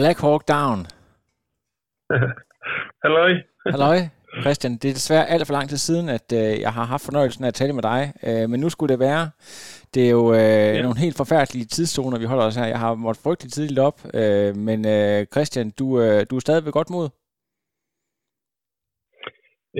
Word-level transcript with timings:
Black 0.00 0.18
Hawk 0.26 0.42
Down. 0.56 0.78
Halløj. 3.04 3.32
Halløj, 3.74 3.98
Christian. 4.42 4.72
Det 4.82 4.88
er 4.90 4.98
desværre 5.00 5.30
alt 5.32 5.46
for 5.46 5.54
lang 5.58 5.68
tid 5.68 5.80
siden, 5.88 6.08
at 6.18 6.28
øh, 6.40 6.60
jeg 6.64 6.72
har 6.72 6.84
haft 6.92 7.04
fornøjelsen 7.04 7.44
af 7.44 7.48
at 7.48 7.54
tale 7.60 7.72
med 7.72 7.84
dig. 7.92 8.02
Øh, 8.28 8.50
men 8.50 8.60
nu 8.60 8.68
skulle 8.68 8.92
det 8.92 9.00
være. 9.08 9.24
Det 9.94 10.02
er 10.06 10.10
jo 10.10 10.24
øh, 10.32 10.72
ja. 10.76 10.82
nogle 10.82 10.98
helt 11.04 11.16
forfærdelige 11.16 11.64
tidszoner, 11.64 12.18
vi 12.18 12.30
holder 12.32 12.46
os 12.46 12.56
her. 12.56 12.66
Jeg 12.74 12.80
har 12.84 12.94
måttet 12.94 13.22
frygteligt 13.24 13.54
tidligt 13.54 13.80
op. 13.88 13.98
Øh, 14.20 14.50
men 14.66 14.78
øh, 14.94 15.18
Christian, 15.34 15.68
du, 15.78 15.86
øh, 16.02 16.20
du 16.30 16.34
er 16.36 16.44
stadig 16.46 16.64
ved 16.64 16.72
godt 16.78 16.90
mod. 16.96 17.06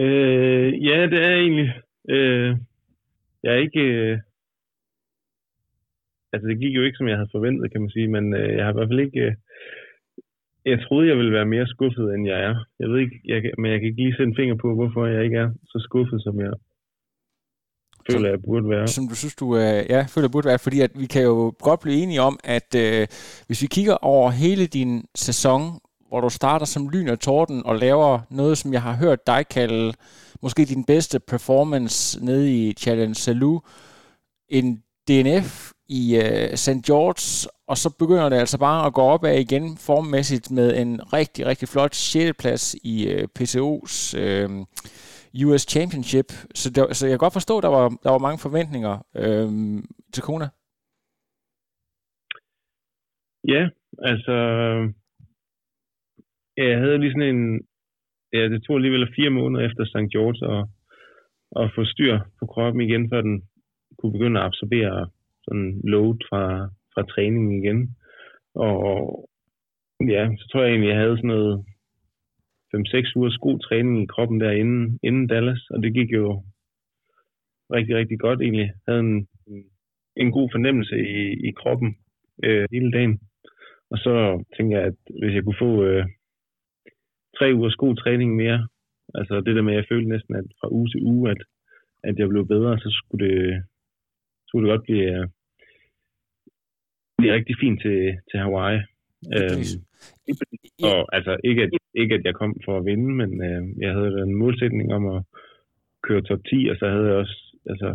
Øh, 0.03 0.69
ja, 0.89 0.99
det 1.12 1.21
er 1.29 1.34
egentlig. 1.45 1.71
Øh, 2.15 2.51
jeg 3.43 3.51
er 3.55 3.61
ikke... 3.67 3.81
Øh, 3.81 4.19
altså, 6.33 6.47
det 6.49 6.59
gik 6.62 6.75
jo 6.77 6.83
ikke, 6.83 6.99
som 6.99 7.09
jeg 7.09 7.17
havde 7.17 7.34
forventet, 7.37 7.73
kan 7.73 7.81
man 7.81 7.91
sige. 7.91 8.09
Men 8.17 8.25
øh, 8.34 8.57
jeg 8.57 8.65
har 8.65 8.73
i 8.73 8.77
hvert 8.79 8.91
fald 8.91 9.07
ikke... 9.09 9.21
Øh, 9.21 9.34
jeg 10.64 10.78
troede, 10.84 11.08
jeg 11.08 11.16
ville 11.16 11.33
være 11.33 11.53
mere 11.55 11.66
skuffet, 11.66 12.14
end 12.14 12.27
jeg 12.27 12.39
er. 12.48 12.55
Jeg 12.80 12.89
ved 12.91 12.98
ikke, 12.98 13.20
jeg, 13.25 13.39
men 13.58 13.70
jeg 13.70 13.78
kan 13.80 13.89
ikke 13.89 14.03
lige 14.03 14.16
sætte 14.16 14.30
en 14.30 14.36
finger 14.36 14.55
på, 14.55 14.75
hvorfor 14.75 15.06
jeg 15.06 15.25
ikke 15.25 15.36
er 15.36 15.50
så 15.64 15.78
skuffet, 15.89 16.22
som 16.22 16.41
jeg 16.41 16.53
føler, 18.11 18.28
jeg 18.28 18.42
burde 18.42 18.69
være. 18.69 18.86
Som 18.86 19.08
du 19.08 19.14
synes, 19.14 19.34
du 19.34 19.56
øh, 19.56 19.81
ja, 19.94 20.00
føler 20.14 20.28
burde 20.28 20.48
være. 20.48 20.58
Fordi 20.58 20.81
at 20.81 20.91
vi 21.03 21.06
kan 21.06 21.22
jo 21.22 21.55
godt 21.58 21.81
blive 21.81 21.97
enige 22.03 22.20
om, 22.20 22.38
at 22.44 22.75
øh, 22.77 23.06
hvis 23.47 23.62
vi 23.62 23.66
kigger 23.66 23.94
over 23.94 24.31
hele 24.31 24.66
din 24.66 25.05
sæson, 25.14 25.62
hvor 26.08 26.20
du 26.20 26.28
starter 26.28 26.66
som 26.66 26.88
lyn 26.88 27.08
og 27.08 27.20
torden 27.20 27.66
og 27.66 27.77
laver 27.77 28.20
noget, 28.31 28.58
som 28.58 28.72
jeg 28.72 28.83
har 28.83 28.97
hørt 28.97 29.27
dig 29.27 29.48
kalde 29.50 29.92
måske 30.42 30.64
din 30.64 30.84
bedste 30.84 31.20
performance 31.20 32.25
nede 32.25 32.53
i 32.55 32.72
Challenge 32.72 33.14
Salou, 33.14 33.61
en 34.48 34.83
DNF 35.08 35.72
i 35.88 36.16
øh, 36.16 36.56
St. 36.56 36.83
George, 36.86 37.48
og 37.71 37.77
så 37.83 37.89
begynder 38.03 38.29
det 38.29 38.39
altså 38.45 38.59
bare 38.59 38.87
at 38.87 38.95
gå 38.99 39.03
opad 39.15 39.35
igen 39.47 39.67
formmæssigt 39.89 40.47
med 40.59 40.69
en 40.83 40.93
rigtig, 41.19 41.43
rigtig 41.51 41.69
flot 41.69 41.95
6. 41.95 42.33
plads 42.41 42.65
i 42.93 42.95
øh, 43.12 43.25
PCO's 43.37 43.95
øh, 44.25 44.49
US 45.47 45.62
Championship. 45.75 46.29
Så, 46.61 46.67
der, 46.77 46.83
så 46.97 47.03
jeg 47.07 47.12
kan 47.12 47.25
godt 47.27 47.39
forstå, 47.39 47.55
at 47.59 47.65
der 47.67 47.73
var, 47.79 47.87
der 48.05 48.11
var 48.15 48.27
mange 48.27 48.43
forventninger 48.47 48.95
øh, 49.23 49.49
til 50.15 50.23
Kona. 50.27 50.49
Ja, 53.55 53.62
altså... 54.11 54.34
Ja, 56.59 56.65
jeg 56.73 56.79
havde 56.83 56.99
lige 56.99 57.15
sådan 57.15 57.34
en... 57.37 57.45
Ja, 58.37 58.43
det 58.53 58.62
tog 58.62 58.77
alligevel 58.77 59.15
fire 59.17 59.31
måneder 59.39 59.62
efter 59.69 59.83
St. 59.84 60.12
George 60.15 60.41
at, 60.55 60.62
at 61.61 61.73
få 61.75 61.83
styr 61.84 62.15
på 62.39 62.44
kroppen 62.53 62.81
igen, 62.83 63.11
før 63.11 63.21
den 63.21 63.37
kunne 63.99 64.12
begynde 64.12 64.41
at 64.41 64.47
absorbere 64.47 65.11
sådan 65.44 65.81
load 65.84 66.19
fra, 66.28 66.43
fra 67.00 67.12
træningen 67.15 67.65
igen. 67.65 67.97
Og 68.55 68.81
ja, 70.09 70.22
så 70.38 70.49
tror 70.49 70.62
jeg 70.62 70.71
egentlig, 70.71 70.88
jeg 70.88 70.99
havde 70.99 71.16
sådan 71.16 71.34
noget 71.37 71.65
5-6 72.75 73.12
ugers 73.16 73.38
god 73.38 73.59
træning 73.59 74.03
i 74.03 74.06
kroppen 74.06 74.41
derinde, 74.41 74.99
inden, 75.03 75.27
Dallas, 75.27 75.71
og 75.71 75.83
det 75.83 75.94
gik 75.94 76.11
jo 76.12 76.43
rigtig, 77.72 77.97
rigtig 77.97 78.19
godt 78.21 78.41
egentlig. 78.41 78.61
Jeg 78.61 78.75
havde 78.88 79.00
en, 79.00 79.28
en 80.16 80.31
god 80.33 80.49
fornemmelse 80.53 80.97
i, 80.99 81.49
i 81.49 81.50
kroppen 81.50 81.97
øh, 82.44 82.69
hele 82.72 82.93
dagen. 82.93 83.21
Og 83.91 83.99
så 83.99 84.44
tænkte 84.56 84.77
jeg, 84.77 84.84
at 84.87 84.99
hvis 85.21 85.34
jeg 85.34 85.44
kunne 85.44 85.65
få 85.67 85.84
øh, 85.84 86.05
tre 87.38 87.55
ugers 87.55 87.77
god 87.77 87.97
træning 87.97 88.37
mere, 88.37 88.69
altså 89.15 89.41
det 89.41 89.56
der 89.56 89.62
med, 89.62 89.72
at 89.72 89.77
jeg 89.77 89.87
følte 89.88 90.09
næsten, 90.09 90.34
at 90.37 90.44
fra 90.61 90.69
uge 90.72 90.88
til 90.88 91.00
uge, 91.03 91.31
at, 91.31 91.41
at 92.05 92.19
jeg 92.19 92.28
blev 92.28 92.47
bedre, 92.47 92.78
så 92.78 92.88
skulle 92.91 93.25
det, 93.28 93.65
skulle 94.47 94.69
det 94.69 94.72
godt 94.75 94.87
blive, 94.87 95.05
øh, 95.19 95.27
blive 97.20 97.34
rigtig 97.34 97.56
fint 97.62 97.78
til, 97.84 97.98
til 98.31 98.38
Hawaii. 98.41 98.81
Øhm, 99.36 99.64
og 100.91 100.98
altså 101.16 101.36
ikke 101.44 101.62
at, 101.62 101.70
ikke 101.94 102.14
at 102.14 102.25
jeg 102.25 102.34
kom 102.34 102.53
for 102.64 102.78
at 102.78 102.84
vinde, 102.84 103.10
men 103.20 103.31
øh, 103.48 103.62
jeg 103.84 103.92
havde 103.97 104.22
en 104.26 104.34
målsætning 104.34 104.92
om 104.98 105.04
at 105.16 105.22
køre 106.03 106.22
top 106.22 106.42
10, 106.50 106.69
og 106.70 106.76
så 106.81 106.86
havde 106.92 107.06
jeg 107.06 107.16
også 107.22 107.36
altså, 107.70 107.88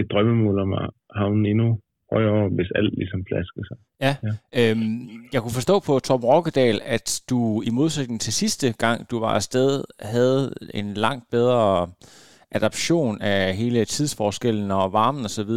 et 0.00 0.10
drømmemål 0.10 0.58
om 0.58 0.72
at 0.72 0.90
havne 1.14 1.48
endnu 1.48 1.78
højere, 2.12 2.48
hvis 2.48 2.70
alt 2.74 2.94
ligesom 2.98 3.24
flaskede 3.28 3.66
sig. 3.68 3.76
Ja. 4.00 4.14
ja. 4.26 4.32
Øhm, 4.58 4.98
jeg 5.32 5.40
kunne 5.40 5.58
forstå 5.60 5.74
på 5.86 5.98
Tom 5.98 6.24
Rokkedal, 6.24 6.80
at 6.84 7.22
du 7.30 7.62
i 7.68 7.70
modsætning 7.70 8.20
til 8.20 8.32
sidste 8.32 8.66
gang, 8.78 9.10
du 9.10 9.20
var 9.20 9.32
afsted, 9.34 9.84
havde 10.00 10.54
en 10.74 10.94
langt 10.94 11.24
bedre 11.30 11.88
adaption 12.54 13.20
af 13.20 13.54
hele 13.54 13.84
tidsforskellen 13.84 14.70
og 14.70 14.92
varmen 14.92 15.24
osv. 15.24 15.52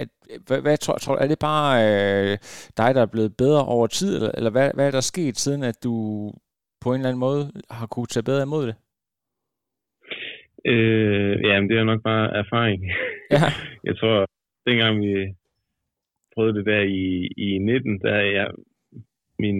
At, 0.00 0.08
hvad, 0.46 0.60
hvad 0.62 0.76
tror, 0.76 0.96
tror, 0.98 1.16
er 1.18 1.28
det 1.28 1.38
bare 1.38 1.70
øh, 1.86 2.38
dig, 2.76 2.94
der 2.94 3.02
er 3.02 3.12
blevet 3.14 3.36
bedre 3.36 3.64
over 3.64 3.86
tid, 3.86 4.16
eller, 4.16 4.30
eller 4.38 4.50
hvad, 4.50 4.70
hvad 4.74 4.86
er 4.86 4.90
der 4.90 5.00
sket 5.00 5.36
siden, 5.38 5.62
at 5.62 5.84
du 5.84 5.94
på 6.80 6.88
en 6.90 7.00
eller 7.00 7.08
anden 7.08 7.20
måde 7.20 7.52
har 7.70 7.86
kunne 7.86 8.06
tage 8.06 8.28
bedre 8.30 8.42
imod 8.42 8.66
det? 8.66 8.76
Øh, 10.72 11.36
jamen, 11.46 11.70
det 11.70 11.78
er 11.78 11.84
nok 11.84 12.02
bare 12.02 12.36
erfaring. 12.42 12.82
Ja. 13.30 13.50
jeg 13.88 13.96
tror, 13.98 14.26
dengang 14.66 15.00
vi 15.00 15.34
prøvede 16.34 16.58
det 16.58 16.66
der 16.66 16.80
i, 16.80 17.28
i 17.46 17.58
19, 17.58 18.00
der 18.00 18.14
er 18.14 18.30
jeg, 18.38 18.48
min 19.38 19.58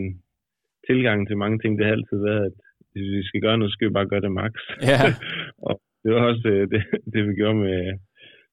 tilgang 0.88 1.26
til 1.26 1.36
mange 1.36 1.58
ting, 1.58 1.78
det 1.78 1.86
har 1.86 1.92
altid 1.92 2.18
været, 2.28 2.44
at 2.46 2.52
hvis 2.92 3.08
vi 3.16 3.22
skal 3.26 3.40
gøre 3.40 3.58
noget, 3.58 3.72
skal 3.72 3.88
vi 3.88 3.92
bare 3.92 4.10
gøre 4.12 4.20
det 4.20 4.32
max. 4.32 4.52
Ja. 4.90 4.98
og 5.68 5.80
det 6.04 6.14
var 6.14 6.20
også 6.20 6.48
øh, 6.48 6.68
det, 6.72 6.82
det 7.12 7.28
vi 7.28 7.34
gjorde 7.34 7.58
med, 7.58 7.98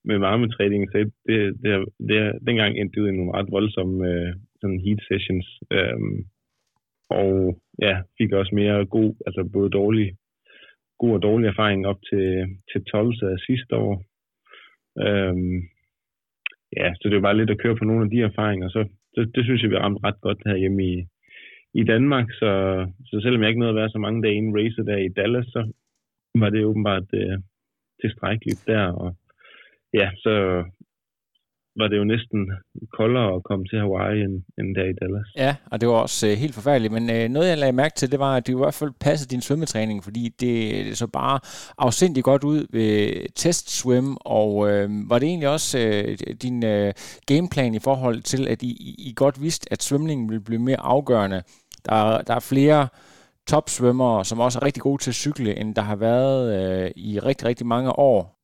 med 0.03 0.17
varmetræning. 0.17 0.91
Så 0.91 0.97
det, 1.27 1.37
det, 1.63 1.85
det, 2.09 2.39
dengang 2.47 2.77
endte 2.77 2.95
det 2.95 3.01
ud 3.01 3.09
i 3.09 3.17
nogle 3.17 3.33
ret 3.33 3.51
voldsomme 3.51 4.07
øh, 4.11 4.33
sådan 4.61 4.79
heat 4.85 5.01
sessions. 5.07 5.47
Øh, 5.71 5.99
og 7.09 7.61
ja, 7.81 8.01
fik 8.17 8.31
også 8.31 8.55
mere 8.55 8.85
god, 8.85 9.13
altså 9.27 9.49
både 9.53 9.69
dårlig, 9.69 10.15
god 10.99 11.13
og 11.13 11.21
dårlig 11.21 11.47
erfaring 11.47 11.87
op 11.87 11.99
til, 12.09 12.25
til 12.71 12.83
12 12.83 13.39
sidste 13.47 13.75
år. 13.75 14.03
Øh, 15.05 15.35
ja, 16.77 16.93
så 16.93 17.03
det 17.09 17.15
var 17.15 17.21
bare 17.21 17.37
lidt 17.37 17.49
at 17.49 17.61
køre 17.61 17.75
på 17.75 17.85
nogle 17.85 18.03
af 18.03 18.09
de 18.09 18.21
erfaringer. 18.21 18.69
Så, 18.69 18.87
det, 19.15 19.35
det 19.35 19.43
synes 19.45 19.61
jeg, 19.61 19.69
vi 19.69 19.77
ramte 19.77 20.03
ret 20.03 20.21
godt 20.21 20.41
herhjemme 20.45 20.83
i, 20.85 21.05
i 21.73 21.83
Danmark. 21.83 22.27
Så, 22.31 22.51
så 23.05 23.19
selvom 23.21 23.41
jeg 23.41 23.49
ikke 23.49 23.59
nåede 23.59 23.75
at 23.75 23.81
være 23.81 23.89
så 23.89 23.99
mange 23.99 24.23
dage 24.23 24.35
inden 24.35 24.57
racer 24.57 24.83
der 24.83 24.97
i 24.97 25.07
Dallas, 25.07 25.45
så 25.45 25.71
var 26.35 26.49
det 26.49 26.65
åbenbart 26.65 27.07
øh, 27.13 27.37
tilstrækkeligt 28.01 28.63
der. 28.67 28.85
Og 28.87 29.15
ja, 29.93 30.09
så 30.17 30.63
var 31.75 31.87
det 31.87 31.97
jo 31.97 32.03
næsten 32.03 32.51
koldere 32.97 33.35
at 33.35 33.43
komme 33.43 33.65
til 33.65 33.79
Hawaii 33.79 34.21
end, 34.21 34.43
end 34.59 34.75
der 34.75 34.83
i 34.83 34.93
Dallas. 34.93 35.27
Ja, 35.37 35.55
og 35.71 35.81
det 35.81 35.89
var 35.89 35.95
også 35.95 36.27
øh, 36.27 36.33
helt 36.33 36.55
forfærdeligt, 36.55 36.93
men 36.93 37.09
øh, 37.09 37.29
noget 37.29 37.49
jeg 37.49 37.57
lagde 37.57 37.73
mærke 37.73 37.95
til, 37.95 38.11
det 38.11 38.19
var, 38.19 38.35
at 38.35 38.47
det 38.47 38.53
i 38.53 38.57
hvert 38.57 38.73
fald 38.73 38.91
passede 38.99 39.29
din 39.29 39.41
svømmetræning, 39.41 40.03
fordi 40.03 40.29
det, 40.39 40.85
det 40.85 40.97
så 40.97 41.07
bare 41.07 41.39
afsindig 41.77 42.23
godt 42.23 42.43
ud 42.43 42.67
ved 42.71 43.25
testswim, 43.35 44.17
og 44.25 44.71
øh, 44.71 44.89
var 45.09 45.19
det 45.19 45.27
egentlig 45.27 45.49
også 45.49 45.79
øh, 45.79 46.17
din 46.41 46.65
øh, 46.65 46.93
gameplan 47.25 47.75
i 47.75 47.79
forhold 47.79 48.21
til, 48.21 48.47
at 48.47 48.63
I, 48.63 48.71
I 49.09 49.13
godt 49.15 49.41
vidste, 49.41 49.73
at 49.73 49.83
svømningen 49.83 50.29
ville 50.29 50.43
blive 50.43 50.61
mere 50.61 50.79
afgørende? 50.79 51.41
Der, 51.85 52.21
der 52.21 52.35
er 52.35 52.47
flere 52.53 52.87
topsvømmere, 53.47 54.25
som 54.25 54.39
også 54.39 54.59
er 54.59 54.65
rigtig 54.65 54.83
gode 54.83 55.01
til 55.01 55.11
at 55.11 55.15
cykle, 55.15 55.55
end 55.59 55.75
der 55.75 55.81
har 55.81 55.95
været 55.95 56.41
øh, 56.57 56.91
i 56.95 57.19
rigtig, 57.19 57.47
rigtig 57.47 57.67
mange 57.67 57.91
år. 57.99 58.39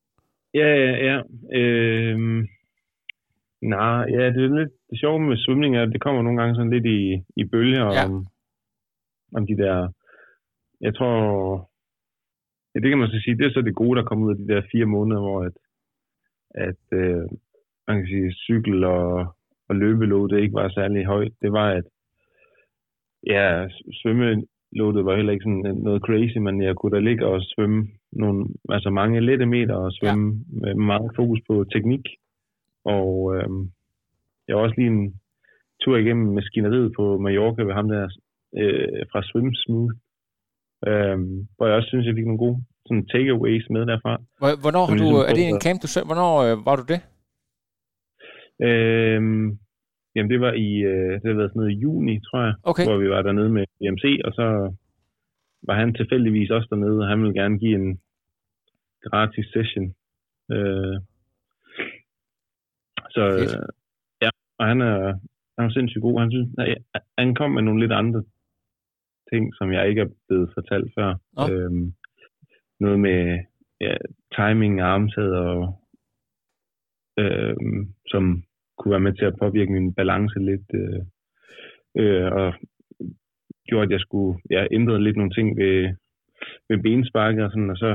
Ja, 0.54 0.68
ja, 0.86 0.92
ja. 1.08 1.18
Øh, 1.60 2.18
nej, 3.62 4.00
ja, 4.16 4.26
det 4.36 4.44
er 4.44 4.58
lidt 4.60 4.74
det 4.90 5.00
sjove 5.00 5.20
med 5.20 5.38
svømning, 5.38 5.78
er, 5.78 5.84
at 5.84 5.94
det 5.94 6.02
kommer 6.02 6.22
nogle 6.22 6.42
gange 6.42 6.56
sådan 6.56 6.74
lidt 6.74 6.86
i, 6.86 7.24
i 7.36 7.44
bølger 7.44 7.86
Ja. 7.86 8.06
om, 8.06 8.26
om 9.36 9.48
de 9.48 9.58
der... 9.58 9.90
Jeg 10.82 10.96
tror... 10.96 11.16
Ja, 12.76 12.80
det 12.80 12.90
kan 12.90 12.98
man 12.98 13.10
så 13.10 13.22
sige, 13.24 13.38
det 13.38 13.46
er 13.46 13.54
så 13.54 13.62
det 13.62 13.76
gode, 13.76 14.00
der 14.00 14.06
kommer 14.06 14.26
ud 14.26 14.32
af 14.32 14.38
de 14.38 14.48
der 14.48 14.62
fire 14.72 14.86
måneder, 14.86 15.22
hvor 15.22 15.44
at, 15.44 15.58
at 16.68 17.00
øh, 17.00 17.24
man 17.88 17.98
kan 17.98 18.08
sige, 18.08 18.34
cykel 18.34 18.84
og, 18.84 19.36
og 19.70 19.76
løbelåg, 19.76 20.30
det 20.30 20.40
ikke 20.42 20.54
var 20.54 20.70
særlig 20.70 21.06
højt. 21.06 21.34
Det 21.42 21.52
var, 21.52 21.70
at 21.70 21.84
ja, 23.28 23.68
svømme 24.02 24.44
loadet 24.72 25.06
var 25.06 25.16
heller 25.16 25.34
ikke 25.34 25.44
sådan 25.44 25.78
noget 25.84 26.02
crazy, 26.02 26.38
men 26.38 26.62
jeg 26.62 26.76
kunne 26.76 26.96
da 26.96 27.00
ligge 27.00 27.26
og 27.28 27.42
svømme 27.42 27.88
nogle, 28.12 28.48
altså 28.70 28.90
mange 28.90 29.20
lette 29.20 29.46
meter 29.46 29.76
og 29.76 29.92
svømme 29.92 30.26
ja. 30.34 30.60
med 30.62 30.76
meget 30.76 31.12
fokus 31.16 31.40
på 31.48 31.66
teknik. 31.74 32.06
Og 32.86 33.36
øh, 33.36 33.50
jeg 34.48 34.56
var 34.56 34.62
også 34.62 34.76
lige 34.78 34.92
en 34.92 35.20
tur 35.82 35.98
igennem 35.98 36.34
maskineriet 36.34 36.94
på 36.98 37.18
Mallorca 37.18 37.64
ved 37.64 37.74
ham 37.74 37.88
der 37.88 38.04
øh, 38.58 39.06
fra 39.12 39.22
Swim 39.24 39.54
Smooth, 39.54 39.96
øh, 40.88 41.18
hvor 41.56 41.66
jeg 41.68 41.76
også 41.76 41.88
synes, 41.88 42.06
jeg 42.06 42.16
fik 42.16 42.26
nogle 42.26 42.44
gode 42.46 42.58
sådan 42.88 43.06
takeaways 43.06 43.66
med 43.70 43.86
derfra. 43.86 44.14
Hvornår 44.64 44.86
har 44.86 44.96
du, 44.96 45.04
ligesom 45.04 45.30
er 45.30 45.34
det 45.40 45.46
en 45.50 45.62
camp, 45.66 45.82
du 45.82 45.88
selv, 45.88 46.06
hvornår 46.06 46.34
øh, 46.46 46.66
var 46.68 46.76
du 46.76 46.84
det? 46.94 47.00
Øh, 48.68 49.22
jamen 50.18 50.32
det 50.32 50.42
var 50.42 50.54
i, 50.54 50.70
øh, 50.92 51.14
det 51.22 51.28
har 51.30 51.40
været 51.40 51.52
sådan 51.52 51.60
noget 51.60 51.76
i 51.76 51.82
juni, 51.84 52.20
tror 52.20 52.42
jeg, 52.46 52.54
okay. 52.64 52.86
hvor 52.86 52.98
vi 52.98 53.10
var 53.10 53.22
dernede 53.22 53.50
med 53.50 53.66
EMC, 53.82 54.22
og 54.26 54.32
så 54.34 54.74
var 55.68 55.76
han 55.76 55.94
tilfældigvis 55.94 56.50
også 56.50 56.68
dernede, 56.70 57.00
og 57.00 57.08
han 57.08 57.22
ville 57.22 57.40
gerne 57.42 57.60
give 57.60 57.76
en 57.76 58.00
gratis 59.02 59.46
session. 59.54 59.96
Øh, 60.52 60.96
så 63.10 63.24
øh, 63.42 63.68
ja, 64.22 64.30
og 64.60 64.66
han 64.68 64.82
er, 64.82 65.14
han 65.58 65.66
er 65.66 65.74
sindssygt 65.74 66.02
god. 66.02 66.20
Han, 66.20 66.32
synes, 66.32 66.50
han 67.18 67.36
kom 67.36 67.52
med 67.52 67.62
nogle 67.62 67.80
lidt 67.80 67.92
andre 67.92 68.24
ting, 69.32 69.56
som 69.56 69.74
jeg 69.74 69.90
ikke 69.90 70.02
er 70.02 70.10
blevet 70.28 70.52
fortalt 70.54 70.92
før. 70.98 71.16
Oh. 71.38 71.52
Øhm, 71.52 71.94
noget 72.80 73.00
med 73.00 73.40
ja, 73.82 73.96
timing, 74.36 74.82
armtaget 74.82 75.36
og 75.36 75.82
øhm, 77.18 77.94
som 78.08 78.44
kunne 78.88 78.98
være 78.98 79.08
med 79.08 79.18
til 79.18 79.26
at 79.26 79.40
påvirke 79.42 79.72
min 79.72 79.94
balance 79.94 80.40
lidt. 80.40 80.68
Øh, 80.82 81.02
øh, 82.02 82.32
og 82.40 82.54
gjorde, 83.68 83.88
at 83.88 83.92
jeg 83.96 84.00
skulle 84.00 84.40
ja, 84.56 84.62
ændre 84.78 85.04
lidt 85.04 85.18
nogle 85.18 85.36
ting 85.38 85.48
ved, 85.62 85.76
ved 86.70 86.78
bensparket 86.86 87.44
og 87.44 87.52
sådan, 87.52 87.70
og 87.70 87.78
så, 87.78 87.90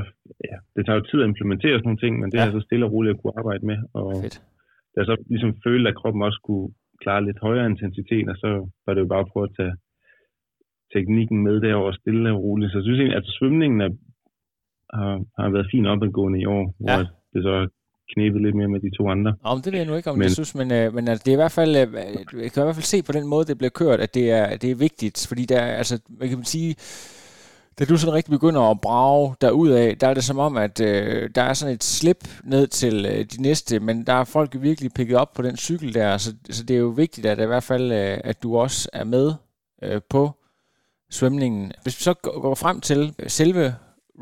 ja, 0.49 0.55
det 0.75 0.85
tager 0.85 0.99
jo 0.99 1.07
tid 1.09 1.19
at 1.21 1.29
implementere 1.31 1.77
sådan 1.77 1.89
nogle 1.89 2.03
ting, 2.03 2.13
men 2.19 2.31
det 2.31 2.37
ja. 2.37 2.45
er 2.45 2.51
så 2.51 2.61
stille 2.67 2.85
og 2.85 2.91
roligt 2.93 3.13
at 3.13 3.19
kunne 3.21 3.37
arbejde 3.39 3.65
med, 3.71 3.77
og 4.01 4.11
Fedt. 4.23 4.37
da 4.91 4.95
jeg 4.99 5.05
så 5.11 5.15
ligesom 5.33 5.53
følte, 5.65 5.89
at 5.89 5.99
kroppen 5.99 6.21
også 6.27 6.39
kunne 6.47 6.69
klare 7.03 7.25
lidt 7.25 7.39
højere 7.47 7.69
intensitet, 7.73 8.29
og 8.31 8.37
så 8.43 8.49
var 8.85 8.93
det 8.93 9.01
jo 9.01 9.11
bare 9.13 9.25
at 9.25 9.31
prøve 9.33 9.47
at 9.49 9.55
tage 9.59 9.75
teknikken 10.93 11.37
med 11.47 11.55
derover 11.61 11.91
stille 11.91 12.31
og 12.31 12.43
roligt. 12.43 12.71
Så 12.71 12.77
jeg 12.77 12.85
synes 12.85 12.99
egentlig, 12.99 13.17
at 13.21 13.33
svømningen 13.37 13.81
er, 13.81 13.91
har, 14.97 15.13
har 15.39 15.49
været 15.49 15.71
fint 15.71 15.87
opadgående 15.87 16.39
i 16.41 16.45
år, 16.45 16.65
ja. 16.79 16.83
hvor 16.83 17.01
det 17.33 17.41
så 17.43 17.55
knæbet 18.13 18.41
lidt 18.41 18.55
mere 18.55 18.67
med 18.67 18.79
de 18.79 18.97
to 18.97 19.09
andre. 19.09 19.33
Om 19.43 19.61
det 19.61 19.71
ved 19.71 19.79
jeg 19.79 19.87
nu 19.87 19.95
ikke, 19.95 20.09
om 20.09 20.17
men, 20.17 20.23
jeg 20.23 20.31
synes, 20.31 20.55
men, 20.55 20.71
øh, 20.71 20.93
men 20.93 21.07
altså, 21.07 21.23
det 21.25 21.31
er 21.31 21.35
i 21.35 21.43
hvert 21.43 21.51
fald, 21.51 21.75
øh, 21.75 21.87
jeg 22.43 22.51
kan 22.51 22.63
i 22.63 22.65
hvert 22.65 22.75
fald 22.75 22.83
se 22.83 23.01
på 23.03 23.11
den 23.11 23.27
måde, 23.27 23.45
det 23.45 23.57
bliver 23.57 23.69
kørt, 23.69 23.99
at 23.99 24.13
det 24.13 24.31
er, 24.31 24.57
det 24.57 24.71
er 24.71 24.75
vigtigt, 24.75 25.25
fordi 25.27 25.45
der 25.45 25.59
er, 25.59 25.75
altså, 25.75 25.99
man 26.19 26.29
kan 26.29 26.43
sige, 26.43 26.75
da 27.79 27.85
du 27.85 27.97
sådan 27.97 28.13
rigtig 28.13 28.31
begynder 28.31 28.61
at 28.61 28.81
brage 28.81 29.35
af, 29.77 29.97
der 29.97 30.07
er 30.07 30.13
det 30.13 30.23
som 30.23 30.39
om, 30.39 30.57
at 30.57 30.79
øh, 30.81 31.29
der 31.35 31.41
er 31.41 31.53
sådan 31.53 31.73
et 31.73 31.83
slip 31.83 32.27
ned 32.43 32.67
til 32.67 33.05
øh, 33.05 33.25
de 33.25 33.41
næste, 33.41 33.79
men 33.79 34.03
der 34.03 34.13
er 34.13 34.23
folk 34.23 34.55
virkelig 34.61 34.91
pikket 34.93 35.17
op 35.17 35.33
på 35.33 35.41
den 35.41 35.57
cykel 35.57 35.93
der, 35.93 36.17
så, 36.17 36.35
så 36.49 36.63
det 36.63 36.73
er 36.73 36.79
jo 36.79 36.87
vigtigt, 36.87 37.27
at 37.27 37.39
i 37.39 37.45
hvert 37.45 37.63
fald, 37.63 37.91
øh, 37.91 38.17
at 38.23 38.43
du 38.43 38.57
også 38.57 38.89
er 38.93 39.03
med 39.03 39.33
øh, 39.83 40.01
på 40.09 40.31
svømningen. 41.11 41.71
Hvis 41.83 41.99
vi 41.99 42.03
så 42.03 42.13
går 42.13 42.55
frem 42.55 42.81
til 42.81 43.13
selve 43.27 43.75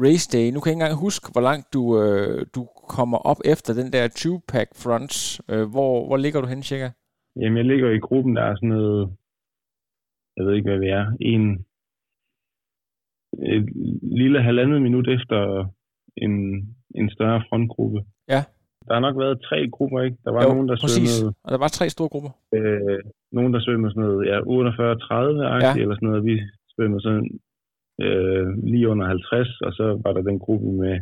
race 0.06 0.28
day, 0.38 0.46
nu 0.52 0.60
kan 0.60 0.68
jeg 0.68 0.76
ikke 0.76 0.84
engang 0.84 1.06
huske, 1.08 1.32
hvor 1.32 1.42
langt 1.42 1.74
du, 1.74 1.82
øh, 2.02 2.46
du 2.56 2.62
kommer 2.96 3.18
op 3.18 3.38
efter 3.46 3.72
den 3.74 3.94
der 3.94 4.04
20-pack 4.22 4.70
fronts. 4.84 5.42
Øh, 5.52 5.66
hvor, 5.74 6.08
hvor 6.08 6.18
ligger 6.18 6.42
du 6.42 6.48
hen 6.48 6.64
cirka? 6.64 6.90
Jamen, 7.36 7.58
jeg 7.58 7.66
ligger 7.66 7.90
i 7.90 8.06
gruppen, 8.08 8.36
der 8.36 8.44
er 8.44 8.56
sådan 8.56 8.70
noget, 8.70 9.10
jeg 10.38 10.46
ved 10.46 10.54
ikke, 10.56 10.70
hvad 10.70 10.80
vi 10.80 10.88
er, 10.88 11.06
en 11.22 11.66
et 13.56 13.70
lille 14.02 14.44
halvandet 14.44 14.82
minut 14.82 15.08
efter 15.08 15.70
en, 16.18 16.34
en 16.96 17.10
større 17.10 17.44
frontgruppe. 17.50 18.00
Ja. 18.30 18.42
Der 18.88 18.94
har 18.94 19.00
nok 19.00 19.18
været 19.18 19.42
tre 19.42 19.70
grupper, 19.70 20.02
ikke? 20.02 20.18
Der 20.26 20.32
var 20.32 20.44
jo, 20.44 20.54
nogen, 20.54 20.68
der 20.68 20.78
præcis. 20.82 21.10
svømmede... 21.10 21.36
Og 21.44 21.52
der 21.52 21.58
var 21.58 21.68
tre 21.68 21.90
store 21.90 22.10
grupper. 22.10 22.32
Øh, 22.56 23.00
nogen, 23.32 23.54
der 23.54 23.60
svømmede 23.60 23.92
sådan 23.92 24.08
noget, 24.08 24.28
ja, 24.30 24.38
48-30 24.40 24.44
ja. 25.66 25.74
eller 25.82 25.96
sådan 25.96 26.10
noget. 26.10 26.26
Vi 26.26 26.36
svømmede 26.74 27.02
sådan 27.02 27.30
øh, 28.03 28.45
lige 28.74 28.89
under 28.89 29.06
50, 29.07 29.62
og 29.62 29.71
så 29.74 29.86
var 30.03 30.12
der 30.13 30.21
den 30.21 30.39
gruppe 30.39 30.71
med 30.83 31.00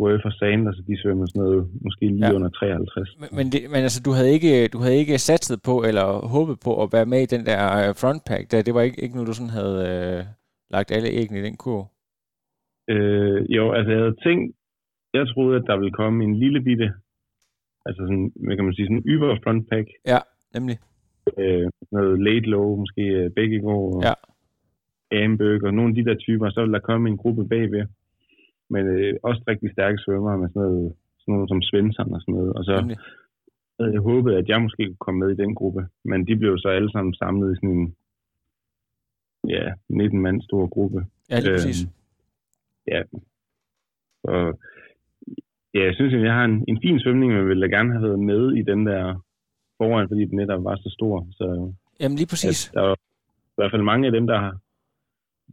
Worth 0.00 0.26
og 0.26 0.32
Sanders, 0.32 0.80
de 0.88 1.02
svømmede 1.02 1.28
sådan 1.28 1.42
noget, 1.42 1.62
måske 1.84 2.04
lige 2.06 2.26
ja. 2.26 2.34
under 2.34 2.48
53. 2.48 3.16
Men, 3.20 3.28
men, 3.38 3.46
det, 3.52 3.60
men 3.72 3.80
altså, 3.86 4.00
du 4.06 4.10
havde, 4.18 4.32
ikke, 4.36 4.68
du 4.68 4.78
havde 4.78 4.96
ikke 5.02 5.18
satset 5.18 5.58
på, 5.68 5.74
eller 5.88 6.06
håbet 6.34 6.56
på 6.66 6.82
at 6.82 6.88
være 6.92 7.10
med 7.12 7.20
i 7.22 7.32
den 7.34 7.42
der 7.50 7.60
øh, 7.80 7.90
frontpack, 8.00 8.44
der, 8.50 8.62
det 8.62 8.74
var 8.74 8.82
ikke, 8.82 9.02
ikke 9.02 9.14
noget, 9.14 9.28
du 9.28 9.34
sådan 9.38 9.58
havde 9.60 9.78
øh, 9.90 10.20
lagt 10.74 10.90
alle 10.96 11.08
æggene 11.20 11.38
i 11.40 11.46
den 11.48 11.56
kur? 11.56 11.80
Øh, 12.92 13.40
jo, 13.56 13.64
altså 13.76 13.90
jeg 13.92 14.00
havde 14.00 14.22
tænkt, 14.26 14.56
jeg 15.14 15.28
troede, 15.28 15.56
at 15.56 15.66
der 15.66 15.76
ville 15.76 15.98
komme 16.00 16.24
en 16.24 16.34
lille 16.42 16.60
bitte, 16.66 16.88
altså 17.86 18.00
sådan, 18.02 18.32
hvad 18.44 18.56
kan 18.56 18.64
man 18.64 18.74
sige, 18.74 18.86
sådan 18.86 18.96
en 18.96 19.08
yber 19.12 19.38
frontpack. 19.44 19.88
Ja, 20.12 20.20
nemlig. 20.54 20.76
Øh, 21.38 21.66
noget 21.92 22.22
late 22.26 22.48
low, 22.54 22.76
måske 22.76 23.02
øh, 23.02 23.30
begge 23.30 23.60
går. 23.60 24.06
Ja. 24.06 24.14
Amberg 25.12 25.64
og 25.64 25.74
nogle 25.74 25.90
af 25.90 25.94
de 25.94 26.04
der 26.10 26.16
typer, 26.16 26.50
så 26.50 26.60
vil 26.64 26.72
der 26.72 26.88
komme 26.88 27.08
en 27.08 27.16
gruppe 27.16 27.48
bagved. 27.48 27.86
Men 28.70 28.86
øh, 28.86 29.14
også 29.22 29.42
rigtig 29.48 29.72
stærke 29.72 29.98
svømmere 29.98 30.38
med 30.38 30.48
sådan 30.48 30.62
noget, 30.62 30.92
sådan 31.20 31.34
noget 31.34 31.48
som 31.48 31.62
Svensson 31.62 32.14
og 32.14 32.20
sådan 32.20 32.34
noget. 32.34 32.52
Og 32.52 32.64
så 32.64 32.96
havde 33.80 33.92
jeg 33.92 34.00
håbet, 34.00 34.32
at 34.34 34.48
jeg 34.48 34.62
måske 34.62 34.84
kunne 34.86 35.04
komme 35.06 35.20
med 35.20 35.30
i 35.30 35.40
den 35.42 35.54
gruppe. 35.54 35.82
Men 36.04 36.26
de 36.26 36.36
blev 36.36 36.58
så 36.58 36.68
alle 36.68 36.92
sammen 36.92 37.14
samlet 37.14 37.52
i 37.52 37.56
sådan 37.56 37.76
en 37.78 37.94
ja, 39.48 39.72
19 39.88 40.20
mand 40.20 40.42
stor 40.42 40.66
gruppe. 40.66 41.06
Ja, 41.30 41.36
det 41.36 41.46
er 41.46 41.52
øh, 41.52 41.56
præcis. 41.56 41.86
Ja. 42.92 43.02
Og 44.24 44.60
ja, 45.74 45.84
jeg 45.84 45.94
synes, 45.94 46.14
at 46.14 46.22
jeg 46.22 46.34
har 46.34 46.44
en, 46.44 46.64
en 46.68 46.78
fin 46.84 47.00
svømning, 47.00 47.32
men 47.32 47.48
ville 47.48 47.62
da 47.62 47.76
gerne 47.76 47.92
have 47.92 48.08
været 48.08 48.20
med 48.32 48.52
i 48.60 48.62
den 48.62 48.86
der 48.86 49.22
foran, 49.78 50.08
fordi 50.08 50.24
den 50.24 50.36
netop 50.36 50.64
var 50.64 50.76
så 50.76 50.90
stor. 50.98 51.26
Så, 51.30 51.72
Jamen 52.00 52.16
lige 52.16 52.26
præcis. 52.26 52.68
At 52.68 52.74
der 52.74 52.80
var 52.80 52.94
i 52.94 53.56
hvert 53.56 53.72
fald 53.72 53.82
mange 53.82 54.06
af 54.06 54.12
dem, 54.12 54.26
der 54.26 54.38
har 54.38 54.58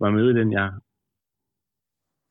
var 0.02 0.12
med 0.12 0.30
i 0.30 0.40
den, 0.40 0.52
jeg 0.52 0.72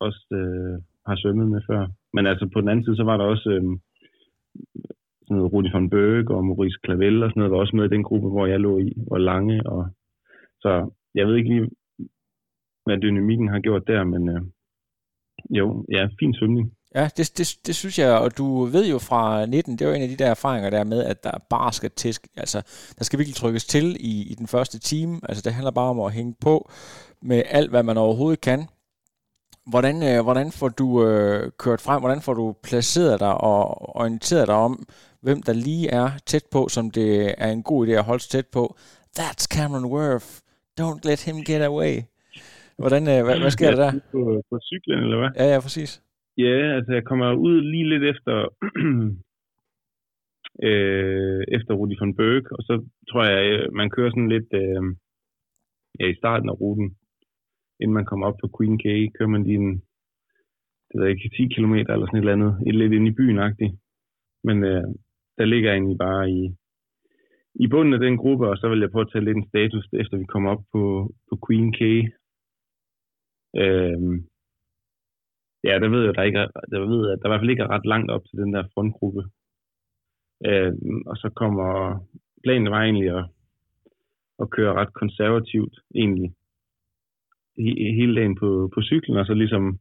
også 0.01 0.27
øh, 0.41 0.83
har 1.07 1.17
svømmet 1.17 1.49
med 1.49 1.61
før. 1.71 1.87
Men 2.13 2.27
altså 2.27 2.51
på 2.53 2.61
den 2.61 2.69
anden 2.69 2.85
side, 2.85 2.97
så 2.97 3.05
var 3.05 3.17
der 3.17 3.25
også 3.25 3.51
øh, 3.51 3.65
sådan 5.25 5.37
noget 5.37 5.53
Rudi 5.53 5.71
von 5.73 5.91
Berg 5.91 6.31
og 6.31 6.45
Maurice 6.45 6.79
Clavel 6.85 7.23
og 7.23 7.31
sådan 7.31 7.41
noget, 7.41 7.53
var 7.53 7.59
også 7.59 7.77
med 7.77 7.85
i 7.85 7.95
den 7.95 8.03
gruppe, 8.03 8.29
hvor 8.31 8.47
jeg 8.47 8.61
lå 8.61 8.79
i, 8.79 8.93
og 9.11 9.21
lange. 9.21 9.67
Og, 9.67 9.89
så 10.61 10.91
jeg 11.15 11.27
ved 11.27 11.37
ikke 11.37 11.51
lige, 11.55 11.71
hvad 12.85 12.99
dynamikken 12.99 13.49
har 13.49 13.61
gjort 13.61 13.87
der, 13.87 14.05
men 14.05 14.29
øh, 14.29 14.43
jo, 15.51 15.85
ja, 15.91 16.09
fin 16.19 16.35
svømning. 16.35 16.73
Ja, 16.95 17.09
det, 17.17 17.39
det, 17.39 17.57
det 17.67 17.75
synes 17.75 17.99
jeg, 17.99 18.13
og 18.13 18.39
du 18.39 18.65
ved 18.65 18.87
jo 18.87 18.99
fra 18.99 19.47
19, 19.47 19.79
det 19.79 19.87
var 19.87 19.95
en 19.95 20.03
af 20.03 20.09
de 20.09 20.17
der 20.17 20.27
erfaringer 20.27 20.71
der 20.71 20.85
med, 20.85 21.05
at 21.05 21.25
der 21.25 21.39
bare 21.51 21.73
skal 21.73 21.91
tæsk, 21.91 22.27
altså 22.37 22.63
der 22.99 23.05
skal 23.05 23.19
virkelig 23.19 23.37
trykkes 23.37 23.65
til 23.65 23.97
i, 24.01 24.23
i 24.31 24.35
den 24.35 24.47
første 24.47 24.79
time, 24.79 25.21
altså 25.29 25.43
det 25.43 25.55
handler 25.55 25.71
bare 25.71 25.91
om 25.91 26.01
at 26.01 26.13
hænge 26.13 26.35
på 26.41 26.71
med 27.23 27.43
alt, 27.47 27.71
hvad 27.71 27.83
man 27.83 27.97
overhovedet 27.97 28.41
kan. 28.41 28.69
Hvordan, 29.67 30.03
øh, 30.03 30.23
hvordan 30.23 30.53
får 30.53 30.69
du 30.69 31.07
øh, 31.07 31.51
kørt 31.59 31.81
frem, 31.81 32.01
hvordan 32.01 32.21
får 32.21 32.35
du 32.35 32.55
placeret 32.63 33.21
dig 33.21 33.35
og 33.35 33.97
orienteret 33.97 34.49
dig 34.49 34.55
om, 34.55 34.87
hvem 35.21 35.43
der 35.43 35.53
lige 35.53 35.89
er 35.89 36.11
tæt 36.27 36.45
på, 36.51 36.69
som 36.69 36.91
det 36.91 37.35
er 37.39 37.51
en 37.51 37.63
god 37.63 37.87
idé 37.87 37.91
at 37.91 38.05
holde 38.05 38.23
tæt 38.23 38.47
på. 38.47 38.77
That's 39.19 39.47
Cameron 39.47 39.85
Worth. 39.85 40.27
Don't 40.81 41.01
let 41.05 41.23
him 41.23 41.37
get 41.45 41.63
away. 41.63 42.03
Hvordan, 42.79 43.09
øh, 43.09 43.25
hvad, 43.25 43.39
hvad 43.39 43.51
sker 43.51 43.71
der 43.71 43.77
der? 43.77 43.93
På, 44.13 44.43
på 44.51 44.59
cyklen, 44.63 44.99
eller 44.99 45.19
hvad? 45.19 45.45
Ja, 45.45 45.53
ja, 45.53 45.61
præcis. 45.61 46.04
Ja, 46.39 46.75
altså 46.77 46.93
jeg 46.93 47.05
kommer 47.05 47.35
ud 47.35 47.61
lige 47.61 47.89
lidt 47.89 48.05
efter, 48.13 48.37
øh, 50.69 51.43
efter 51.57 51.73
Rudi 51.75 51.97
von 52.01 52.17
Berg, 52.17 52.53
og 52.53 52.63
så 52.69 52.75
tror 53.09 53.25
jeg, 53.25 53.41
øh, 53.53 53.73
man 53.73 53.91
kører 53.91 54.11
sådan 54.11 54.33
lidt 54.35 54.51
øh, 54.63 54.83
ja, 56.01 56.07
i 56.11 56.19
starten 56.21 56.49
af 56.49 56.61
ruten, 56.61 56.97
inden 57.81 57.95
man 57.95 58.05
kommer 58.05 58.27
op 58.27 58.39
på 58.41 58.49
Queen 58.57 58.79
K, 58.79 58.87
kører 59.17 59.33
man 59.35 59.45
lige 59.45 59.61
en, 59.65 59.75
det 60.89 61.01
ved 61.01 61.09
ikke, 61.09 61.37
10 61.37 61.49
km 61.55 61.75
eller 61.75 62.07
sådan 62.07 62.19
et 62.19 62.25
eller 62.25 62.39
andet, 62.39 62.53
et 62.67 62.75
lidt 62.75 62.93
ind 62.93 63.09
i 63.09 63.17
byen 63.19 63.39
-agtigt. 63.39 63.75
Men 64.47 64.65
øh, 64.65 64.85
der 65.39 65.45
ligger 65.45 65.71
jeg 65.71 65.77
egentlig 65.77 65.99
bare 65.99 66.31
i, 66.31 66.43
i 67.65 67.67
bunden 67.69 67.95
af 67.95 68.01
den 68.01 68.17
gruppe, 68.17 68.49
og 68.49 68.57
så 68.57 68.69
vil 68.69 68.81
jeg 68.81 68.91
prøve 68.91 69.07
at 69.07 69.13
tage 69.13 69.25
lidt 69.25 69.37
en 69.37 69.49
status, 69.49 69.89
efter 69.93 70.17
vi 70.17 70.25
kommer 70.25 70.51
op 70.51 70.63
på, 70.73 70.83
på 71.29 71.35
Queen 71.47 71.73
K. 71.79 71.81
Øh, 73.63 74.01
ja, 75.67 75.75
der 75.83 75.89
ved 75.89 76.05
jeg, 76.05 76.15
der, 76.15 76.23
ikke 76.23 76.39
er, 76.39 76.49
der, 76.71 76.79
ved 76.93 77.09
jeg, 77.09 77.17
der 77.19 77.27
i 77.27 77.31
hvert 77.31 77.41
fald 77.41 77.51
ikke 77.55 77.63
er 77.63 77.75
ret 77.75 77.87
langt 77.93 78.11
op 78.11 78.25
til 78.25 78.39
den 78.39 78.53
der 78.55 78.71
frontgruppe. 78.75 79.23
Øh, 80.49 80.73
og 81.07 81.17
så 81.17 81.29
kommer 81.41 81.69
planen 82.45 82.71
var 82.71 82.83
egentlig 82.83 83.11
at, 83.19 83.25
at 84.43 84.51
køre 84.51 84.75
ret 84.81 84.93
konservativt 84.93 85.77
egentlig 85.95 86.35
hele 87.99 88.15
dagen 88.17 88.37
på, 88.43 88.71
på 88.75 88.83
cyklen, 88.83 89.17
og 89.17 89.27
så 89.27 89.35
ligesom 89.35 89.79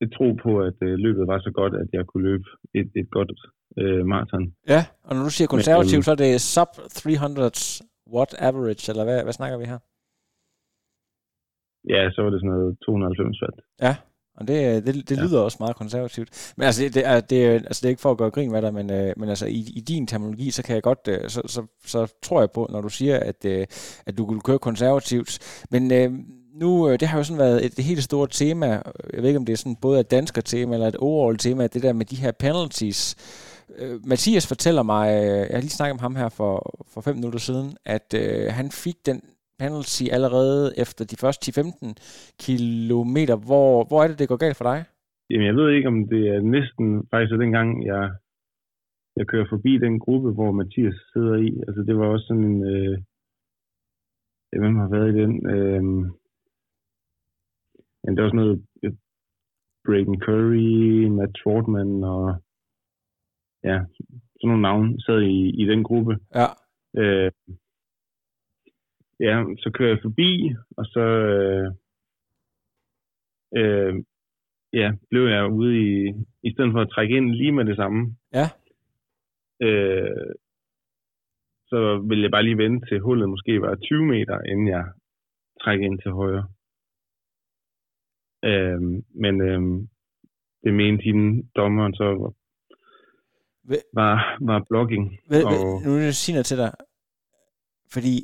et 0.00 0.12
tro 0.12 0.32
på, 0.32 0.60
at 0.60 0.78
øh, 0.82 0.94
løbet 0.98 1.26
var 1.26 1.38
så 1.38 1.50
godt, 1.50 1.74
at 1.74 1.88
jeg 1.92 2.06
kunne 2.06 2.24
løbe 2.30 2.48
et, 2.74 2.90
et 2.96 3.10
godt 3.10 3.32
øh, 3.78 4.06
maraton. 4.06 4.54
Ja, 4.68 4.82
og 5.04 5.14
når 5.14 5.22
du 5.22 5.30
siger 5.30 5.48
konservativt, 5.48 5.92
Men, 5.92 5.98
øhm, 5.98 6.08
så 6.08 6.10
er 6.10 6.20
det 6.24 6.40
sub 6.40 6.70
300 6.90 7.50
watt 8.14 8.32
average, 8.48 8.84
eller 8.90 9.04
hvad, 9.04 9.22
hvad 9.24 9.32
snakker 9.32 9.58
vi 9.58 9.64
her? 9.64 9.78
ja, 11.88 12.10
så 12.10 12.22
var 12.22 12.30
det 12.30 12.40
sådan 12.40 12.54
noget 12.56 12.78
290 12.84 13.42
watt. 13.42 13.58
Ja, 13.86 13.92
og 14.36 14.48
det, 14.48 14.86
det, 14.86 15.08
det 15.08 15.18
lyder 15.18 15.38
ja. 15.38 15.44
også 15.44 15.56
meget 15.60 15.76
konservativt. 15.76 16.52
Men 16.56 16.66
altså, 16.66 16.82
det 16.82 17.06
er, 17.06 17.20
det, 17.20 17.46
er, 17.46 17.52
altså, 17.52 17.80
det 17.80 17.84
er 17.84 17.90
ikke 17.90 18.02
for 18.02 18.10
at 18.10 18.18
gøre 18.18 18.30
grin 18.30 18.52
med 18.52 18.62
dig, 18.62 18.74
men, 18.74 18.90
øh, 18.90 19.14
men 19.16 19.28
altså, 19.28 19.46
i, 19.46 19.72
i 19.76 19.80
din 19.80 20.06
terminologi, 20.06 20.50
så 20.50 20.62
kan 20.62 20.74
jeg 20.74 20.82
godt, 20.82 21.08
øh, 21.08 21.30
så, 21.30 21.42
så, 21.46 21.62
så 21.86 22.14
tror 22.22 22.40
jeg 22.40 22.50
på, 22.50 22.68
når 22.70 22.80
du 22.80 22.88
siger, 22.88 23.18
at, 23.18 23.44
øh, 23.44 23.66
at 24.06 24.18
du 24.18 24.26
kunne 24.26 24.40
køre 24.40 24.58
konservativt. 24.58 25.38
Men 25.70 25.92
øh, 25.92 26.12
nu, 26.54 26.88
øh, 26.88 27.00
det 27.00 27.08
har 27.08 27.18
jo 27.18 27.24
sådan 27.24 27.38
været 27.38 27.64
et, 27.64 27.78
et 27.78 27.84
helt 27.84 28.04
stort 28.04 28.30
tema, 28.30 28.66
jeg 29.12 29.22
ved 29.22 29.28
ikke, 29.28 29.38
om 29.38 29.44
det 29.44 29.52
er 29.52 29.56
sådan 29.56 29.76
både 29.76 30.00
et 30.00 30.10
dansker 30.10 30.42
tema, 30.42 30.74
eller 30.74 30.88
et 30.88 30.96
overall 30.96 31.38
tema, 31.38 31.66
det 31.66 31.82
der 31.82 31.92
med 31.92 32.06
de 32.06 32.16
her 32.16 32.32
penalties. 32.32 33.16
Øh, 33.78 34.06
Mathias 34.06 34.46
fortæller 34.46 34.82
mig, 34.82 35.08
øh, 35.08 35.38
jeg 35.38 35.48
har 35.50 35.60
lige 35.60 35.70
snakket 35.70 35.94
med 35.94 36.00
ham 36.00 36.16
her 36.16 36.28
for, 36.28 36.84
for 36.88 37.00
fem 37.00 37.14
minutter 37.14 37.38
siden, 37.38 37.76
at 37.84 38.14
øh, 38.14 38.52
han 38.52 38.70
fik 38.70 38.96
den 39.06 39.20
penalty 39.64 40.04
allerede 40.16 40.64
efter 40.82 41.02
de 41.10 41.16
første 41.22 41.44
10-15 41.60 41.94
kilometer. 42.46 43.36
Hvor, 43.48 43.68
hvor 43.88 43.98
er 44.02 44.08
det, 44.08 44.18
det 44.18 44.28
går 44.28 44.40
galt 44.44 44.58
for 44.58 44.66
dig? 44.72 44.78
Jamen, 45.30 45.46
jeg 45.46 45.56
ved 45.56 45.68
ikke, 45.70 45.88
om 45.88 45.98
det 46.12 46.22
er 46.34 46.40
næsten 46.56 46.86
faktisk 47.10 47.32
den 47.42 47.52
gang, 47.58 47.86
jeg, 47.86 48.02
jeg 49.16 49.26
kører 49.26 49.46
forbi 49.52 49.72
den 49.78 49.98
gruppe, 50.04 50.30
hvor 50.32 50.50
Mathias 50.52 50.98
sidder 51.12 51.36
i. 51.46 51.48
Altså, 51.66 51.80
det 51.88 51.94
var 51.98 52.06
også 52.06 52.26
sådan 52.26 52.44
en... 52.52 52.60
Øh, 52.74 52.98
hvem 54.62 54.76
har 54.76 54.88
været 54.96 55.08
i 55.10 55.18
den? 55.22 55.32
Øh, 55.54 55.82
men 58.02 58.10
der 58.16 58.22
var 58.22 58.30
sådan 58.30 58.44
noget 58.44 58.66
øh, 58.84 58.92
Braden 59.84 60.20
Curry, 60.24 61.08
Matt 61.16 61.32
Trotman 61.40 62.04
og 62.04 62.24
ja, 63.64 63.76
sådan 64.36 64.48
nogle 64.50 64.62
navne 64.62 65.00
sad 65.00 65.20
i, 65.20 65.62
i 65.62 65.64
den 65.66 65.82
gruppe. 65.84 66.14
Ja. 66.34 66.48
Øh, 67.00 67.30
ja, 69.26 69.44
så 69.62 69.70
kører 69.74 69.88
jeg 69.88 70.02
forbi, 70.02 70.54
og 70.76 70.84
så 70.84 71.00
øh, 71.00 71.68
øh, 73.58 73.94
ja, 74.72 74.92
blev 75.10 75.24
jeg 75.28 75.52
ude 75.52 75.72
i, 75.80 76.12
i 76.42 76.52
stedet 76.52 76.72
for 76.72 76.80
at 76.80 76.90
trække 76.90 77.16
ind 77.16 77.30
lige 77.30 77.52
med 77.52 77.64
det 77.64 77.76
samme. 77.76 78.16
Ja. 78.32 78.46
Øh, 79.66 80.34
så 81.66 82.04
ville 82.08 82.22
jeg 82.22 82.30
bare 82.30 82.42
lige 82.42 82.58
vente 82.58 82.86
til 82.88 83.00
hullet 83.00 83.28
måske 83.28 83.60
var 83.60 83.74
20 83.74 84.06
meter, 84.06 84.40
inden 84.40 84.68
jeg 84.68 84.84
trækker 85.62 85.86
ind 85.86 85.98
til 86.00 86.10
højre. 86.10 86.46
Øh, 88.44 88.80
men 89.22 89.40
øh, 89.40 89.60
det 90.64 90.74
mente 90.74 91.02
hende, 91.04 91.48
dommeren, 91.56 91.94
så 91.94 92.04
var, 92.04 92.32
var, 93.94 94.38
var 94.40 94.64
blocking. 94.68 95.18
Ved, 95.30 95.44
og... 95.44 95.82
nu 95.84 95.94
vil 95.94 96.04
jeg 96.04 96.14
sige 96.14 96.34
noget 96.34 96.46
til 96.46 96.58
dig. 96.58 96.72
Fordi 97.92 98.14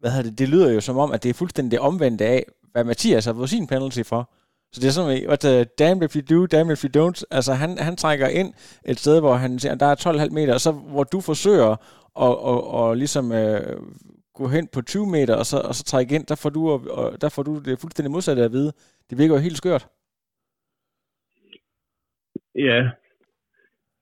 hvad 0.00 0.10
hedder 0.10 0.30
det, 0.30 0.38
det 0.38 0.48
lyder 0.48 0.72
jo 0.72 0.80
som 0.80 0.96
om, 0.96 1.12
at 1.12 1.22
det 1.22 1.30
er 1.30 1.34
fuldstændig 1.34 1.70
det 1.70 1.80
omvendte 1.80 2.24
af, 2.24 2.44
hvad 2.72 2.84
Mathias 2.84 3.24
har 3.24 3.34
fået 3.34 3.50
sin 3.50 3.66
penalty 3.66 4.02
for. 4.02 4.30
Så 4.72 4.80
det 4.80 4.88
er 4.88 4.92
sådan, 4.92 5.30
at 5.34 5.44
uh, 5.44 5.66
damn 5.78 6.02
if 6.02 6.16
you 6.16 6.22
do, 6.32 6.46
damn 6.46 6.70
if 6.70 6.84
you 6.84 6.90
don't. 6.98 7.22
Altså 7.30 7.52
han, 7.52 7.78
han 7.78 7.96
trækker 7.96 8.28
ind 8.28 8.54
et 8.84 8.98
sted, 8.98 9.20
hvor 9.20 9.34
han 9.34 9.58
siger, 9.58 9.74
der 9.74 9.86
er 9.86 10.26
12,5 10.26 10.34
meter, 10.34 10.54
og 10.54 10.60
så 10.60 10.72
hvor 10.72 11.04
du 11.04 11.20
forsøger 11.20 11.66
at, 11.72 11.78
og, 12.14 12.44
og, 12.44 12.70
og 12.70 12.96
ligesom 12.96 13.24
uh, 13.30 13.76
gå 14.34 14.48
hen 14.48 14.68
på 14.74 14.82
20 14.82 15.06
meter, 15.06 15.34
og 15.36 15.46
så, 15.46 15.56
og 15.68 15.74
så 15.74 15.84
trække 15.84 16.14
ind, 16.14 16.26
der 16.26 16.34
får, 16.42 16.50
du, 16.50 16.60
og 16.70 17.20
der 17.20 17.28
får 17.28 17.42
du 17.42 17.52
det 17.66 17.80
fuldstændig 17.80 18.12
modsatte 18.12 18.42
at 18.42 18.52
vide. 18.52 18.72
Det 19.10 19.18
virker 19.18 19.34
jo 19.34 19.40
helt 19.40 19.56
skørt. 19.56 19.86
Ja, 22.54 22.80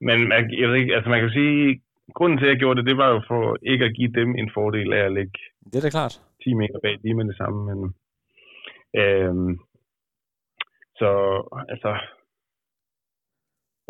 men 0.01 0.29
man, 0.29 0.41
jeg 0.61 0.69
ved 0.69 0.77
ikke, 0.77 0.95
altså 0.95 1.11
man 1.11 1.21
kan 1.21 1.31
sige, 1.31 1.81
grunden 2.15 2.39
til, 2.39 2.47
at 2.47 2.51
jeg 2.51 2.59
gjorde 2.59 2.79
det, 2.79 2.87
det 2.87 2.97
var 2.97 3.09
jo 3.15 3.21
for 3.29 3.57
ikke 3.73 3.85
at 3.85 3.95
give 3.99 4.13
dem 4.21 4.29
en 4.41 4.51
fordel 4.55 4.93
af 4.93 5.03
at 5.05 5.13
lægge 5.13 5.39
det 5.65 5.77
er 5.77 5.81
da 5.81 5.91
klart. 5.91 6.15
10 6.45 6.55
meter 6.55 6.79
bag 6.83 6.99
lige 7.03 7.15
med 7.15 7.25
det 7.25 7.37
samme. 7.37 7.59
Men, 7.69 7.79
øhm, 9.01 9.59
så 11.01 11.11
altså, 11.69 11.93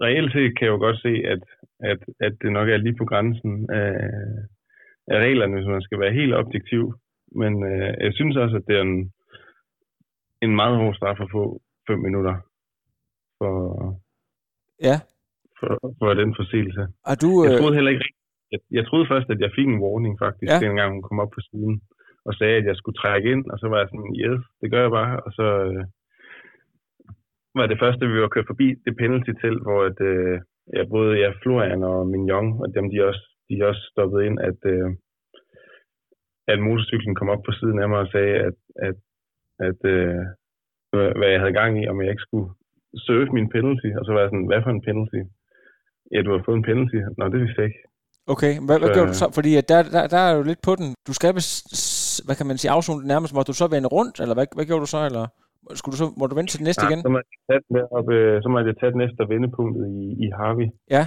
reelt 0.04 0.32
set 0.32 0.58
kan 0.58 0.66
jeg 0.66 0.74
jo 0.74 0.84
godt 0.86 0.98
se, 1.06 1.12
at, 1.34 1.42
at, 1.90 2.00
at 2.20 2.32
det 2.42 2.52
nok 2.52 2.68
er 2.68 2.76
lige 2.76 2.96
på 2.96 3.04
grænsen 3.04 3.70
af, 3.70 3.92
af 5.12 5.18
reglerne, 5.24 5.54
hvis 5.56 5.66
man 5.66 5.82
skal 5.82 6.00
være 6.00 6.18
helt 6.20 6.34
objektiv. 6.34 6.94
Men 7.40 7.52
øh, 7.70 7.94
jeg 8.06 8.12
synes 8.14 8.36
også, 8.36 8.56
at 8.56 8.66
det 8.68 8.76
er 8.76 8.82
en, 8.82 9.12
en 10.42 10.56
meget 10.56 10.76
hård 10.76 10.94
straf 10.94 11.20
at 11.20 11.30
få 11.32 11.62
5 11.86 11.98
minutter 11.98 12.34
for, 13.38 13.54
ja. 14.88 14.96
for, 15.60 15.72
for 15.98 16.14
den 16.14 16.34
forseelse. 16.38 16.82
Og 17.08 17.14
du, 17.22 17.28
jeg 17.44 17.52
øh, 17.52 17.58
troede 17.58 17.74
heller 17.74 17.90
ikke 17.90 18.08
jeg, 18.54 18.60
jeg 18.78 18.84
troede 18.86 19.10
først, 19.12 19.28
at 19.30 19.40
jeg 19.44 19.50
fik 19.56 19.68
en 19.68 19.82
warning 19.84 20.14
faktisk, 20.24 20.50
ja. 20.52 20.58
dengang 20.66 20.88
hun 20.92 21.06
kom 21.06 21.22
op 21.24 21.32
på 21.34 21.40
siden 21.48 21.74
og 22.28 22.32
sagde, 22.34 22.56
at 22.60 22.66
jeg 22.70 22.76
skulle 22.76 23.00
trække 23.02 23.30
ind, 23.32 23.44
og 23.52 23.56
så 23.58 23.66
var 23.68 23.78
jeg 23.78 23.88
sådan, 23.88 24.16
yes, 24.24 24.42
det 24.60 24.70
gør 24.72 24.82
jeg 24.86 24.92
bare, 25.00 25.14
og 25.26 25.30
så 25.38 25.46
øh, 25.68 25.84
var 27.58 27.66
det 27.66 27.82
første, 27.82 28.08
vi 28.12 28.20
var 28.20 28.34
kørt 28.34 28.50
forbi 28.52 28.68
det 28.84 28.94
penalty 29.02 29.32
til, 29.42 29.54
hvor 29.64 29.80
at, 29.90 29.98
øh, 30.10 30.36
ja, 30.76 30.82
både 30.94 31.10
ja, 31.22 31.28
Florian 31.42 31.82
og 31.82 32.06
Mignon, 32.12 32.48
og 32.62 32.66
dem, 32.74 32.90
de 32.92 32.98
også, 33.08 33.24
de 33.48 33.66
også 33.68 33.82
stoppede 33.92 34.26
ind, 34.26 34.38
at, 34.40 34.60
øh, 34.72 34.90
at 36.52 36.58
motorcyklen 36.66 37.14
kom 37.14 37.28
op 37.34 37.42
på 37.46 37.52
siden 37.52 37.78
af 37.82 37.88
mig 37.88 37.98
og 37.98 38.10
sagde, 38.14 38.34
at, 38.48 38.58
at, 38.88 38.98
at 39.68 39.80
øh, 39.94 40.20
hvad 41.18 41.28
jeg 41.32 41.40
havde 41.40 41.58
gang 41.60 41.72
i, 41.82 41.88
om 41.88 42.00
jeg 42.02 42.10
ikke 42.10 42.26
skulle 42.28 42.50
surfe 43.06 43.32
min 43.32 43.48
penalty, 43.56 43.90
og 43.98 44.04
så 44.04 44.12
var 44.12 44.20
jeg 44.20 44.30
sådan, 44.30 44.46
hvad 44.46 44.62
for 44.62 44.70
en 44.70 44.86
penalty? 44.88 45.20
Ja, 46.12 46.22
du 46.22 46.30
har 46.32 46.42
fået 46.44 46.56
en 46.56 46.68
penalty. 46.70 46.98
Nå, 47.18 47.24
det 47.28 47.40
vidste 47.40 47.60
jeg 47.60 47.66
ikke. 47.68 47.82
Okay, 48.26 48.52
hvad, 48.66 48.78
hvad 48.78 48.90
gjorde 48.94 49.08
du 49.12 49.14
så? 49.14 49.26
Fordi 49.34 49.50
der, 49.54 49.82
der, 49.96 50.06
der 50.14 50.20
er 50.28 50.32
jo 50.36 50.42
lidt 50.42 50.62
på 50.68 50.72
den. 50.80 50.88
Du 51.08 51.12
skal, 51.18 51.30
hvad 52.26 52.36
kan 52.38 52.46
man 52.46 52.58
sige, 52.58 52.70
afzone 52.70 53.00
det 53.00 53.08
nærmest. 53.08 53.34
Må 53.34 53.42
du 53.42 53.52
så 53.52 53.66
vende 53.74 53.88
rundt, 53.96 54.20
eller 54.20 54.34
hvad, 54.34 54.46
hvad 54.56 54.64
gjorde 54.64 54.80
du 54.80 54.86
så? 54.86 55.00
Eller 55.10 55.24
skulle 55.78 55.92
du 55.94 56.00
så, 56.02 56.06
må 56.18 56.26
du 56.26 56.34
vente 56.34 56.50
til 56.52 56.58
det 56.60 56.66
næste 56.68 56.84
ja, 56.84 56.88
igen? 56.90 57.00
Så 57.02 57.08
må, 57.08 57.18
jeg 57.18 57.40
tage 57.48 57.60
den 57.68 57.76
op, 57.98 58.08
øh, 58.18 58.42
så 58.42 58.48
må 58.48 58.58
jeg 58.58 58.76
tage 58.80 58.92
den 58.94 59.00
næste 59.04 59.28
vendepunktet 59.32 59.84
i, 59.98 60.00
i 60.24 60.26
Harvey. 60.38 60.68
Ja, 60.96 61.04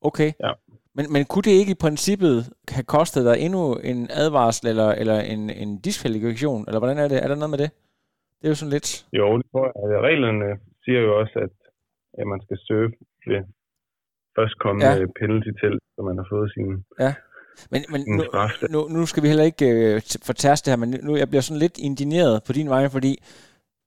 okay. 0.00 0.30
Ja. 0.46 0.52
Men, 0.96 1.04
men 1.14 1.24
kunne 1.24 1.46
det 1.48 1.54
ikke 1.60 1.72
i 1.76 1.82
princippet 1.86 2.36
have 2.76 2.88
kostet 2.96 3.22
dig 3.28 3.36
endnu 3.46 3.62
en 3.90 4.00
advarsel 4.22 4.64
eller, 4.72 4.90
eller 5.00 5.18
en, 5.34 5.50
en 5.50 5.70
diskvalifikation? 5.86 6.64
Eller 6.66 6.78
hvordan 6.78 6.98
er 6.98 7.08
det? 7.08 7.18
Er 7.24 7.28
der 7.28 7.34
noget 7.34 7.54
med 7.54 7.62
det? 7.64 7.70
Det 8.38 8.44
er 8.44 8.52
jo 8.52 8.54
sådan 8.60 8.74
lidt... 8.76 8.88
Jo, 9.18 9.26
det 9.38 9.46
tror 9.50 9.64
jeg. 9.64 10.00
Reglerne 10.08 10.48
siger 10.84 11.00
jo 11.00 11.20
også, 11.20 11.36
at, 11.46 11.54
at 12.18 12.26
man 12.32 12.40
skal 12.44 12.58
søge 12.68 12.88
ved 13.26 13.40
først 14.38 14.54
komme 14.64 14.78
ja. 14.84 15.06
penalty 15.20 15.52
til, 15.62 15.72
så 15.94 16.00
man 16.08 16.16
har 16.20 16.26
fået 16.34 16.48
sin, 16.54 16.68
ja. 17.04 17.14
Men, 17.70 17.84
men 17.92 18.00
nu, 18.18 18.24
nu, 18.70 18.88
nu 18.88 19.06
skal 19.06 19.22
vi 19.22 19.28
heller 19.28 19.44
ikke 19.44 19.66
øh, 19.70 20.00
fortærste 20.24 20.64
det 20.64 20.72
her, 20.72 20.86
men 20.86 21.00
nu 21.02 21.16
jeg 21.16 21.28
bliver 21.28 21.42
sådan 21.42 21.58
lidt 21.58 21.78
indigneret 21.78 22.42
på 22.46 22.52
din 22.52 22.68
vej, 22.68 22.88
fordi 22.88 23.22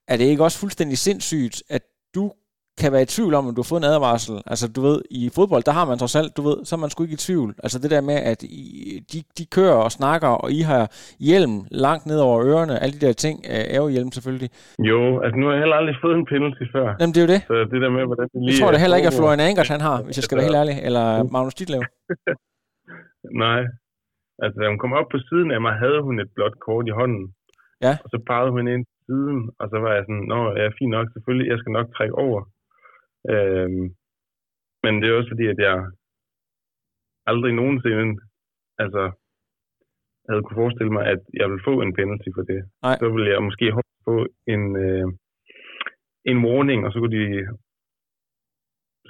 er 0.08 0.16
det 0.16 0.24
ikke 0.24 0.44
også 0.44 0.58
fuldstændig 0.58 0.98
sindssygt, 0.98 1.62
at 1.70 1.82
du 2.14 2.32
kan 2.80 2.90
være 2.94 3.04
i 3.06 3.12
tvivl 3.16 3.32
om, 3.38 3.46
om 3.48 3.54
du 3.54 3.60
har 3.62 3.70
fået 3.72 3.82
en 3.82 3.92
advarsel. 3.94 4.36
Altså, 4.52 4.66
du 4.76 4.80
ved, 4.88 4.98
i 5.20 5.22
fodbold, 5.36 5.62
der 5.68 5.74
har 5.78 5.86
man 5.90 5.98
trods 6.02 6.16
alt, 6.20 6.32
du 6.38 6.42
ved, 6.48 6.56
så 6.66 6.72
er 6.76 6.80
man 6.84 6.90
sgu 6.90 6.98
ikke 7.02 7.18
i 7.20 7.24
tvivl. 7.28 7.50
Altså, 7.64 7.76
det 7.82 7.90
der 7.94 8.02
med, 8.10 8.18
at 8.32 8.40
I, 8.42 8.64
de, 9.10 9.18
de 9.38 9.44
kører 9.56 9.78
og 9.86 9.90
snakker, 9.98 10.30
og 10.42 10.48
I 10.58 10.60
har 10.70 10.84
hjelm 11.28 11.54
langt 11.84 12.04
ned 12.10 12.18
over 12.26 12.36
ørerne, 12.50 12.74
alle 12.82 12.94
de 12.96 13.02
der 13.06 13.12
ting, 13.24 13.36
er 13.74 13.78
jo 13.82 13.88
hjelm 13.94 14.10
selvfølgelig. 14.16 14.50
Jo, 14.90 15.00
altså 15.24 15.36
nu 15.38 15.44
har 15.46 15.52
jeg 15.54 15.62
heller 15.64 15.78
aldrig 15.80 15.96
fået 16.04 16.16
en 16.20 16.26
penalty 16.32 16.64
før. 16.74 16.86
Jamen, 17.00 17.12
det 17.14 17.20
er 17.20 17.26
jo 17.26 17.32
det. 17.34 17.40
Så 17.50 17.56
det 17.72 17.78
der 17.84 17.90
med, 17.96 18.04
hvordan 18.10 18.26
det 18.32 18.38
lige 18.40 18.52
Jeg 18.52 18.58
tror 18.60 18.70
det 18.72 18.80
heller 18.84 18.98
ikke, 19.00 19.10
at 19.12 19.18
Florian 19.18 19.42
Angers 19.48 19.70
han 19.74 19.82
har, 19.88 19.96
hvis 20.04 20.16
jeg 20.18 20.24
skal 20.26 20.36
være 20.36 20.46
helt 20.48 20.60
ærlig, 20.62 20.76
eller 20.88 21.04
Magnus 21.34 21.54
Ditlev. 21.58 21.82
Nej. 23.44 23.60
Altså, 24.44 24.56
da 24.60 24.64
hun 24.72 24.82
kom 24.82 24.92
op 25.00 25.08
på 25.14 25.18
siden 25.28 25.48
af 25.56 25.60
mig, 25.66 25.74
havde 25.84 26.00
hun 26.06 26.14
et 26.24 26.30
blåt 26.36 26.56
kort 26.66 26.86
i 26.90 26.96
hånden. 27.00 27.24
Ja. 27.86 27.94
Og 28.04 28.08
så 28.12 28.18
pegede 28.28 28.54
hun 28.56 28.64
ind 28.74 28.84
siden, 29.06 29.38
og 29.60 29.66
så 29.72 29.76
var 29.84 29.92
jeg 29.96 30.04
sådan, 30.08 30.26
nå, 30.32 30.40
jeg 30.58 30.64
er 30.70 30.74
fint 30.78 30.94
nok, 30.96 31.06
selvfølgelig, 31.14 31.48
jeg 31.52 31.58
skal 31.60 31.72
nok 31.78 31.88
trække 31.96 32.14
over. 32.26 32.40
Øhm, 33.34 33.84
men 34.84 34.92
det 35.00 35.06
er 35.06 35.18
også 35.18 35.32
fordi, 35.32 35.46
at 35.54 35.58
jeg 35.66 35.76
aldrig 37.30 37.52
nogensinde 37.54 38.20
altså, 38.84 39.02
havde 40.28 40.42
kunne 40.42 40.60
forestille 40.62 40.92
mig, 40.96 41.04
at 41.14 41.22
jeg 41.40 41.46
ville 41.50 41.66
få 41.68 41.74
en 41.84 41.94
penalty 41.98 42.30
for 42.36 42.44
det. 42.50 42.60
Nej. 42.86 42.96
Så 43.02 43.06
ville 43.14 43.30
jeg 43.34 43.42
måske 43.48 43.66
håbe 43.76 43.92
på 44.08 44.16
en, 44.54 44.62
øh, 44.84 45.06
en 46.30 46.38
warning, 46.46 46.80
og 46.86 46.90
så 46.92 46.98
kunne 46.98 47.16
de 47.18 47.26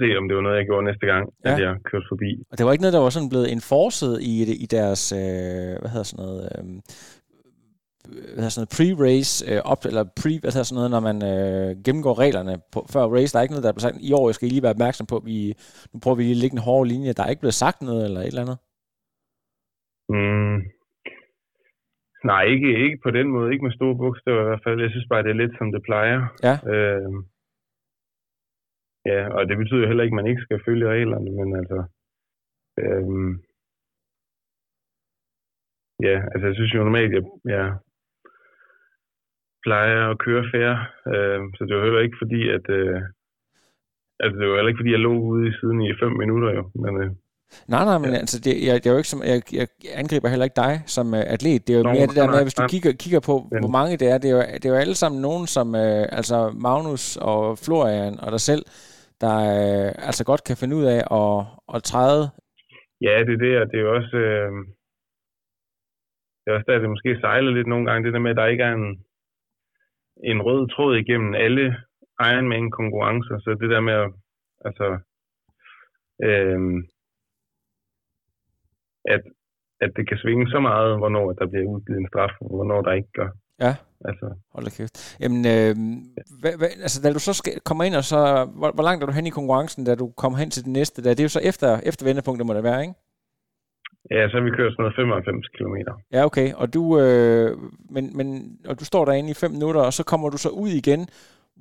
se, 0.01 0.07
om 0.19 0.25
det 0.29 0.37
var 0.37 0.45
noget, 0.45 0.59
jeg 0.59 0.67
gjorde 0.67 0.89
næste 0.91 1.07
gang, 1.13 1.25
ja. 1.45 1.53
at 1.53 1.59
jeg 1.65 1.73
kørte 1.89 2.07
forbi. 2.13 2.31
Og 2.51 2.55
det 2.57 2.65
var 2.65 2.73
ikke 2.73 2.85
noget, 2.85 2.99
der 2.99 3.07
var 3.07 3.15
sådan 3.17 3.33
blevet 3.35 3.53
enforced 3.57 4.13
i, 4.33 4.35
i 4.65 4.67
deres, 4.77 5.03
øh, 5.23 5.73
hvad 5.81 5.91
hedder 5.93 6.09
sådan 6.11 6.23
noget, 6.25 6.43
øh, 6.55 6.65
hedder 8.37 8.55
sådan 8.55 8.61
noget, 8.63 8.77
pre-race, 8.79 9.33
øh, 9.51 9.61
op, 9.73 9.83
eller 9.91 10.05
pre, 10.21 10.33
hvad 10.41 10.51
hedder 10.53 10.69
sådan 10.69 10.79
noget, 10.81 10.95
når 10.95 11.03
man 11.09 11.19
øh, 11.33 11.69
gennemgår 11.87 12.15
reglerne 12.25 12.55
på, 12.73 12.81
før 12.95 13.05
race. 13.15 13.31
Der 13.31 13.39
er 13.39 13.45
ikke 13.47 13.55
noget, 13.55 13.67
der 13.67 13.73
er 13.73 13.77
blevet 13.77 13.89
sagt, 13.89 14.09
i 14.11 14.13
år 14.19 14.25
skal 14.33 14.47
I 14.49 14.53
lige 14.53 14.67
være 14.67 14.77
opmærksom 14.77 15.07
på, 15.13 15.17
vi, 15.29 15.37
nu 15.91 15.97
prøver 16.03 16.19
vi 16.19 16.23
lige 16.23 16.39
at 16.39 16.43
lægge 16.43 16.57
en 16.59 16.67
hård 16.69 16.85
linje. 16.93 17.17
Der 17.17 17.23
er 17.25 17.31
ikke 17.33 17.45
blevet 17.45 17.63
sagt 17.65 17.79
noget, 17.89 18.03
eller 18.09 18.21
et 18.23 18.33
eller 18.33 18.45
andet? 18.45 18.59
Mm. 20.15 20.59
Nej, 22.31 22.43
ikke, 22.55 22.71
ikke 22.85 22.99
på 23.05 23.11
den 23.19 23.27
måde. 23.35 23.53
Ikke 23.53 23.67
med 23.67 23.77
store 23.79 23.97
bogstaver 24.01 24.43
i 24.43 24.49
hvert 24.49 24.65
fald. 24.65 24.81
Jeg 24.85 24.91
synes 24.91 25.09
bare, 25.11 25.23
det 25.23 25.31
er 25.31 25.43
lidt, 25.43 25.55
som 25.59 25.69
det 25.75 25.83
plejer. 25.89 26.19
Ja. 26.49 26.55
Øh, 26.73 27.13
ja, 29.11 29.21
og 29.37 29.41
det 29.49 29.57
betyder 29.63 29.89
heller 29.89 30.05
ikke, 30.05 30.15
at 30.15 30.21
man 30.21 30.31
ikke 30.31 30.45
skal 30.47 30.65
følge 30.67 30.91
reglerne, 30.95 31.31
men 31.39 31.49
altså... 31.61 31.79
Øh, 32.83 33.09
ja, 36.09 36.17
altså 36.33 36.45
jeg 36.49 36.57
synes 36.57 36.75
jo 36.75 36.85
normalt, 36.85 37.13
jeg, 37.17 37.25
jeg 37.55 37.65
plejer 39.67 40.01
at 40.11 40.19
køre 40.25 40.45
færre. 40.53 40.79
Øh, 41.13 41.41
så 41.57 41.61
det 41.67 41.77
var 41.77 41.85
heller 41.87 42.07
ikke 42.07 42.21
fordi, 42.23 42.41
at... 42.57 42.67
Øh, 42.79 42.99
altså, 44.23 44.37
det 44.39 44.47
var 44.49 44.57
heller 44.57 44.73
ikke 44.73 44.83
fordi, 44.83 44.97
jeg 44.97 45.05
lå 45.07 45.15
ude 45.31 45.49
i 45.49 45.57
siden 45.59 45.79
i 45.83 45.99
fem 46.03 46.13
minutter 46.23 46.51
jo. 46.59 46.63
Men, 46.85 46.93
øh, 47.03 47.11
Nej, 47.69 47.85
nej, 47.85 47.99
men 47.99 48.11
ja. 48.11 48.17
altså, 48.23 48.37
det, 48.45 48.55
jeg, 48.67 48.75
det 48.81 48.87
er 48.87 48.95
jo 48.95 49.03
ikke 49.03 49.15
som, 49.15 49.23
jeg, 49.33 49.43
jeg 49.61 49.67
angriber 50.01 50.29
heller 50.29 50.49
ikke 50.49 50.63
dig 50.67 50.75
som 50.97 51.07
uh, 51.19 51.33
atlet. 51.35 51.67
Det 51.67 51.73
er 51.73 51.79
jo 51.79 51.87
Nå, 51.89 51.93
mere 51.93 52.07
det 52.11 52.17
der 52.21 52.31
med, 52.35 52.43
hvis 52.47 52.59
du 52.59 52.63
kigger, 52.75 52.93
kigger 53.03 53.23
på, 53.31 53.35
men. 53.53 53.61
hvor 53.63 53.73
mange 53.79 53.93
det 54.01 54.09
er, 54.13 54.19
det 54.23 54.29
er, 54.31 54.37
jo, 54.39 54.43
det 54.61 54.65
er 54.65 54.73
jo 54.75 54.83
alle 54.85 54.99
sammen 55.03 55.19
nogen, 55.29 55.47
som, 55.57 55.67
uh, 55.85 56.19
altså 56.19 56.39
Magnus 56.67 57.05
og 57.31 57.41
Florian 57.65 58.15
og 58.25 58.29
dig 58.37 58.43
selv, 58.51 58.63
der 59.25 59.37
uh, 59.57 60.09
altså 60.09 60.23
godt 60.31 60.43
kan 60.49 60.57
finde 60.61 60.77
ud 60.81 60.87
af 60.97 61.01
at, 61.21 61.37
at 61.75 61.81
træde. 61.91 62.23
Ja, 63.07 63.17
det 63.27 63.33
er 63.37 63.43
det, 63.47 63.55
og 63.61 63.67
det 63.71 63.77
er 63.79 63.85
jo 63.89 63.95
også, 63.99 64.17
uh, 64.27 64.53
det 66.41 66.47
er 66.49 66.55
også 66.57 66.69
der, 66.69 66.79
det 66.79 66.95
måske 66.95 67.21
sejler 67.21 67.51
lidt 67.51 67.69
nogle 67.73 67.87
gange, 67.87 68.05
det 68.05 68.13
der 68.15 68.25
med, 68.25 68.31
at 68.31 68.41
der 68.41 68.47
ikke 68.47 68.65
er 68.69 68.75
en, 68.81 68.89
en 70.25 70.43
rød 70.43 70.69
tråd 70.69 70.97
igennem 70.97 71.35
alle 71.35 71.77
Ironman 72.21 72.71
konkurrencer, 72.71 73.39
så 73.39 73.51
det 73.61 73.71
der 73.71 73.81
med 73.81 73.93
at, 73.93 74.11
altså, 74.69 74.87
øh, 76.29 76.61
at, 79.15 79.23
at 79.81 79.91
det 79.97 80.09
kan 80.09 80.19
svinge 80.19 80.47
så 80.51 80.61
meget, 80.61 80.99
hvornår 80.99 81.33
der 81.33 81.47
bliver 81.47 81.67
udgivet 81.73 82.01
en 82.01 82.09
straf, 82.09 82.35
og 82.41 82.49
hvornår 82.57 82.83
der 82.83 82.93
ikke 82.93 83.13
gør. 83.15 83.31
Ja, 83.61 83.75
altså. 84.09 84.27
hold 84.55 84.65
da 84.65 84.71
kæft. 84.71 84.97
Jamen, 85.21 85.41
øh, 85.55 85.73
hvad, 86.41 86.55
hvad, 86.59 86.71
altså, 86.87 86.99
da 87.03 87.13
du 87.13 87.19
så 87.19 87.33
skal, 87.33 87.53
kommer 87.61 87.85
ind, 87.85 87.95
og 87.95 88.05
så, 88.05 88.21
hvor, 88.59 88.71
hvor 88.77 88.85
langt 88.89 89.03
er 89.03 89.07
du 89.07 89.13
hen 89.13 89.27
i 89.27 89.37
konkurrencen, 89.39 89.85
da 89.85 89.95
du 89.95 90.07
kommer 90.23 90.39
hen 90.39 90.51
til 90.51 90.65
det 90.65 90.73
næste? 90.73 91.03
Der? 91.03 91.11
Det 91.11 91.21
er 91.21 91.31
jo 91.31 91.39
så 91.39 91.41
efter, 91.51 91.69
efter 91.91 92.07
vendepunktet, 92.07 92.47
må 92.47 92.55
det 92.55 92.65
være, 92.71 92.81
ikke? 92.83 92.95
Ja, 94.11 94.29
så 94.29 94.41
vi 94.41 94.51
kørt 94.51 94.73
sådan 94.73 94.83
noget 94.83 94.97
95 94.97 95.49
km. 95.57 95.77
Ja, 96.13 96.25
okay. 96.25 96.49
Og 96.61 96.75
du, 96.75 96.83
øh, 97.01 97.51
men, 97.95 98.05
men, 98.19 98.27
og 98.69 98.81
du 98.81 98.85
står 98.85 99.05
derinde 99.05 99.31
i 99.31 99.41
5 99.41 99.51
minutter, 99.51 99.81
og 99.81 99.93
så 99.93 100.05
kommer 100.05 100.29
du 100.31 100.39
så 100.39 100.51
ud 100.63 100.69
igen. 100.83 101.03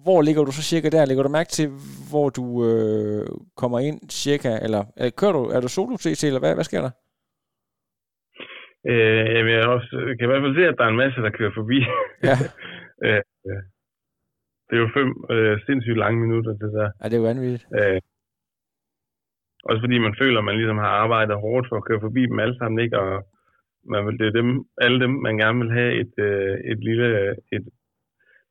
Hvor 0.06 0.22
ligger 0.22 0.44
du 0.44 0.52
så 0.52 0.64
cirka 0.72 0.90
der? 0.90 1.06
Ligger 1.06 1.24
du 1.24 1.30
mærke 1.30 1.52
til, 1.58 1.68
hvor 2.12 2.28
du 2.30 2.46
øh, 2.70 3.28
kommer 3.62 3.80
ind 3.80 4.00
cirka? 4.10 4.52
Eller, 4.66 4.82
eller 4.98 5.12
kører 5.20 5.36
du, 5.38 5.44
er 5.56 5.62
du 5.62 5.68
solo 5.68 5.98
CC, 5.98 6.24
eller 6.24 6.44
hvad, 6.44 6.54
hvad 6.56 6.68
sker 6.70 6.82
der? 6.88 6.94
Øh, 8.92 9.26
jamen, 9.36 9.52
jeg 9.54 9.68
også, 9.78 9.90
kan 10.18 10.26
i 10.28 10.32
hvert 10.32 10.44
fald 10.44 10.58
se, 10.58 10.64
at 10.72 10.78
der 10.78 10.86
er 10.86 10.94
en 10.94 11.04
masse, 11.04 11.22
der 11.26 11.38
kører 11.40 11.54
forbi. 11.60 11.80
Ja. 12.30 12.38
øh, 13.06 13.22
det 14.68 14.76
er 14.78 14.84
jo 14.86 14.90
fem 15.00 15.10
øh, 15.36 15.54
sindssygt 15.66 16.02
lange 16.04 16.20
minutter, 16.26 16.52
det 16.62 16.70
der. 16.78 16.90
Ja, 17.00 17.06
det 17.10 17.14
er 17.14 17.22
jo 17.24 17.30
vanvittigt. 17.32 17.66
Øh, 17.80 18.02
også 19.70 19.82
fordi 19.82 19.98
man 19.98 20.16
føler, 20.22 20.40
at 20.40 20.46
man 20.46 20.58
ligesom 20.58 20.78
har 20.78 20.92
arbejdet 21.04 21.44
hårdt 21.46 21.68
for 21.70 21.76
at 21.78 21.86
køre 21.88 22.02
forbi 22.02 22.22
dem 22.32 22.40
alle 22.40 22.58
sammen, 22.58 22.80
ikke? 22.80 23.00
Og 23.00 23.12
man 23.94 24.06
vil, 24.06 24.20
det 24.20 24.28
er 24.28 24.36
dem, 24.42 24.50
alle 24.86 25.00
dem, 25.00 25.12
man 25.28 25.38
gerne 25.38 25.60
vil 25.60 25.72
have 25.72 25.94
et, 26.02 26.14
øh, 26.18 26.58
et 26.72 26.80
lille, 26.88 27.36
et 27.56 27.66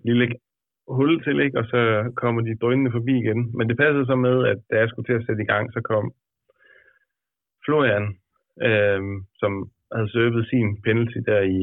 lille 0.05 0.27
hul 0.89 1.25
til, 1.25 1.41
ikke? 1.41 1.59
Og 1.59 1.65
så 1.65 2.13
kommer 2.17 2.41
de 2.43 2.59
drønende 2.63 2.91
forbi 2.91 3.15
igen. 3.19 3.41
Men 3.57 3.69
det 3.69 3.77
passede 3.77 4.07
så 4.07 4.17
med, 4.17 4.47
at 4.53 4.59
da 4.71 4.75
jeg 4.79 4.89
skulle 4.89 5.07
til 5.09 5.19
at 5.21 5.27
sætte 5.27 5.43
i 5.43 5.51
gang, 5.53 5.73
så 5.73 5.81
kom 5.81 6.13
Florian, 7.65 8.07
øh, 8.69 9.01
som 9.41 9.53
havde 9.95 10.11
servet 10.13 10.49
sin 10.49 10.83
penalty 10.83 11.19
der 11.31 11.41
i, 11.41 11.61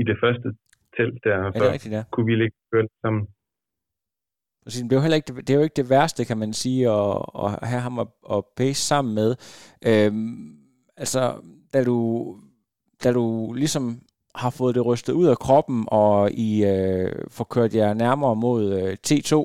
i 0.00 0.02
det 0.02 0.16
første 0.22 0.48
telt 0.96 1.24
der, 1.24 1.50
det 1.50 1.62
er 1.62 1.72
rigtigt, 1.72 1.94
ja. 1.94 2.02
kunne 2.12 2.26
vi 2.26 2.42
ikke 2.42 2.60
køre 2.72 2.88
sammen. 3.02 3.28
Præcis, 4.66 4.82
det 4.82 4.92
er, 4.92 4.96
jo 4.96 5.00
heller 5.00 5.16
ikke, 5.16 5.32
det 5.32 5.48
det, 5.48 5.50
er 5.50 5.54
jo 5.58 5.62
ikke 5.62 5.76
det 5.76 5.90
værste, 5.90 6.24
kan 6.24 6.38
man 6.38 6.52
sige, 6.52 6.90
at, 6.90 7.22
at 7.44 7.68
have 7.68 7.80
ham 7.80 7.98
og, 8.22 8.46
pace 8.56 8.82
sammen 8.82 9.14
med. 9.14 9.36
Øhm, 9.86 10.56
altså, 10.96 11.34
da 11.72 11.84
du, 11.84 12.26
da 13.04 13.12
du 13.12 13.52
ligesom 13.52 14.00
har 14.34 14.50
fået 14.50 14.74
det 14.74 14.86
rystet 14.86 15.12
ud 15.12 15.26
af 15.26 15.38
kroppen, 15.38 15.84
og 15.88 16.30
I 16.32 16.64
øh, 16.64 17.12
får 17.30 17.44
kørt 17.44 17.74
jer 17.74 17.94
nærmere 17.94 18.36
mod 18.36 18.72
øh, 18.72 18.96
T2, 19.08 19.44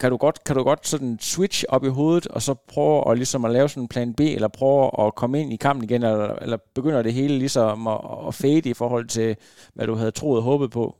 kan 0.00 0.10
du 0.10 0.16
godt, 0.16 0.44
kan 0.44 0.56
du 0.56 0.62
godt 0.62 0.86
sådan 0.86 1.18
switch 1.20 1.64
op 1.68 1.84
i 1.84 1.88
hovedet, 1.88 2.26
og 2.26 2.42
så 2.42 2.54
prøve 2.54 3.10
at, 3.10 3.16
ligesom 3.16 3.44
at 3.44 3.50
lave 3.50 3.68
sådan 3.68 3.82
en 3.82 3.88
plan 3.88 4.14
B, 4.14 4.20
eller 4.20 4.48
prøve 4.48 5.06
at 5.06 5.14
komme 5.14 5.40
ind 5.40 5.52
i 5.52 5.56
kampen 5.56 5.84
igen, 5.84 6.02
eller, 6.02 6.34
eller 6.34 6.56
begynder 6.74 7.02
det 7.02 7.12
hele 7.12 7.38
ligesom 7.38 7.86
at, 7.86 8.00
at 8.28 8.34
fade 8.34 8.70
i 8.70 8.74
forhold 8.74 9.08
til, 9.08 9.36
hvad 9.74 9.86
du 9.86 9.94
havde 9.94 10.10
troet 10.10 10.38
og 10.38 10.44
håbet 10.44 10.70
på? 10.70 10.99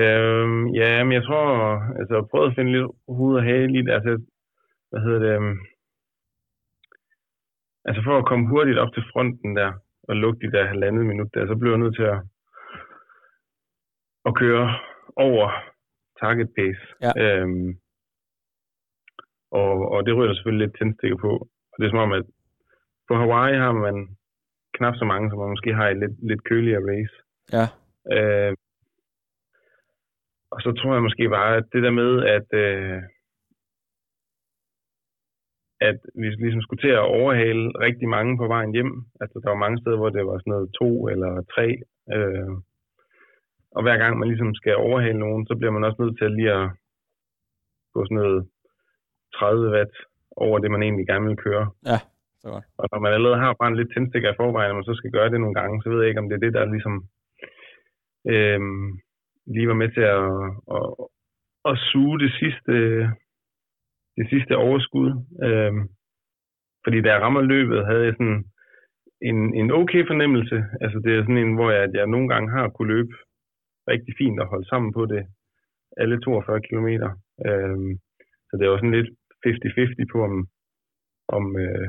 Øhm, 0.00 0.66
ja, 0.80 1.04
men 1.04 1.12
jeg 1.12 1.24
tror, 1.24 1.44
altså 1.98 2.14
jeg 2.14 2.28
prøvede 2.30 2.50
at 2.50 2.56
finde 2.56 2.72
lidt 2.72 2.90
hoved 3.08 3.36
og 3.36 3.42
hale 3.42 3.72
lidt, 3.72 3.90
altså, 3.90 4.12
hvad 4.90 5.00
hedder 5.00 5.18
det, 5.18 5.36
um, 5.36 5.58
altså 7.84 8.00
for 8.04 8.18
at 8.18 8.26
komme 8.26 8.48
hurtigt 8.48 8.78
op 8.78 8.92
til 8.92 9.04
fronten 9.12 9.56
der, 9.56 9.72
og 10.08 10.16
lukke 10.16 10.46
de 10.46 10.52
der 10.52 10.66
halvandet 10.66 11.06
minut 11.06 11.34
der, 11.34 11.46
så 11.46 11.54
blev 11.56 11.70
jeg 11.70 11.78
nødt 11.78 11.96
til 11.96 12.02
at, 12.14 12.20
at 14.28 14.34
køre 14.34 14.78
over 15.16 15.46
target 16.20 16.50
pace. 16.56 16.84
Ja. 17.04 17.12
Øhm, 17.22 17.70
og, 19.50 19.74
og 19.92 20.06
det 20.06 20.16
ryger 20.16 20.28
der 20.28 20.34
selvfølgelig 20.34 20.66
lidt 20.66 20.78
tændstikker 20.78 21.16
på. 21.16 21.32
Og 21.72 21.76
det 21.78 21.86
er 21.86 21.90
som 21.90 22.06
om, 22.06 22.12
at 22.12 22.24
på 23.08 23.14
Hawaii 23.14 23.56
har 23.56 23.72
man 23.72 24.16
knap 24.74 24.94
så 24.96 25.04
mange, 25.04 25.30
som 25.30 25.38
man 25.38 25.48
måske 25.48 25.74
har 25.74 25.88
i 25.88 25.94
lidt, 25.94 26.28
lidt 26.28 26.44
køligere 26.44 26.86
race. 26.90 27.16
Ja. 27.56 27.66
Øh, 28.14 28.56
og 30.52 30.58
så 30.60 30.70
tror 30.72 30.92
jeg 30.94 31.02
måske 31.02 31.28
bare, 31.28 31.56
at 31.56 31.66
det 31.72 31.82
der 31.82 31.90
med, 31.90 32.10
at, 32.36 32.48
øh, 32.64 33.02
at 35.80 35.98
vi 36.14 36.26
ligesom 36.28 36.62
skulle 36.62 36.82
til 36.82 36.94
at 36.98 37.08
overhale 37.20 37.64
rigtig 37.86 38.08
mange 38.08 38.38
på 38.38 38.46
vejen 38.46 38.72
hjem. 38.72 38.92
Altså, 39.20 39.40
der 39.42 39.48
var 39.50 39.64
mange 39.64 39.78
steder, 39.80 39.96
hvor 39.96 40.10
det 40.10 40.26
var 40.26 40.38
sådan 40.38 40.50
noget 40.50 40.68
to 40.80 41.08
eller 41.12 41.32
tre. 41.54 41.66
Øh, 42.14 42.50
og 43.76 43.82
hver 43.82 43.96
gang 44.02 44.18
man 44.18 44.28
ligesom 44.28 44.54
skal 44.54 44.76
overhale 44.76 45.18
nogen, 45.18 45.46
så 45.46 45.54
bliver 45.58 45.72
man 45.72 45.84
også 45.84 46.02
nødt 46.02 46.18
til 46.18 46.24
at 46.24 46.36
lige 46.38 46.52
at 46.60 46.68
gå 47.94 48.04
sådan 48.04 48.16
noget 48.22 48.48
30 49.34 49.70
watt 49.74 49.94
over 50.36 50.58
det, 50.58 50.70
man 50.70 50.82
egentlig 50.82 51.06
gerne 51.06 51.26
vil 51.28 51.36
køre. 51.46 51.66
Ja, 51.90 51.98
så 52.42 52.46
godt. 52.52 52.64
Og 52.78 52.84
når 52.92 52.98
man 53.04 53.12
allerede 53.12 53.38
har 53.44 53.54
brændt 53.58 53.76
lidt 53.78 53.92
tændstikker 53.94 54.32
i 54.32 54.38
forvejen, 54.40 54.70
og 54.70 54.76
man 54.76 54.88
så 54.90 54.94
skal 54.94 55.10
gøre 55.10 55.30
det 55.30 55.40
nogle 55.40 55.54
gange, 55.60 55.82
så 55.82 55.88
ved 55.90 56.00
jeg 56.00 56.08
ikke, 56.08 56.20
om 56.20 56.28
det 56.28 56.36
er 56.36 56.44
det, 56.44 56.54
der 56.54 56.72
ligesom 56.74 56.94
øh, 58.32 58.60
lige 59.54 59.68
var 59.68 59.74
med 59.82 59.90
til 59.96 60.06
at, 60.16 60.26
at, 60.76 60.88
at 61.70 61.74
suge 61.90 62.18
det 62.24 62.32
sidste, 62.40 62.74
det 64.18 64.26
sidste 64.32 64.56
overskud. 64.56 65.08
Øh, 65.46 65.74
fordi 66.84 66.98
da 67.00 67.08
jeg 67.12 67.22
rammer 67.22 67.40
løbet, 67.40 67.86
havde 67.86 68.04
jeg 68.04 68.14
sådan 68.18 68.44
en, 69.22 69.38
en 69.60 69.70
okay 69.80 70.02
fornemmelse. 70.06 70.56
Altså 70.80 70.98
det 71.04 71.12
er 71.12 71.22
sådan 71.22 71.42
en, 71.44 71.54
hvor 71.54 71.70
jeg, 71.70 71.82
at 71.82 71.94
jeg 71.94 72.06
nogle 72.06 72.28
gange 72.28 72.48
har 72.50 72.68
kunne 72.68 72.92
løbe 72.94 73.14
rigtig 73.92 74.14
fint 74.18 74.40
at 74.40 74.50
holde 74.52 74.68
sammen 74.68 74.92
på 74.92 75.06
det 75.06 75.22
alle 75.96 76.20
42 76.20 76.60
km. 76.68 76.88
Øh, 77.46 77.78
så 78.48 78.52
det 78.58 78.68
var 78.68 78.76
sådan 78.76 78.96
lidt 78.98 79.10
50-50 79.46 80.12
på, 80.12 80.18
om, 80.28 80.34
om, 81.28 81.44
øh, 81.64 81.88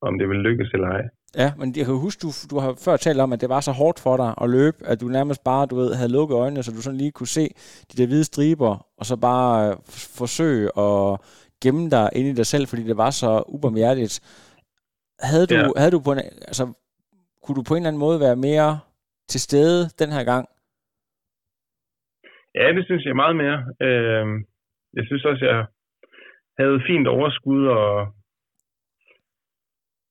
om 0.00 0.18
det 0.18 0.28
vil 0.28 0.44
lykkes 0.46 0.70
eller 0.74 0.88
ej. 0.88 1.04
Ja, 1.42 1.48
men 1.58 1.66
jeg 1.76 1.84
kan 1.86 1.94
huske, 2.06 2.20
du, 2.24 2.30
du 2.50 2.56
har 2.58 2.70
før 2.84 2.96
talt 2.96 3.20
om, 3.20 3.32
at 3.32 3.40
det 3.40 3.48
var 3.48 3.60
så 3.60 3.72
hårdt 3.72 3.98
for 4.00 4.16
dig 4.16 4.30
at 4.42 4.50
løbe, 4.50 4.78
at 4.90 5.00
du 5.00 5.06
nærmest 5.06 5.44
bare, 5.44 5.66
du 5.66 5.76
ved, 5.76 5.94
havde 5.94 6.12
lukket 6.12 6.36
øjnene, 6.36 6.62
så 6.62 6.70
du 6.72 6.82
sådan 6.82 7.02
lige 7.02 7.12
kunne 7.12 7.34
se 7.38 7.44
de 7.90 7.94
der 7.98 8.06
hvide 8.06 8.24
striber, 8.24 8.72
og 8.98 9.04
så 9.10 9.16
bare 9.16 9.70
øh, 9.70 9.76
forsøge 10.20 10.68
at 10.86 11.20
gemme 11.62 11.90
dig 11.90 12.06
ind 12.18 12.26
i 12.28 12.34
dig 12.40 12.46
selv, 12.46 12.66
fordi 12.66 12.82
det 12.90 12.96
var 12.96 13.10
så 13.10 13.30
ubarmhjertigt. 13.48 14.14
Havde 15.20 15.46
du, 15.46 15.54
ja. 15.54 15.68
havde 15.80 15.94
du 15.96 16.00
på 16.06 16.12
en, 16.12 16.18
altså, 16.50 16.64
kunne 17.42 17.56
du 17.58 17.62
på 17.68 17.74
en 17.74 17.80
eller 17.80 17.90
anden 17.90 18.04
måde 18.06 18.20
være 18.26 18.36
mere 18.36 18.70
til 19.30 19.40
stede 19.40 19.80
den 20.00 20.10
her 20.16 20.24
gang? 20.32 20.44
Ja, 22.54 22.66
det 22.76 22.84
synes 22.84 23.04
jeg 23.04 23.16
meget 23.16 23.36
mere. 23.36 23.58
Øh, 23.86 24.26
jeg 24.96 25.04
synes 25.06 25.24
også, 25.24 25.44
jeg 25.44 25.66
havde 26.58 26.82
fint 26.88 27.08
overskud, 27.08 27.66
og, 27.66 27.90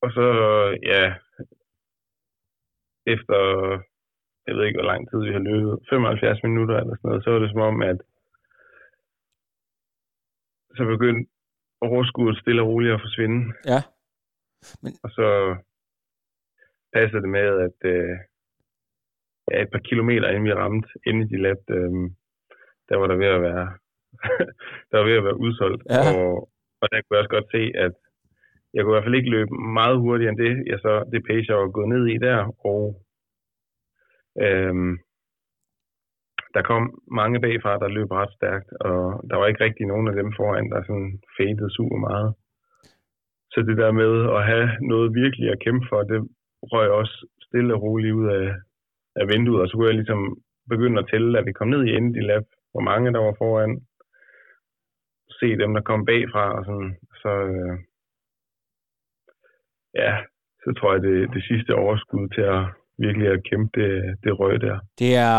og 0.03 0.09
så, 0.17 0.27
ja, 0.91 1.03
efter, 3.13 3.37
jeg 4.47 4.55
ved 4.55 4.65
ikke, 4.65 4.79
hvor 4.79 4.91
lang 4.91 5.09
tid 5.09 5.19
vi 5.27 5.31
har 5.33 5.39
løbet, 5.39 5.79
75 5.89 6.43
minutter 6.43 6.75
eller 6.77 6.95
sådan 6.95 7.09
noget, 7.09 7.23
så 7.23 7.29
var 7.31 7.39
det 7.39 7.51
som 7.51 7.61
om, 7.61 7.81
at 7.81 7.99
så 10.77 10.83
begyndte 10.85 11.31
overskuddet 11.81 12.41
stille 12.41 12.61
og 12.61 12.67
roligt 12.67 12.93
at 12.93 13.01
forsvinde. 13.01 13.53
Ja. 13.65 13.81
Men... 14.83 14.91
Og 15.03 15.09
så 15.09 15.27
passer 16.93 17.19
det 17.19 17.29
med, 17.29 17.49
at 17.67 17.79
øh, 17.93 18.15
ja, 19.51 19.61
et 19.61 19.71
par 19.71 19.83
kilometer 19.89 20.29
inden 20.29 20.45
vi 20.45 20.53
ramte, 20.53 20.89
inden 21.07 21.29
de 21.29 21.37
lab, 21.41 21.61
øh, 21.69 21.93
der 22.89 22.95
var 22.95 23.07
der 23.07 23.15
ved 23.15 23.31
at 23.37 23.41
være, 23.41 23.67
der 24.89 24.97
var 24.97 25.05
ved 25.09 25.17
at 25.17 25.23
være 25.23 25.39
udsolgt. 25.45 25.83
Ja. 25.89 26.01
Og, 26.17 26.49
og 26.81 26.85
der 26.91 27.01
kunne 27.01 27.15
jeg 27.15 27.23
også 27.23 27.35
godt 27.37 27.51
se, 27.51 27.63
at 27.85 27.95
jeg 28.73 28.81
kunne 28.81 28.93
i 28.93 28.95
hvert 28.95 29.07
fald 29.07 29.19
ikke 29.19 29.35
løbe 29.35 29.53
meget 29.79 29.97
hurtigere 29.99 30.31
end 30.31 30.41
det, 30.45 30.53
jeg 30.71 30.79
så, 30.79 30.93
det 31.11 31.25
pace, 31.29 31.49
jeg 31.49 31.57
var 31.57 31.77
gået 31.77 31.89
ned 31.89 32.03
i 32.15 32.17
der. 32.27 32.39
Og 32.71 32.81
øhm, 34.45 34.93
der 36.53 36.61
kom 36.69 36.83
mange 37.19 37.37
bagfra, 37.41 37.79
der 37.83 37.95
løb 37.97 38.11
ret 38.11 38.33
stærkt, 38.37 38.69
og 38.87 38.99
der 39.29 39.35
var 39.37 39.47
ikke 39.47 39.63
rigtig 39.63 39.85
nogen 39.85 40.07
af 40.07 40.15
dem 40.19 40.29
foran, 40.37 40.69
der 40.71 40.79
sådan 40.83 41.11
fadede 41.37 41.75
super 41.77 41.99
meget. 42.07 42.29
Så 43.53 43.59
det 43.67 43.77
der 43.77 43.91
med 44.01 44.13
at 44.37 44.45
have 44.51 44.67
noget 44.91 45.15
virkelig 45.21 45.47
at 45.51 45.61
kæmpe 45.65 45.85
for, 45.89 45.99
det 46.03 46.19
røg 46.71 46.89
også 46.91 47.15
stille 47.47 47.73
og 47.75 47.81
roligt 47.81 48.13
ud 48.13 48.27
af, 48.39 48.47
af 49.15 49.25
vinduet, 49.31 49.61
og 49.61 49.67
så 49.67 49.73
kunne 49.73 49.87
jeg 49.87 49.99
ligesom 50.01 50.21
begynde 50.69 50.99
at 50.99 51.09
tælle, 51.11 51.39
at 51.39 51.45
vi 51.45 51.53
kom 51.53 51.67
ned 51.67 51.83
i 51.85 51.95
endelig 51.97 52.23
Lab, 52.23 52.45
hvor 52.71 52.81
mange 52.89 53.13
der 53.13 53.21
var 53.27 53.35
foran, 53.37 53.73
se 55.39 55.47
dem, 55.61 55.73
der 55.73 55.81
kom 55.81 56.05
bagfra, 56.05 56.45
og 56.57 56.65
sådan, 56.65 56.91
så, 57.21 57.31
øh, 57.53 57.77
ja, 60.01 60.11
så 60.63 60.69
tror 60.77 60.93
jeg, 60.93 61.01
det, 61.07 61.17
det 61.35 61.43
sidste 61.49 61.71
overskud 61.75 62.29
til 62.35 62.45
at 62.55 62.63
virkelig 62.97 63.27
at 63.27 63.43
kæmpe 63.49 63.69
det, 63.79 63.91
det 64.23 64.39
røg 64.39 64.61
der. 64.61 64.77
Det 64.99 65.11
er 65.15 65.35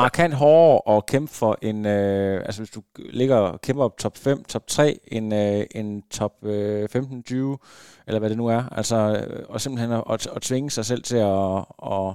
markant 0.00 0.34
hårdere 0.34 0.96
at 0.96 1.06
kæmpe 1.12 1.32
for 1.40 1.52
en, 1.68 1.78
øh, 1.96 2.34
altså 2.46 2.60
hvis 2.62 2.76
du 2.76 2.82
ligger 3.20 3.36
og 3.36 3.60
kæmper 3.66 3.84
op 3.84 3.96
top 4.04 4.16
5, 4.16 4.44
top 4.52 4.66
3, 4.66 4.82
en, 5.16 5.26
øh, 5.42 5.62
en 5.80 5.88
top 6.18 6.34
øh, 6.54 6.82
15-20, 6.84 8.04
eller 8.06 8.20
hvad 8.20 8.30
det 8.32 8.38
nu 8.42 8.46
er, 8.56 8.62
altså, 8.78 8.98
øh, 9.18 9.40
og 9.52 9.58
simpelthen 9.60 9.92
at, 9.98 10.04
at, 10.12 10.20
at 10.36 10.42
tvinge 10.48 10.70
sig 10.76 10.84
selv 10.90 11.02
til 11.10 11.20
at, 11.32 11.46
og, 11.92 12.06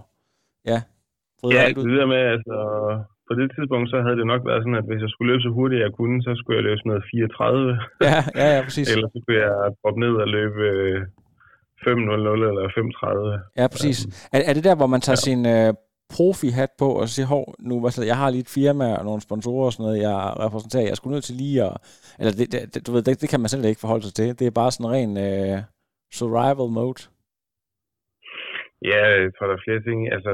ja, 0.72 0.80
bryde 1.40 1.56
ja, 1.56 1.62
alt 1.66 1.78
ud. 1.78 1.84
det 1.90 2.00
der 2.02 2.10
med, 2.16 2.24
altså, 2.36 2.56
på 3.28 3.34
det 3.40 3.48
tidspunkt, 3.56 3.88
så 3.92 3.98
havde 4.06 4.18
det 4.22 4.28
nok 4.34 4.42
været 4.50 4.62
sådan, 4.64 4.82
at 4.82 4.88
hvis 4.90 5.02
jeg 5.06 5.12
skulle 5.12 5.30
løbe 5.32 5.44
så 5.46 5.52
hurtigt, 5.58 5.86
jeg 5.86 5.94
kunne, 6.00 6.18
så 6.26 6.32
skulle 6.38 6.58
jeg 6.58 6.66
løbe 6.68 6.80
sådan 6.80 6.92
noget 6.94 7.10
34. 7.12 7.80
Ja, 8.08 8.18
ja, 8.42 8.48
ja, 8.56 8.60
præcis. 8.68 8.88
Eller 8.94 9.08
så 9.14 9.20
kunne 9.24 9.40
jeg 9.46 9.54
droppe 9.80 10.00
ned 10.06 10.14
og 10.24 10.28
løbe 10.38 10.64
5.00 11.86 12.50
eller 12.52 12.66
5.30. 12.78 13.62
Ja, 13.62 13.68
præcis. 13.74 13.98
Er, 14.34 14.40
er 14.50 14.54
det 14.54 14.64
der, 14.64 14.76
hvor 14.76 14.90
man 14.94 15.02
tager 15.02 15.22
ja. 15.22 15.26
sin 15.28 15.42
uh, 15.56 15.70
profi-hat 16.16 16.72
på 16.82 16.88
og 17.02 17.06
siger, 17.14 17.28
hov, 17.34 17.44
nu, 17.70 17.76
altså, 17.88 18.04
jeg 18.12 18.18
har 18.22 18.30
lige 18.30 18.46
et 18.48 18.56
firma 18.60 18.88
og 19.00 19.04
nogle 19.10 19.22
sponsorer 19.28 19.66
og 19.66 19.74
sådan 19.74 19.86
noget, 19.86 20.00
jeg 20.08 20.16
repræsenterer, 20.46 20.90
jeg 20.92 20.98
skulle 20.98 21.16
nødt 21.16 21.28
til 21.28 21.40
lige 21.44 21.58
at... 21.68 21.74
Eller 22.20 22.32
det, 22.40 22.48
det, 22.74 22.88
du 22.88 22.92
ved, 22.92 23.02
det, 23.04 23.22
det 23.22 23.30
kan 23.32 23.42
man 23.44 23.52
selv 23.52 23.66
ikke 23.66 23.84
forholde 23.84 24.06
sig 24.06 24.16
til. 24.16 24.40
Det 24.40 24.46
er 24.48 24.60
bare 24.62 24.72
sådan 24.72 24.88
en 24.88 24.96
ren 24.96 25.12
uh, 25.28 25.58
survival 26.20 26.70
mode. 26.78 27.02
Ja, 28.92 29.02
jeg 29.24 29.32
tror, 29.34 29.48
der 29.48 29.56
er 29.58 29.66
flere 29.66 29.84
ting. 29.88 30.00
Altså, 30.16 30.34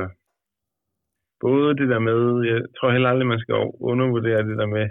både 1.46 1.70
det 1.80 1.88
der 1.94 2.02
med, 2.10 2.20
jeg 2.52 2.60
tror 2.76 2.92
heller 2.96 3.10
aldrig, 3.10 3.28
man 3.34 3.44
skal 3.44 3.56
undervurdere 3.92 4.48
det 4.50 4.58
der 4.62 4.70
med, 4.78 4.86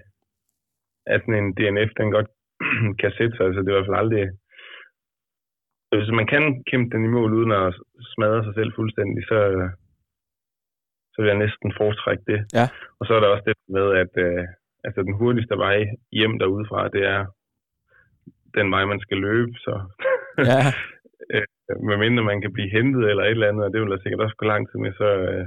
at 1.13 1.21
sådan 1.21 1.41
en 1.41 1.55
DNF, 1.57 1.91
den 1.99 2.11
godt 2.17 2.31
kan 3.01 3.13
sætte 3.19 3.35
sig. 3.37 3.45
Altså, 3.47 3.61
det 3.61 3.69
er 3.69 3.75
i 3.75 3.79
hvert 3.79 3.91
fald 3.91 4.03
aldrig 4.05 4.25
hvis 5.99 6.11
man 6.21 6.27
kan 6.27 6.65
kæmpe 6.71 6.89
den 6.97 7.05
i 7.05 7.15
mål 7.17 7.33
uden 7.39 7.53
at 7.53 7.75
smadre 8.15 8.45
sig 8.45 8.55
selv 8.55 8.73
fuldstændig, 8.75 9.23
så, 9.31 9.39
så 11.13 11.17
vil 11.23 11.29
jeg 11.29 11.39
næsten 11.45 11.75
foretrække 11.81 12.25
det. 12.33 12.41
Ja. 12.59 12.67
Og 12.99 13.07
så 13.07 13.15
er 13.15 13.21
der 13.21 13.29
også 13.29 13.45
det 13.47 13.57
med, 13.69 13.87
at 14.03 14.13
øh, 14.27 14.45
altså 14.85 15.01
den 15.03 15.15
hurtigste 15.21 15.57
vej 15.65 15.77
hjem 16.13 16.39
derudefra, 16.39 16.89
det 16.89 17.03
er 17.15 17.21
den 18.59 18.71
vej, 18.71 18.85
man 18.85 19.01
skal 19.01 19.19
løbe. 19.19 19.53
Så 19.67 19.73
ja. 20.51 20.61
øh, 21.35 21.47
medmindre 21.89 22.23
man 22.25 22.41
kan 22.41 22.53
blive 22.53 22.71
hentet 22.77 23.11
eller 23.11 23.25
et 23.25 23.31
eller 23.31 23.49
andet, 23.49 23.65
og 23.65 23.73
det 23.73 23.81
vil 23.81 23.91
da 23.91 23.99
sikkert 24.03 24.21
også 24.21 24.37
gå 24.37 24.47
lang 24.47 24.63
tid 24.71 24.79
med, 24.79 24.93
så, 24.93 25.09
øh, 25.29 25.47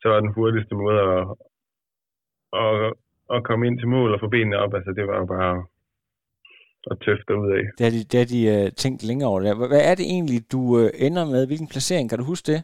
så 0.00 0.08
er 0.08 0.20
den 0.20 0.34
hurtigste 0.36 0.74
måde 0.74 1.00
at, 1.00 1.22
at, 2.62 2.92
at 3.34 3.44
komme 3.44 3.66
ind 3.66 3.78
til 3.78 3.88
mål 3.88 4.14
og 4.14 4.20
få 4.20 4.28
benene 4.28 4.58
op. 4.58 4.74
Altså 4.74 4.92
det 4.96 5.06
var 5.06 5.16
jo 5.18 5.26
bare 5.26 5.66
at 6.90 6.96
tøfte 7.04 7.32
ud 7.42 7.50
af. 7.58 7.64
Det 7.78 7.84
har 7.86 7.92
de, 7.96 8.04
det 8.10 8.18
har 8.22 8.28
de 8.36 8.42
uh, 8.54 8.72
tænkt 8.82 9.02
længere 9.10 9.28
over. 9.30 9.40
Det. 9.40 9.68
Hvad 9.74 9.84
er 9.90 9.94
det 9.94 10.06
egentlig, 10.14 10.52
du 10.52 10.60
uh, 10.78 11.06
ender 11.06 11.24
med? 11.24 11.46
Hvilken 11.46 11.68
placering? 11.68 12.08
Kan 12.08 12.18
du 12.18 12.24
huske 12.24 12.52
det? 12.52 12.62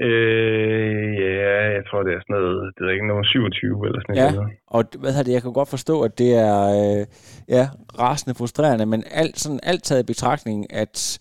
Øh, 0.00 1.14
ja, 1.24 1.58
jeg 1.76 1.82
tror, 1.88 2.02
det 2.02 2.12
er 2.14 2.20
sådan 2.20 2.36
noget, 2.36 2.74
det 2.78 2.84
er 2.86 2.90
ikke 2.90 3.06
nummer 3.06 3.24
27 3.24 3.86
eller 3.86 4.00
sådan 4.00 4.16
ja, 4.16 4.30
noget. 4.30 4.52
og 4.66 4.84
hvad 5.00 5.12
har 5.12 5.22
det, 5.22 5.32
jeg 5.32 5.42
kan 5.42 5.52
godt 5.52 5.70
forstå, 5.70 6.02
at 6.02 6.18
det 6.18 6.34
er 6.34 6.58
øh, 6.78 7.06
ja, 7.48 7.64
rasende 7.98 8.38
frustrerende, 8.38 8.86
men 8.86 9.04
alt, 9.10 9.38
sådan, 9.38 9.60
alt 9.62 9.82
taget 9.84 10.02
i 10.02 10.12
betragtning, 10.12 10.72
at 10.72 11.18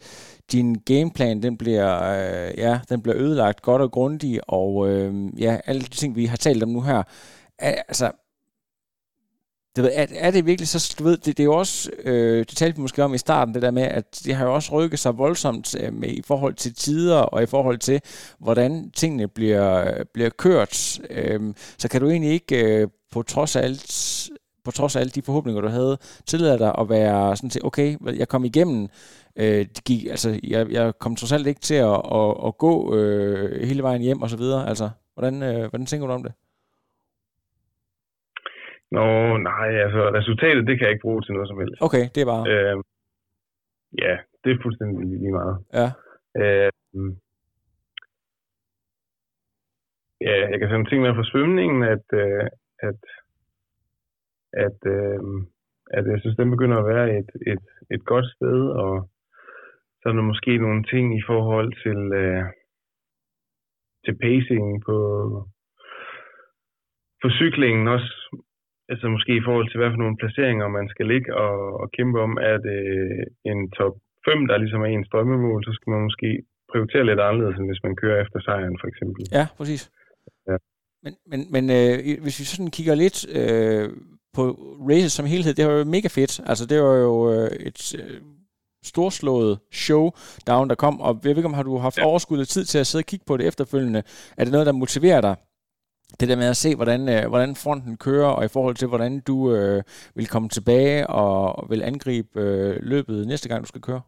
din 0.51 0.75
gameplan, 0.75 1.43
den 1.43 1.57
bliver, 1.57 1.89
øh, 2.13 2.57
ja, 2.57 2.79
den 2.89 3.01
bliver 3.03 3.17
ødelagt 3.17 3.61
godt 3.61 3.81
og 3.81 3.91
grundigt, 3.91 4.41
og 4.47 4.89
øh, 4.89 5.13
ja, 5.41 5.57
alle 5.65 5.81
de 5.81 5.89
ting, 5.89 6.15
vi 6.15 6.25
har 6.25 6.37
talt 6.37 6.63
om 6.63 6.69
nu 6.69 6.81
her, 6.81 7.03
er, 7.59 7.75
altså, 7.87 8.11
det 9.77 9.83
ved, 9.83 9.91
er, 9.93 10.05
er 10.11 10.31
det 10.31 10.45
virkelig 10.45 10.67
så, 10.67 10.95
du 10.99 11.03
ved, 11.03 11.17
det, 11.17 11.25
det 11.25 11.39
er 11.39 11.45
jo 11.45 11.55
også, 11.55 11.91
øh, 12.03 12.39
det 12.39 12.57
talte 12.57 12.75
vi 12.75 12.81
måske 12.81 13.03
om 13.03 13.13
i 13.13 13.17
starten, 13.17 13.53
det 13.53 13.61
der 13.61 13.71
med, 13.71 13.83
at 13.83 14.21
det 14.25 14.35
har 14.35 14.45
jo 14.45 14.55
også 14.55 14.71
rykket 14.71 14.99
sig 14.99 15.17
voldsomt 15.17 15.75
øh, 15.79 15.93
med, 15.93 16.09
i 16.09 16.21
forhold 16.21 16.53
til 16.53 16.73
tider, 16.73 17.17
og 17.17 17.43
i 17.43 17.45
forhold 17.45 17.77
til, 17.77 18.01
hvordan 18.39 18.91
tingene 18.91 19.27
bliver, 19.27 20.03
bliver 20.13 20.29
kørt. 20.29 20.99
Øh, 21.09 21.53
så 21.77 21.87
kan 21.87 22.01
du 22.01 22.09
egentlig 22.09 22.31
ikke, 22.31 22.65
øh, 22.65 22.87
på 23.11 23.23
trods 23.23 23.55
af 23.55 23.63
alt, 23.63 24.29
på 24.65 24.71
trods 24.71 24.95
af 24.95 24.99
alle 24.99 25.11
de 25.11 25.21
forhåbninger, 25.21 25.61
du 25.61 25.67
havde, 25.67 25.97
tillade 26.25 26.59
dig 26.59 26.75
at 26.79 26.89
være 26.89 27.35
sådan 27.35 27.49
til, 27.49 27.65
okay, 27.65 27.97
jeg 28.15 28.27
kom 28.27 28.45
igennem, 28.45 28.87
øh, 29.35 29.65
det 29.75 29.83
gik, 29.83 30.05
altså, 30.05 30.39
jeg, 30.43 30.71
jeg 30.71 30.93
kom 30.99 31.15
trods 31.15 31.31
alt 31.31 31.47
ikke 31.47 31.61
til 31.61 31.75
at, 31.75 32.01
at, 32.11 32.35
at 32.45 32.57
gå 32.57 32.95
øh, 32.95 33.67
hele 33.67 33.83
vejen 33.83 34.01
hjem 34.01 34.21
og 34.21 34.29
så 34.29 34.37
videre, 34.37 34.69
altså, 34.69 34.89
hvordan, 35.13 35.43
øh, 35.43 35.69
hvordan 35.69 35.85
tænker 35.85 36.07
du 36.07 36.13
om 36.13 36.23
det? 36.23 36.31
Nå, 38.91 39.37
nej, 39.37 39.69
altså 39.85 40.01
resultatet, 40.19 40.67
det 40.67 40.77
kan 40.77 40.85
jeg 40.85 40.93
ikke 40.93 41.07
bruge 41.07 41.21
til 41.21 41.33
noget 41.33 41.47
som 41.49 41.59
helst. 41.59 41.81
Okay, 41.81 42.05
det 42.15 42.21
er 42.21 42.29
bare... 42.33 42.43
Øh, 42.51 42.75
ja, 44.03 44.13
det 44.43 44.49
er 44.51 44.63
fuldstændig 44.63 45.05
lige 45.05 45.37
meget. 45.39 45.57
Ja. 45.79 45.87
Øh, 46.41 46.71
ja, 50.21 50.35
jeg 50.51 50.59
kan 50.59 50.69
sådan 50.69 50.85
tænke 50.85 51.03
mig 51.05 51.15
fra 51.15 51.29
svømningen, 51.31 51.83
at, 51.83 52.05
øh, 52.23 52.43
at, 52.89 53.01
at, 54.65 54.79
øh, 54.95 55.21
at 55.97 56.03
jeg 56.11 56.19
synes, 56.19 56.37
den 56.37 56.49
begynder 56.51 56.77
at 56.77 56.87
være 56.93 57.07
et, 57.19 57.31
et, 57.53 57.65
et 57.91 58.05
godt 58.05 58.27
sted, 58.35 58.59
og 58.83 59.09
så 59.99 60.09
er 60.09 60.13
der 60.13 60.31
måske 60.31 60.57
nogle 60.57 60.83
ting 60.83 61.17
i 61.19 61.23
forhold 61.27 61.69
til, 61.83 61.99
øh, 62.21 62.43
til 64.05 64.15
pacing 64.23 64.83
på, 64.85 64.97
på 67.21 67.27
cyklingen 67.29 67.87
også 67.87 68.11
altså 68.91 69.05
måske 69.15 69.31
i 69.37 69.45
forhold 69.47 69.67
til, 69.69 69.79
hvad 69.79 69.91
for 69.91 70.01
nogle 70.03 70.19
placeringer 70.21 70.67
man 70.77 70.87
skal 70.93 71.05
ligge 71.13 71.29
og, 71.45 71.57
og 71.81 71.87
kæmpe 71.97 72.17
om, 72.27 72.33
er 72.51 72.57
det 72.67 72.81
en 73.51 73.59
top 73.77 73.95
5, 74.25 74.47
der 74.49 74.57
ligesom 74.57 74.81
er 74.81 74.91
en 74.91 75.05
strømmemål, 75.09 75.63
så 75.63 75.71
skal 75.77 75.89
man 75.91 76.01
måske 76.07 76.29
prioritere 76.71 77.05
lidt 77.05 77.19
anderledes, 77.19 77.57
end 77.57 77.69
hvis 77.69 77.83
man 77.83 77.95
kører 78.01 78.21
efter 78.23 78.39
sejren, 78.39 78.77
for 78.81 78.87
eksempel. 78.91 79.21
Ja, 79.37 79.45
præcis. 79.57 79.81
Ja. 80.49 80.57
Men, 81.03 81.13
men, 81.31 81.39
men 81.55 81.63
øh, 81.77 81.95
hvis 82.23 82.39
vi 82.39 82.45
sådan 82.45 82.71
kigger 82.77 82.95
lidt 82.95 83.17
øh, 83.39 83.89
på 84.37 84.43
racet 84.89 85.11
som 85.11 85.25
helhed, 85.25 85.53
det 85.53 85.65
var 85.67 85.73
jo 85.73 85.83
mega 85.83 86.09
fedt. 86.19 86.33
Altså, 86.49 86.65
det 86.71 86.77
var 86.85 86.95
jo 87.07 87.13
øh, 87.33 87.49
et 87.69 87.79
øh, 88.01 88.21
storslået 88.83 89.59
show 89.71 90.03
down, 90.47 90.69
der 90.69 90.75
kom, 90.75 91.01
og 91.01 91.19
jeg 91.23 91.29
ved 91.29 91.37
ikke, 91.37 91.51
om 91.53 91.53
har 91.53 91.63
du 91.63 91.77
haft 91.77 91.97
ja. 91.97 92.05
overskud 92.05 92.39
af 92.39 92.47
tid 92.47 92.65
til 92.65 92.79
at 92.79 92.87
sidde 92.87 93.01
og 93.01 93.05
kigge 93.05 93.25
på 93.27 93.37
det 93.37 93.47
efterfølgende. 93.47 94.03
Er 94.37 94.43
det 94.43 94.51
noget, 94.51 94.67
der 94.67 94.73
motiverer 94.83 95.21
dig 95.21 95.35
det 96.19 96.29
der 96.29 96.35
med 96.35 96.49
at 96.49 96.61
se, 96.63 96.75
hvordan, 96.75 97.01
øh, 97.15 97.23
hvordan 97.29 97.55
fronten 97.63 97.97
kører, 97.97 98.31
og 98.37 98.45
i 98.45 98.53
forhold 98.55 98.75
til, 98.75 98.87
hvordan 98.87 99.13
du 99.29 99.37
øh, 99.55 99.83
vil 100.15 100.27
komme 100.33 100.49
tilbage 100.49 101.07
og 101.07 101.67
vil 101.69 101.83
angribe 101.83 102.29
øh, 102.41 102.75
løbet 102.91 103.27
næste 103.27 103.49
gang, 103.49 103.61
du 103.61 103.67
skal 103.67 103.81
køre? 103.81 104.01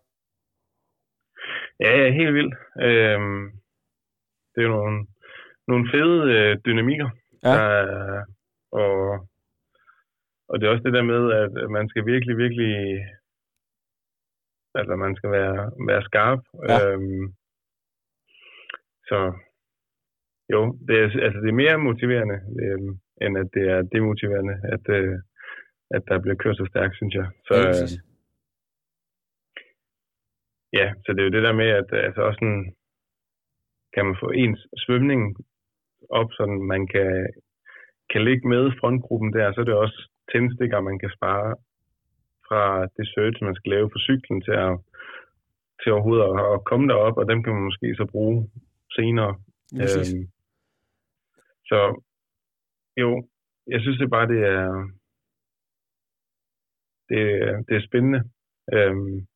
Ja, 1.79 1.91
ja 2.01 2.11
helt 2.11 2.33
vildt. 2.33 2.55
Øhm, 2.87 3.43
det 4.51 4.59
er 4.61 4.67
jo 4.67 4.75
nogle, 4.77 5.07
nogle 5.67 5.85
fede 5.93 6.19
øh, 6.35 6.57
dynamikker. 6.65 7.09
Ja. 7.43 7.55
Øh, 7.65 8.21
og, 8.71 8.95
og 10.49 10.53
det 10.59 10.63
er 10.65 10.71
også 10.71 10.83
det 10.83 10.93
der 10.93 11.03
med, 11.13 11.21
at 11.41 11.71
man 11.71 11.89
skal 11.89 12.05
virkelig, 12.05 12.37
virkelig 12.37 12.75
altså 14.75 14.95
man 14.95 15.15
skal 15.15 15.31
være, 15.31 15.71
være 15.87 16.03
skarp. 16.03 16.39
Ja. 16.69 16.77
Øhm, 16.87 17.33
så 19.09 19.33
jo, 20.53 20.59
det 20.87 20.95
er, 20.99 21.03
altså 21.25 21.39
det 21.43 21.49
er 21.49 21.61
mere 21.63 21.77
motiverende, 21.77 22.37
øh, 22.63 22.79
end 23.23 23.37
at 23.37 23.49
det 23.53 23.65
er 23.73 23.81
demotiverende, 23.81 24.55
at, 24.73 24.83
øh, 24.97 25.15
at 25.91 26.03
der 26.07 26.19
bliver 26.19 26.35
kørt 26.35 26.57
så 26.57 26.65
stærkt, 26.69 26.95
synes 26.95 27.13
jeg. 27.15 27.27
Så, 27.47 27.53
ja, 27.55 27.69
øh, 27.69 27.89
ja, 30.79 30.87
så 31.03 31.07
det 31.13 31.19
er 31.19 31.27
jo 31.27 31.35
det 31.37 31.43
der 31.43 31.53
med, 31.61 31.69
at 31.81 31.89
altså 32.07 32.21
også 32.21 32.39
sådan, 32.41 32.73
kan 33.93 34.05
man 34.05 34.17
få 34.23 34.29
ens 34.29 34.67
svømning 34.77 35.21
op, 36.09 36.29
så 36.31 36.45
man 36.45 36.87
kan, 36.87 37.27
kan 38.11 38.23
ligge 38.23 38.47
med 38.47 38.71
frontgruppen 38.79 39.33
der, 39.33 39.53
så 39.53 39.61
er 39.61 39.65
det 39.65 39.73
også 39.73 40.09
tændstikker, 40.31 40.79
man 40.79 40.99
kan 40.99 41.11
spare 41.17 41.55
fra 42.47 42.63
det 42.97 43.05
search, 43.13 43.43
man 43.43 43.55
skal 43.55 43.69
lave 43.69 43.89
på 43.89 43.99
cyklen 44.07 44.41
til 44.41 44.51
at, 44.51 44.73
til 45.81 45.91
overhovedet 45.91 46.23
at, 46.23 46.53
at 46.53 46.63
komme 46.69 46.87
derop, 46.87 47.17
og 47.17 47.29
dem 47.29 47.43
kan 47.43 47.53
man 47.53 47.63
måske 47.63 47.95
så 47.95 48.05
bruge 48.05 48.49
senere. 48.97 49.35
Øhm, 49.73 50.29
så 51.69 51.79
jo, 53.01 53.09
jeg 53.67 53.79
synes 53.81 53.99
det 53.99 54.09
bare, 54.09 54.27
det 54.33 54.41
er, 54.55 54.65
det, 57.09 57.21
det 57.67 57.75
er 57.77 57.87
spændende. 57.87 58.21
Øhm, 58.73 59.27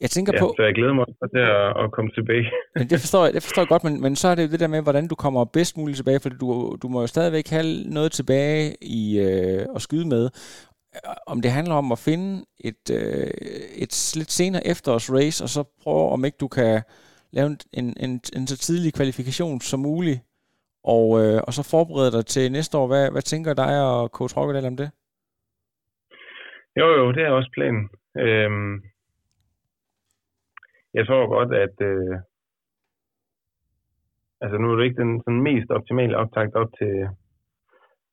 jeg 0.00 0.10
tænker 0.10 0.32
ja, 0.34 0.40
på... 0.40 0.54
Så 0.56 0.62
jeg 0.62 0.74
glæder 0.74 0.94
mig 0.94 1.06
til 1.06 1.38
at, 1.38 1.84
at 1.84 1.92
komme 1.92 2.10
tilbage. 2.10 2.50
men 2.78 2.90
det 2.90 2.98
forstår 3.00 3.24
jeg, 3.24 3.34
det 3.34 3.42
forstår 3.42 3.62
jeg 3.62 3.68
godt, 3.68 3.84
men, 3.84 4.00
men 4.00 4.16
så 4.16 4.28
er 4.28 4.34
det 4.34 4.42
jo 4.42 4.52
det 4.52 4.60
der 4.60 4.74
med, 4.74 4.82
hvordan 4.82 5.08
du 5.08 5.14
kommer 5.14 5.44
bedst 5.44 5.76
muligt 5.76 5.96
tilbage, 5.96 6.20
for 6.20 6.28
du, 6.28 6.76
du 6.82 6.88
må 6.88 7.00
jo 7.00 7.06
stadigvæk 7.06 7.48
have 7.48 7.66
noget 7.84 8.12
tilbage 8.12 8.76
i 8.82 9.20
øh, 9.20 9.66
at 9.74 9.82
skyde 9.82 10.08
med. 10.08 10.30
Om 11.26 11.42
det 11.42 11.50
handler 11.50 11.74
om 11.74 11.92
at 11.92 11.98
finde 11.98 12.44
et, 12.60 12.90
øh, 12.92 13.30
et 13.84 14.12
lidt 14.16 14.32
senere 14.32 14.66
efterårsrace, 14.66 15.44
og 15.44 15.48
så 15.48 15.64
prøve, 15.82 16.08
om 16.10 16.24
ikke 16.24 16.38
du 16.40 16.48
kan 16.48 16.82
lave 17.32 17.46
en, 17.46 17.58
en, 17.72 17.94
en, 18.04 18.10
en 18.36 18.46
så 18.46 18.56
tidlig 18.58 18.94
kvalifikation 18.94 19.60
som 19.60 19.80
muligt, 19.80 20.20
og, 20.84 21.04
øh, 21.20 21.40
og 21.46 21.52
så 21.52 21.62
forberede 21.70 22.12
dig 22.16 22.26
til 22.26 22.52
næste 22.52 22.78
år. 22.78 22.86
Hvad, 22.86 23.10
hvad 23.10 23.22
tænker 23.22 23.54
dig 23.54 23.72
og 23.90 24.08
Coach 24.08 24.36
Rokkedal 24.36 24.66
om 24.66 24.76
det? 24.76 24.90
Jo, 26.76 26.86
jo, 26.98 27.12
det 27.12 27.22
er 27.22 27.30
også 27.30 27.50
planen. 27.52 27.88
Øhm, 28.18 28.82
jeg 30.94 31.06
tror 31.06 31.28
godt, 31.36 31.54
at 31.54 31.76
øh, 31.90 32.16
altså 34.40 34.56
nu 34.58 34.72
er 34.72 34.76
det 34.76 34.84
ikke 34.84 35.02
den 35.02 35.20
sådan 35.20 35.42
mest 35.42 35.70
optimale 35.70 36.16
optakt 36.16 36.54
op 36.54 36.70
til 36.78 37.08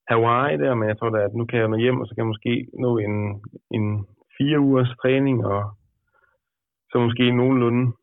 Hawaii 0.07 0.57
der, 0.57 0.73
men 0.75 0.89
jeg 0.89 0.97
tror 0.97 1.09
da, 1.09 1.19
at 1.23 1.33
nu 1.33 1.45
kan 1.45 1.59
jeg 1.59 1.67
nå 1.67 1.77
hjem, 1.77 2.01
og 2.01 2.07
så 2.07 2.15
kan 2.15 2.23
jeg 2.23 2.33
måske 2.33 2.67
nå 2.79 2.97
en, 2.97 3.15
en 3.71 3.85
fire 4.37 4.59
ugers 4.59 4.91
træning, 5.01 5.45
og 5.45 5.61
så 6.91 6.99
måske 6.99 7.31
nogenlunde 7.31 7.93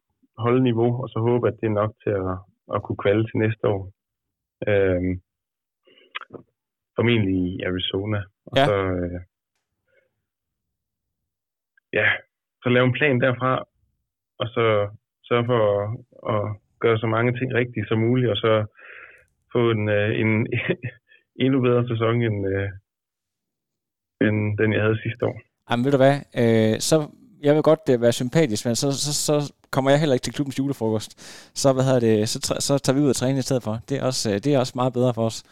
holde 0.40 0.62
niveau, 0.62 1.02
og 1.02 1.08
så 1.08 1.18
håbe, 1.28 1.48
at 1.48 1.56
det 1.60 1.66
er 1.66 1.78
nok 1.82 1.92
til 2.02 2.10
at, 2.10 2.36
at 2.74 2.82
kunne 2.82 3.02
kvalde 3.04 3.24
til 3.24 3.36
næste 3.44 3.64
år. 3.74 3.82
Øhm, 4.68 5.20
formentlig 6.96 7.34
i 7.50 7.62
Arizona. 7.68 8.20
Og 8.46 8.56
ja. 8.56 8.66
så, 8.66 8.74
øh, 8.74 9.20
ja, 11.92 12.06
så 12.62 12.68
lave 12.68 12.86
en 12.86 12.98
plan 12.98 13.20
derfra, 13.20 13.52
og 14.38 14.46
så 14.54 14.64
sørge 15.28 15.46
for 15.50 15.60
at, 15.80 15.84
at 16.34 16.42
gøre 16.80 16.98
så 16.98 17.06
mange 17.06 17.32
ting 17.38 17.54
rigtigt 17.54 17.88
som 17.88 17.98
muligt, 17.98 18.30
og 18.30 18.36
så 18.36 18.52
få 19.52 19.70
en, 19.70 19.88
øh, 19.88 20.20
en 20.20 20.30
endnu 21.44 21.60
bedre 21.60 21.88
sæson, 21.88 22.22
end, 22.22 22.38
øh, 22.54 22.68
end 24.26 24.58
den, 24.58 24.72
jeg 24.72 24.82
havde 24.82 25.02
sidste 25.02 25.26
år. 25.26 25.40
Jamen 25.70 25.84
ved 25.84 25.92
du 25.92 26.00
hvad, 26.04 26.16
øh, 26.42 26.74
så 26.88 26.96
jeg 27.42 27.54
vil 27.54 27.62
godt 27.62 27.84
øh, 27.92 28.00
være 28.00 28.12
sympatisk, 28.12 28.66
men 28.66 28.76
så, 28.76 28.88
så, 28.92 29.12
så 29.26 29.34
kommer 29.70 29.90
jeg 29.90 30.00
heller 30.00 30.14
ikke 30.14 30.24
til 30.24 30.32
klubbens 30.32 30.58
julefrokost. 30.58 31.14
Så, 31.54 31.72
hvad 31.72 31.84
hedder 31.84 32.00
det, 32.00 32.28
så, 32.28 32.56
så 32.58 32.78
tager 32.78 32.94
vi 32.94 33.02
ud 33.02 33.08
og 33.08 33.16
træne 33.16 33.38
i 33.38 33.42
stedet 33.42 33.62
for. 33.62 33.80
Det 33.88 33.98
er 33.98 34.02
også, 34.02 34.38
det 34.38 34.54
er 34.54 34.58
også 34.58 34.72
meget 34.74 34.92
bedre 34.92 35.14
for 35.14 35.26
os. 35.26 35.42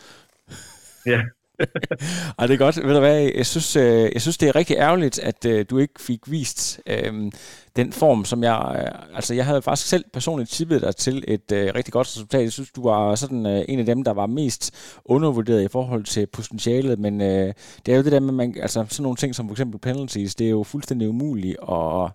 Ja. 1.06 1.20
Ej, 2.38 2.46
det 2.46 2.54
er 2.54 2.58
godt. 2.58 2.76
Ved 2.76 2.94
du 2.94 3.00
hvad, 3.00 3.30
jeg 3.34 3.46
synes, 3.46 3.76
øh, 3.76 4.10
jeg 4.12 4.22
synes 4.22 4.38
det 4.38 4.48
er 4.48 4.56
rigtig 4.56 4.76
ærgerligt, 4.76 5.18
at 5.18 5.44
øh, 5.44 5.66
du 5.70 5.78
ikke 5.78 6.00
fik 6.00 6.30
vist 6.30 6.80
øh, 6.86 7.32
den 7.76 7.92
form, 7.92 8.24
som 8.24 8.42
jeg... 8.42 8.84
Øh, 8.84 9.16
altså, 9.16 9.34
jeg 9.34 9.46
havde 9.46 9.62
faktisk 9.62 9.88
selv 9.88 10.04
personligt 10.12 10.50
tippet 10.50 10.82
dig 10.82 10.96
til 10.96 11.24
et 11.28 11.52
øh, 11.52 11.72
rigtig 11.74 11.92
godt 11.92 12.06
resultat. 12.06 12.42
Jeg 12.42 12.52
synes, 12.52 12.70
du 12.70 12.82
var 12.82 13.14
sådan 13.14 13.46
øh, 13.46 13.64
en 13.68 13.78
af 13.78 13.86
dem, 13.86 14.04
der 14.04 14.12
var 14.12 14.26
mest 14.26 14.74
undervurderet 15.04 15.62
i 15.62 15.68
forhold 15.68 16.04
til 16.04 16.26
potentialet, 16.26 16.98
men 16.98 17.20
øh, 17.20 17.54
det 17.86 17.92
er 17.92 17.96
jo 17.96 18.02
det 18.02 18.12
der 18.12 18.20
med, 18.20 18.32
man, 18.32 18.56
altså, 18.60 18.86
sådan 18.88 19.02
nogle 19.02 19.16
ting 19.16 19.34
som 19.34 19.48
for 19.48 19.54
eksempel 19.54 19.80
penalties, 19.80 20.34
det 20.34 20.46
er 20.46 20.50
jo 20.50 20.62
fuldstændig 20.62 21.08
umuligt 21.08 21.56
at 21.62 22.10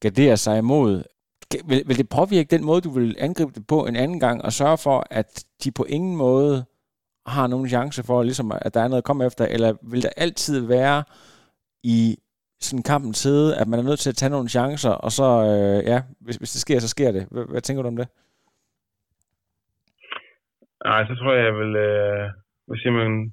gardere 0.00 0.36
sig 0.36 0.58
imod. 0.58 1.02
Vil, 1.68 1.82
vil 1.86 1.98
det 1.98 2.08
påvirke 2.08 2.56
den 2.56 2.64
måde, 2.64 2.80
du 2.80 2.90
vil 2.90 3.16
angribe 3.18 3.52
det 3.54 3.66
på 3.66 3.86
en 3.86 3.96
anden 3.96 4.20
gang, 4.20 4.42
og 4.42 4.52
sørge 4.52 4.78
for, 4.78 5.06
at 5.10 5.44
de 5.64 5.70
på 5.78 5.84
ingen 5.84 6.16
måde 6.16 6.64
har 7.26 7.46
nogen 7.46 7.68
chance 7.68 8.02
for, 8.02 8.22
ligesom, 8.22 8.52
at 8.66 8.74
der 8.74 8.80
er 8.80 8.88
noget 8.88 9.02
at 9.02 9.08
komme 9.08 9.26
efter, 9.26 9.44
eller 9.44 9.70
vil 9.82 10.02
der 10.02 10.12
altid 10.16 10.66
være 10.66 11.04
i 11.82 12.16
sådan 12.60 12.82
kampen 12.82 13.14
side, 13.14 13.56
at 13.60 13.68
man 13.68 13.78
er 13.78 13.82
nødt 13.88 14.00
til 14.00 14.10
at 14.10 14.16
tage 14.20 14.30
nogle 14.30 14.48
chancer, 14.48 14.90
og 14.90 15.10
så, 15.18 15.28
øh, 15.48 15.78
ja, 15.92 15.98
hvis, 16.20 16.36
hvis 16.36 16.52
det 16.52 16.60
sker, 16.60 16.78
så 16.78 16.88
sker 16.88 17.10
det. 17.12 17.24
Hvad, 17.30 17.44
hvad 17.52 17.60
tænker 17.60 17.82
du 17.82 17.88
om 17.88 17.96
det? 17.96 18.08
Nej, 20.84 21.00
så 21.08 21.14
tror 21.14 21.32
jeg, 21.32 21.44
jeg 21.44 21.54
vil, 21.62 21.72
øh, 21.76 22.24
hvad 22.66 22.78
siger 22.78 22.92
man, 22.92 23.32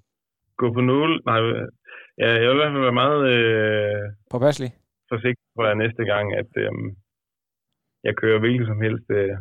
gå 0.58 0.74
på 0.74 0.82
nul. 0.82 1.10
Nej, 1.26 1.40
ja, 2.22 2.28
jeg 2.42 2.48
vil 2.50 2.58
i 2.58 2.62
hvert 2.62 2.74
fald 2.74 2.88
være 2.90 3.02
meget 3.06 3.22
øh, 3.36 4.02
påpasselig. 4.32 4.72
Forsigtig, 5.12 5.46
tror 5.56 5.66
jeg, 5.68 5.76
næste 5.76 6.04
gang, 6.12 6.26
at 6.42 6.52
øh, 6.64 6.72
jeg 8.06 8.16
kører 8.16 8.40
hvilket 8.40 8.68
som 8.68 8.82
helst 8.82 9.08
øh, 9.10 9.38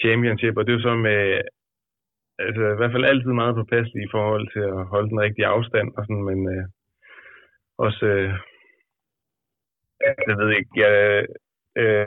championship, 0.00 0.56
og 0.56 0.62
det 0.64 0.72
er 0.72 0.76
jo 0.76 0.82
så 0.82 0.94
med, 0.94 1.42
altså 2.38 2.62
i 2.72 2.76
hvert 2.76 2.92
fald 2.92 3.04
altid 3.04 3.32
meget 3.32 3.54
påpasselig 3.54 4.02
i 4.04 4.12
forhold 4.16 4.44
til 4.52 4.64
at 4.74 4.86
holde 4.92 5.08
den 5.10 5.20
rigtige 5.20 5.46
afstand 5.46 5.88
og 5.96 6.02
sådan, 6.04 6.24
men 6.30 6.38
øh, 6.54 6.64
også, 7.78 8.04
øh, 8.06 8.34
jeg 10.28 10.36
ved 10.38 10.50
ikke, 10.58 10.70
jeg, 10.84 11.26
øh, 11.76 12.06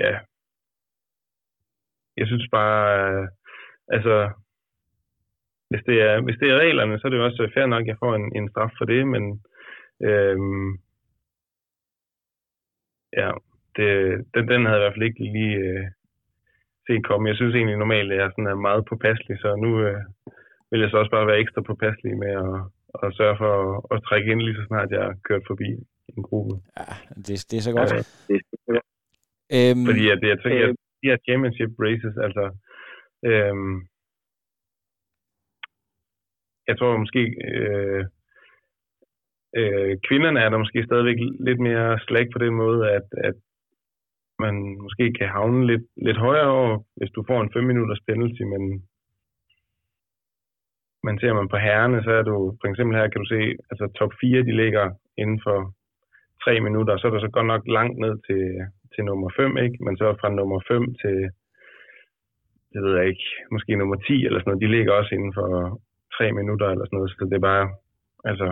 ja, 0.00 0.18
jeg 2.16 2.26
synes 2.26 2.48
bare, 2.52 3.12
øh, 3.12 3.28
altså, 3.88 4.30
hvis 5.70 5.82
det, 5.86 6.02
er, 6.02 6.20
hvis 6.20 6.38
det 6.40 6.50
er 6.50 6.58
reglerne, 6.58 6.98
så 6.98 7.06
er 7.06 7.10
det 7.10 7.18
jo 7.18 7.24
også 7.24 7.50
fair 7.54 7.66
nok, 7.66 7.82
at 7.82 7.86
jeg 7.86 7.96
får 7.98 8.14
en, 8.14 8.36
en 8.36 8.50
straf 8.50 8.70
for 8.78 8.84
det, 8.84 9.06
men 9.08 9.42
øhm, 10.02 10.78
ja, 13.12 13.30
det, 13.76 13.88
den, 14.34 14.42
den 14.52 14.66
havde 14.66 14.78
jeg 14.78 14.82
i 14.82 14.84
hvert 14.84 14.94
fald 14.94 15.08
ikke 15.08 15.22
lige 15.36 15.56
øh, 15.66 15.84
set 16.86 17.06
komme. 17.08 17.28
Jeg 17.28 17.36
synes 17.36 17.54
egentlig 17.54 17.76
normalt, 17.76 18.12
at 18.12 18.18
jeg 18.18 18.30
sådan 18.30 18.52
er 18.52 18.66
meget 18.68 18.82
påpasselig, 18.90 19.36
så 19.40 19.48
nu 19.64 19.70
øh, 19.86 20.00
vil 20.70 20.80
jeg 20.80 20.90
så 20.90 20.96
også 20.96 21.10
bare 21.16 21.26
være 21.26 21.42
ekstra 21.44 21.62
påpasselig 21.62 22.14
med 22.24 22.32
at, 22.44 22.56
at 23.04 23.14
sørge 23.18 23.36
for 23.42 23.52
at, 23.62 23.82
at 23.94 24.02
trække 24.08 24.30
ind 24.32 24.40
lige 24.42 24.58
så 24.58 24.64
snart 24.66 24.90
jeg 24.90 25.02
er 25.08 25.14
kørt 25.28 25.44
forbi 25.46 25.68
en 26.16 26.22
gruppe. 26.28 26.54
Ja, 26.78 26.92
det, 27.26 27.36
det 27.50 27.56
er 27.56 27.64
så 27.68 27.72
godt. 27.72 27.92
Ja, 27.92 28.02
det 28.28 28.40
er, 28.68 29.70
øhm, 29.70 29.84
Fordi 29.90 30.04
at 30.14 30.20
jeg 30.32 30.38
tænker, 30.44 30.64
at 30.68 30.76
de 31.02 31.08
her 31.10 31.18
championship 31.28 31.72
races, 31.86 32.14
altså 32.26 32.44
øhm, 33.30 33.76
jeg 36.68 36.78
tror 36.78 36.96
måske 37.04 37.22
øh, 37.50 38.04
øh, 39.60 39.92
kvinderne 40.08 40.40
er 40.40 40.48
der 40.50 40.58
måske 40.58 40.84
stadigvæk 40.88 41.18
lidt 41.48 41.60
mere 41.68 41.98
slag 42.06 42.26
på 42.32 42.38
den 42.38 42.54
måde, 42.54 42.90
at, 42.90 43.08
at 43.28 43.38
man 44.38 44.54
måske 44.84 45.12
kan 45.18 45.28
havne 45.28 45.66
lidt, 45.66 45.86
lidt 46.06 46.18
højere 46.26 46.50
over, 46.60 46.74
hvis 46.96 47.10
du 47.10 47.24
får 47.28 47.40
en 47.40 47.52
5 47.52 47.64
minutters 47.64 48.02
penalty, 48.08 48.42
men 48.42 48.62
man 51.06 51.18
ser 51.18 51.32
man 51.38 51.48
på 51.48 51.56
herrene, 51.56 52.02
så 52.02 52.10
er 52.10 52.22
du, 52.22 52.36
for 52.60 52.68
eksempel 52.68 52.96
her 52.98 53.08
kan 53.08 53.20
du 53.22 53.28
se, 53.34 53.40
altså 53.70 53.84
top 53.98 54.12
4, 54.20 54.42
de 54.48 54.54
ligger 54.62 54.84
inden 55.22 55.40
for 55.46 55.58
3 56.44 56.60
minutter, 56.60 56.96
så 56.96 57.06
er 57.06 57.12
der 57.12 57.20
så 57.20 57.32
godt 57.36 57.46
nok 57.46 57.62
langt 57.78 57.98
ned 58.04 58.14
til, 58.26 58.42
til 58.94 59.04
nummer 59.04 59.30
5, 59.36 59.56
ikke? 59.64 59.78
Men 59.84 59.94
så 59.96 60.06
fra 60.20 60.28
nummer 60.28 60.60
5 60.68 60.94
til, 61.02 61.16
det 62.72 62.80
ved 62.84 62.92
jeg 62.98 63.06
ikke, 63.12 63.26
måske 63.54 63.76
nummer 63.76 63.96
10 63.96 64.26
eller 64.26 64.38
sådan 64.40 64.50
noget, 64.50 64.62
de 64.64 64.74
ligger 64.76 64.92
også 64.92 65.14
inden 65.14 65.32
for 65.38 65.48
3 66.18 66.32
minutter 66.38 66.66
eller 66.72 66.84
sådan 66.84 66.96
noget, 66.96 67.10
så 67.10 67.24
det 67.30 67.36
er 67.38 67.48
bare, 67.52 67.66
altså... 68.30 68.48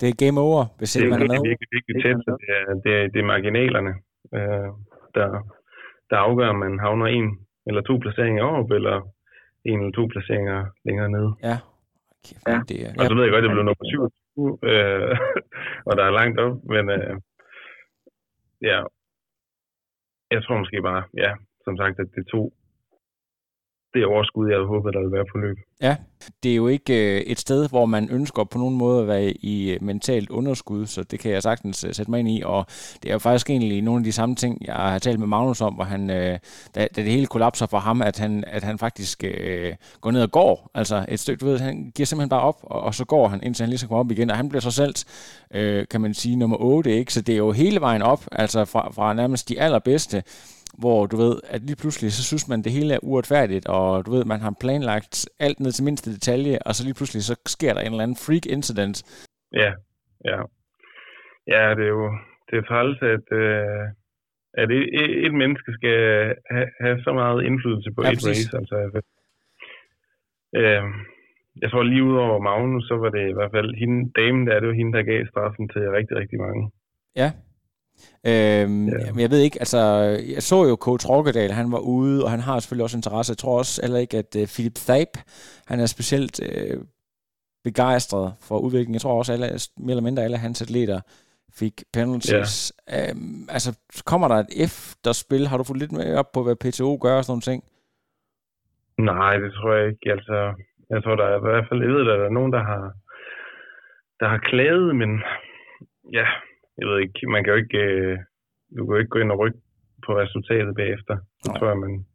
Det 0.00 0.08
er 0.08 0.20
game 0.24 0.40
over, 0.48 0.62
hvis 0.78 0.96
ikke 0.96 1.10
man 1.10 1.22
er 1.22 1.26
med. 1.26 1.34
Det 1.34 1.40
er 1.44 1.50
virkelig, 1.50 1.70
virkelig 1.76 1.96
tæt, 2.04 2.18
så 2.26 2.32
det 2.42 2.50
er, 2.58 2.64
det 2.84 2.92
er, 2.98 3.04
det 3.12 3.18
er 3.20 3.32
marginalerne 3.34 3.92
øh, 4.34 4.70
der, 5.16 5.28
der 6.10 6.16
afgør, 6.16 6.48
om 6.48 6.58
man 6.64 6.78
havner 6.78 7.06
en 7.06 7.46
eller 7.66 7.82
to 7.82 7.96
placeringer 7.96 8.44
op, 8.44 8.70
eller 8.70 8.96
en 9.64 9.78
eller 9.80 9.92
to 9.92 10.06
placeringer 10.06 10.66
længere 10.84 11.10
nede. 11.10 11.30
Ja. 11.42 11.56
Okay, 12.16 12.38
ja. 12.46 12.58
Det 12.68 12.76
er, 12.86 12.90
og 12.98 13.04
så 13.06 13.14
ved 13.14 13.22
jeg 13.24 13.32
godt, 13.32 13.44
at 13.44 13.48
det 13.48 13.56
blev 13.56 13.64
nummer 13.64 13.86
7, 14.34 14.58
øh, 14.72 15.16
og 15.88 15.92
der 15.98 16.04
er 16.04 16.18
langt 16.20 16.40
op, 16.40 16.54
men 16.74 16.90
øh, 16.90 17.14
ja, 18.62 18.78
jeg 20.30 20.40
tror 20.42 20.58
måske 20.58 20.82
bare, 20.82 21.02
ja, 21.16 21.32
som 21.64 21.76
sagt, 21.76 22.00
at 22.00 22.08
det 22.14 22.26
to 22.26 22.52
det 23.94 24.06
overskud, 24.06 24.48
jeg 24.48 24.56
havde 24.56 24.66
håbet, 24.66 24.94
der 24.94 25.00
ville 25.00 25.12
være 25.12 25.24
på 25.32 25.38
løb. 25.38 25.56
Ja, 25.82 25.96
det 26.42 26.52
er 26.52 26.56
jo 26.56 26.68
ikke 26.68 27.16
øh, 27.16 27.20
et 27.20 27.38
sted, 27.38 27.68
hvor 27.68 27.86
man 27.86 28.08
ønsker 28.10 28.44
på 28.44 28.58
nogen 28.58 28.76
måde 28.76 29.00
at 29.00 29.08
være 29.08 29.30
i 29.30 29.74
øh, 29.74 29.82
mentalt 29.82 30.30
underskud, 30.30 30.86
så 30.86 31.02
det 31.02 31.20
kan 31.20 31.32
jeg 31.32 31.42
sagtens 31.42 31.84
øh, 31.84 31.94
sætte 31.94 32.10
mig 32.10 32.20
ind 32.20 32.28
i, 32.28 32.42
og 32.44 32.66
det 33.02 33.08
er 33.08 33.12
jo 33.12 33.18
faktisk 33.18 33.50
egentlig 33.50 33.82
nogle 33.82 34.00
af 34.00 34.04
de 34.04 34.12
samme 34.12 34.34
ting, 34.34 34.66
jeg 34.66 34.74
har 34.74 34.98
talt 34.98 35.18
med 35.18 35.26
Magnus 35.26 35.60
om, 35.60 35.74
hvor 35.74 35.84
han, 35.84 36.08
da, 36.08 36.38
da 36.74 36.86
det 36.94 37.04
hele 37.04 37.26
kollapser 37.26 37.66
for 37.66 37.78
ham, 37.78 38.02
at 38.02 38.18
han, 38.18 38.44
at 38.46 38.64
han 38.64 38.78
faktisk 38.78 39.24
øh, 39.24 39.74
går 40.00 40.10
ned 40.10 40.22
og 40.22 40.30
går, 40.30 40.70
altså 40.74 41.04
et 41.08 41.20
stykke, 41.20 41.40
du 41.40 41.46
ved, 41.46 41.58
han 41.58 41.92
giver 41.94 42.06
simpelthen 42.06 42.28
bare 42.28 42.42
op, 42.42 42.58
og, 42.62 42.80
og 42.80 42.94
så 42.94 43.04
går 43.04 43.28
han, 43.28 43.42
indtil 43.42 43.62
han 43.62 43.70
lige 43.70 43.78
skal 43.78 43.88
komme 43.88 44.00
op 44.00 44.10
igen, 44.10 44.30
og 44.30 44.36
han 44.36 44.48
bliver 44.48 44.60
så 44.60 44.70
selv, 44.70 44.94
øh, 45.54 45.86
kan 45.90 46.00
man 46.00 46.14
sige, 46.14 46.36
nummer 46.36 46.56
8, 46.60 46.90
ikke? 46.98 47.12
Så 47.12 47.22
det 47.22 47.32
er 47.32 47.38
jo 47.38 47.52
hele 47.52 47.80
vejen 47.80 48.02
op, 48.02 48.24
altså 48.32 48.64
fra, 48.64 48.90
fra 48.92 49.14
nærmest 49.14 49.48
de 49.48 49.60
allerbedste, 49.60 50.22
hvor 50.82 51.06
du 51.06 51.16
ved, 51.16 51.34
at 51.54 51.60
lige 51.62 51.80
pludselig, 51.82 52.12
så 52.12 52.22
synes 52.24 52.48
man, 52.48 52.58
at 52.58 52.64
det 52.64 52.72
hele 52.72 52.94
er 52.94 52.98
uretfærdigt, 53.02 53.66
og 53.68 54.06
du 54.06 54.10
ved, 54.10 54.24
man 54.24 54.40
har 54.40 54.54
planlagt 54.60 55.28
alt 55.40 55.60
ned 55.60 55.72
til 55.72 55.84
mindste 55.84 56.14
detalje, 56.16 56.58
og 56.66 56.74
så 56.74 56.84
lige 56.84 56.98
pludselig, 56.98 57.22
så 57.22 57.34
sker 57.46 57.74
der 57.74 57.80
en 57.80 57.92
eller 57.92 58.02
anden 58.02 58.22
freak 58.26 58.46
incident. 58.46 58.96
Ja, 59.52 59.72
ja. 60.24 60.38
Ja, 61.54 61.62
det 61.78 61.84
er 61.84 61.94
jo 61.98 62.10
det 62.48 62.56
er 62.58 62.62
træls, 62.70 62.98
at, 63.14 63.26
øh, 63.42 63.84
at 64.60 64.68
et, 64.78 64.84
et 65.26 65.34
menneske 65.42 65.70
skal 65.78 65.98
have, 66.54 66.68
have 66.80 66.98
så 67.06 67.12
meget 67.12 67.44
indflydelse 67.48 67.90
på 67.96 68.00
ja, 68.02 68.10
et 68.10 68.26
race. 68.28 68.56
Altså, 68.58 68.76
øh, 70.60 70.84
jeg 71.62 71.70
tror 71.70 71.82
lige 71.82 72.04
ud 72.10 72.16
over 72.16 72.38
Magnus, 72.48 72.84
så 72.88 72.94
var 72.96 73.10
det 73.16 73.24
i 73.28 73.36
hvert 73.38 73.52
fald 73.56 73.70
hende, 73.82 73.98
damen 74.20 74.46
der, 74.46 74.60
det 74.60 74.68
var 74.68 74.80
hende, 74.80 74.98
der 74.98 75.02
gav 75.10 75.26
straffen 75.26 75.68
til 75.68 75.82
rigtig, 75.98 76.16
rigtig 76.16 76.38
mange. 76.46 76.70
Ja, 77.16 77.28
Øhm, 78.26 78.88
ja. 78.88 79.12
Men 79.12 79.20
jeg 79.20 79.30
ved 79.30 79.40
ikke, 79.40 79.58
altså, 79.58 79.78
jeg 80.34 80.42
så 80.42 80.64
jo 80.64 80.76
Coach 80.80 81.08
Rokkedal, 81.08 81.50
han 81.50 81.72
var 81.72 81.78
ude, 81.78 82.24
og 82.24 82.30
han 82.30 82.40
har 82.40 82.58
selvfølgelig 82.58 82.84
også 82.84 82.98
interesse. 82.98 83.32
Jeg 83.32 83.38
tror 83.38 83.58
også 83.58 83.82
heller 83.82 83.98
ikke, 83.98 84.18
at 84.18 84.36
uh, 84.36 84.46
Philip 84.54 84.74
Thaip, 84.74 85.12
han 85.66 85.80
er 85.80 85.86
specielt 85.86 86.40
uh, 86.40 86.82
begejstret 87.64 88.34
for 88.48 88.58
udviklingen. 88.58 88.94
Jeg 88.94 89.00
tror 89.00 89.18
også, 89.18 89.32
at 89.32 89.36
alle, 89.36 89.58
mere 89.78 89.90
eller 89.90 90.08
mindre 90.08 90.22
alle 90.22 90.36
hans 90.36 90.62
atleter 90.62 91.00
fik 91.60 91.74
penalties. 91.94 92.72
Ja. 92.90 93.10
Øhm, 93.10 93.42
altså, 93.56 93.70
kommer 94.06 94.28
der 94.28 94.34
et 94.34 94.52
efterspil? 94.66 95.46
Har 95.46 95.56
du 95.56 95.64
fået 95.64 95.82
lidt 95.82 95.92
mere 95.92 96.18
op 96.18 96.30
på, 96.34 96.42
hvad 96.42 96.56
PTO 96.62 96.98
gør 97.04 97.16
og 97.16 97.24
sådan 97.24 97.32
nogle 97.32 97.48
ting? 97.50 97.60
Nej, 98.98 99.34
det 99.42 99.50
tror 99.52 99.72
jeg 99.74 99.86
ikke. 99.90 100.06
Altså, 100.16 100.36
jeg 100.90 101.02
tror, 101.02 101.14
der 101.16 101.24
er 101.24 101.36
i 101.38 101.46
hvert 101.46 101.66
fald, 101.68 101.82
jeg 101.82 101.92
ved, 101.94 102.04
der 102.04 102.16
er 102.24 102.36
nogen, 102.38 102.52
der 102.52 102.62
har, 102.70 102.84
der 104.20 104.28
har 104.28 104.38
klaget, 104.50 104.96
men 104.96 105.10
ja, 106.12 106.26
jeg 106.78 106.86
ved 106.88 106.98
ikke, 107.04 107.30
man 107.34 107.44
kan 107.44 107.52
jo 107.52 107.58
ikke, 107.64 107.78
øh, 107.78 108.18
du 108.76 108.80
kan 108.84 108.94
jo 108.94 109.00
ikke 109.02 109.14
gå 109.14 109.18
ind 109.18 109.32
og 109.32 109.38
rykke 109.38 109.60
på 110.06 110.10
resultatet 110.22 110.74
bagefter. 110.74 111.14
Så 111.42 111.48
tror 111.58 111.68
jeg, 111.68 111.78
man, 111.78 112.06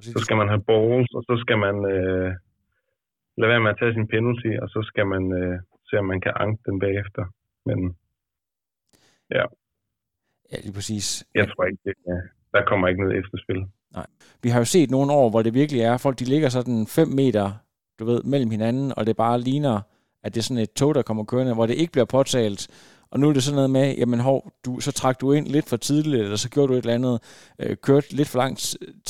så 0.00 0.18
skal 0.24 0.36
man 0.36 0.48
have 0.48 0.64
balls, 0.70 1.10
og 1.16 1.22
så 1.28 1.34
skal 1.42 1.58
man 1.66 1.76
øh, 1.94 2.30
lade 3.38 3.50
være 3.52 3.60
med 3.64 3.70
at 3.70 3.78
tage 3.78 3.94
sin 3.94 4.08
penalty, 4.14 4.52
og 4.62 4.68
så 4.74 4.80
skal 4.90 5.06
man 5.06 5.24
øh, 5.40 5.58
se, 5.88 5.98
om 5.98 6.06
man 6.12 6.20
kan 6.20 6.32
anke 6.44 6.62
den 6.66 6.78
bagefter. 6.78 7.24
Men 7.68 7.78
ja. 9.36 9.44
Ja, 10.52 10.56
lige 10.64 10.74
præcis. 10.78 11.24
Jeg 11.34 11.48
tror 11.48 11.64
ikke, 11.64 11.82
det, 11.84 11.94
ja, 12.06 12.18
der 12.54 12.64
kommer 12.64 12.88
ikke 12.88 13.02
noget 13.02 13.18
efterspil. 13.18 13.60
Nej. 13.98 14.06
Vi 14.42 14.48
har 14.48 14.58
jo 14.58 14.64
set 14.64 14.90
nogle 14.90 15.12
år, 15.12 15.30
hvor 15.30 15.42
det 15.42 15.54
virkelig 15.54 15.80
er, 15.82 15.96
folk 15.96 16.18
de 16.18 16.24
ligger 16.24 16.48
sådan 16.48 16.86
5 16.86 17.08
meter, 17.08 17.46
du 17.98 18.04
ved, 18.04 18.22
mellem 18.22 18.50
hinanden, 18.50 18.92
og 18.96 19.06
det 19.06 19.16
bare 19.16 19.40
ligner, 19.40 19.80
at 20.24 20.34
det 20.34 20.40
er 20.40 20.48
sådan 20.48 20.62
et 20.62 20.72
tog, 20.80 20.94
der 20.94 21.02
kommer 21.02 21.24
kørende, 21.24 21.54
hvor 21.54 21.66
det 21.66 21.74
ikke 21.74 21.92
bliver 21.92 22.10
påtalt, 22.16 22.62
og 23.12 23.20
nu 23.20 23.24
er 23.28 23.34
det 23.34 23.42
sådan 23.42 23.60
noget 23.60 23.76
med, 23.78 23.86
jamen 24.00 24.20
hov, 24.28 24.38
du, 24.64 24.70
så 24.86 24.90
trak 25.00 25.16
du 25.20 25.26
ind 25.32 25.46
lidt 25.56 25.68
for 25.70 25.78
tidligt, 25.88 26.22
eller 26.24 26.40
så 26.44 26.50
gjorde 26.54 26.68
du 26.68 26.74
et 26.74 26.84
eller 26.84 26.98
andet, 27.00 27.16
øh, 27.62 27.74
kørte 27.86 28.08
lidt 28.18 28.30
for 28.32 28.38
lang 28.44 28.52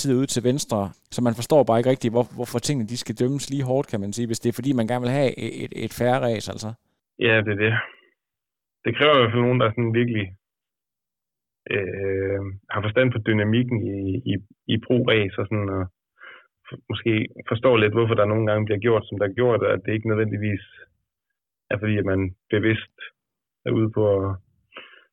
tid 0.01 0.13
ud 0.21 0.27
til 0.35 0.43
venstre, 0.51 0.81
så 1.15 1.19
man 1.27 1.35
forstår 1.41 1.61
bare 1.65 1.79
ikke 1.79 1.93
rigtigt, 1.95 2.15
hvor, 2.15 2.27
hvorfor 2.39 2.59
tingene 2.59 2.91
de 2.93 2.99
skal 3.03 3.19
dømmes 3.21 3.51
lige 3.53 3.69
hårdt, 3.71 3.87
kan 3.91 4.01
man 4.01 4.13
sige, 4.13 4.27
hvis 4.29 4.41
det 4.43 4.49
er 4.49 4.59
fordi, 4.59 4.71
man 4.73 4.89
gerne 4.91 5.05
vil 5.05 5.17
have 5.19 5.31
et, 5.45 5.53
et, 5.65 5.73
et 5.85 5.93
færre 6.01 6.21
race, 6.27 6.47
altså. 6.55 6.71
Ja, 7.27 7.35
det 7.45 7.53
er 7.57 7.61
det. 7.65 7.75
Det 8.85 8.93
kræver 8.97 9.15
i 9.15 9.21
hvert 9.21 9.33
fald 9.33 9.47
nogen, 9.47 9.61
der 9.63 9.69
sådan 9.71 9.99
virkelig 10.01 10.27
øh, 11.75 12.41
har 12.73 12.81
forstand 12.87 13.09
på 13.13 13.19
dynamikken 13.29 13.79
i, 13.95 13.99
i, 14.33 14.35
i 14.73 14.75
pro-race 14.87 15.37
og 15.41 15.47
sådan, 15.49 15.69
og 15.77 15.83
måske 16.91 17.13
forstår 17.51 17.77
lidt, 17.77 17.97
hvorfor 17.97 18.15
der 18.15 18.33
nogle 18.33 18.47
gange 18.49 18.65
bliver 18.67 18.85
gjort, 18.87 19.05
som 19.07 19.19
der 19.19 19.27
er 19.27 19.39
gjort, 19.41 19.61
og 19.67 19.73
at 19.73 19.81
det 19.85 19.93
ikke 19.93 20.11
nødvendigvis 20.13 20.65
er 21.73 21.79
fordi, 21.79 21.97
at 21.99 22.05
man 22.13 22.21
bevidst 22.51 22.97
er 23.67 23.71
ude 23.79 23.91
på, 23.97 24.05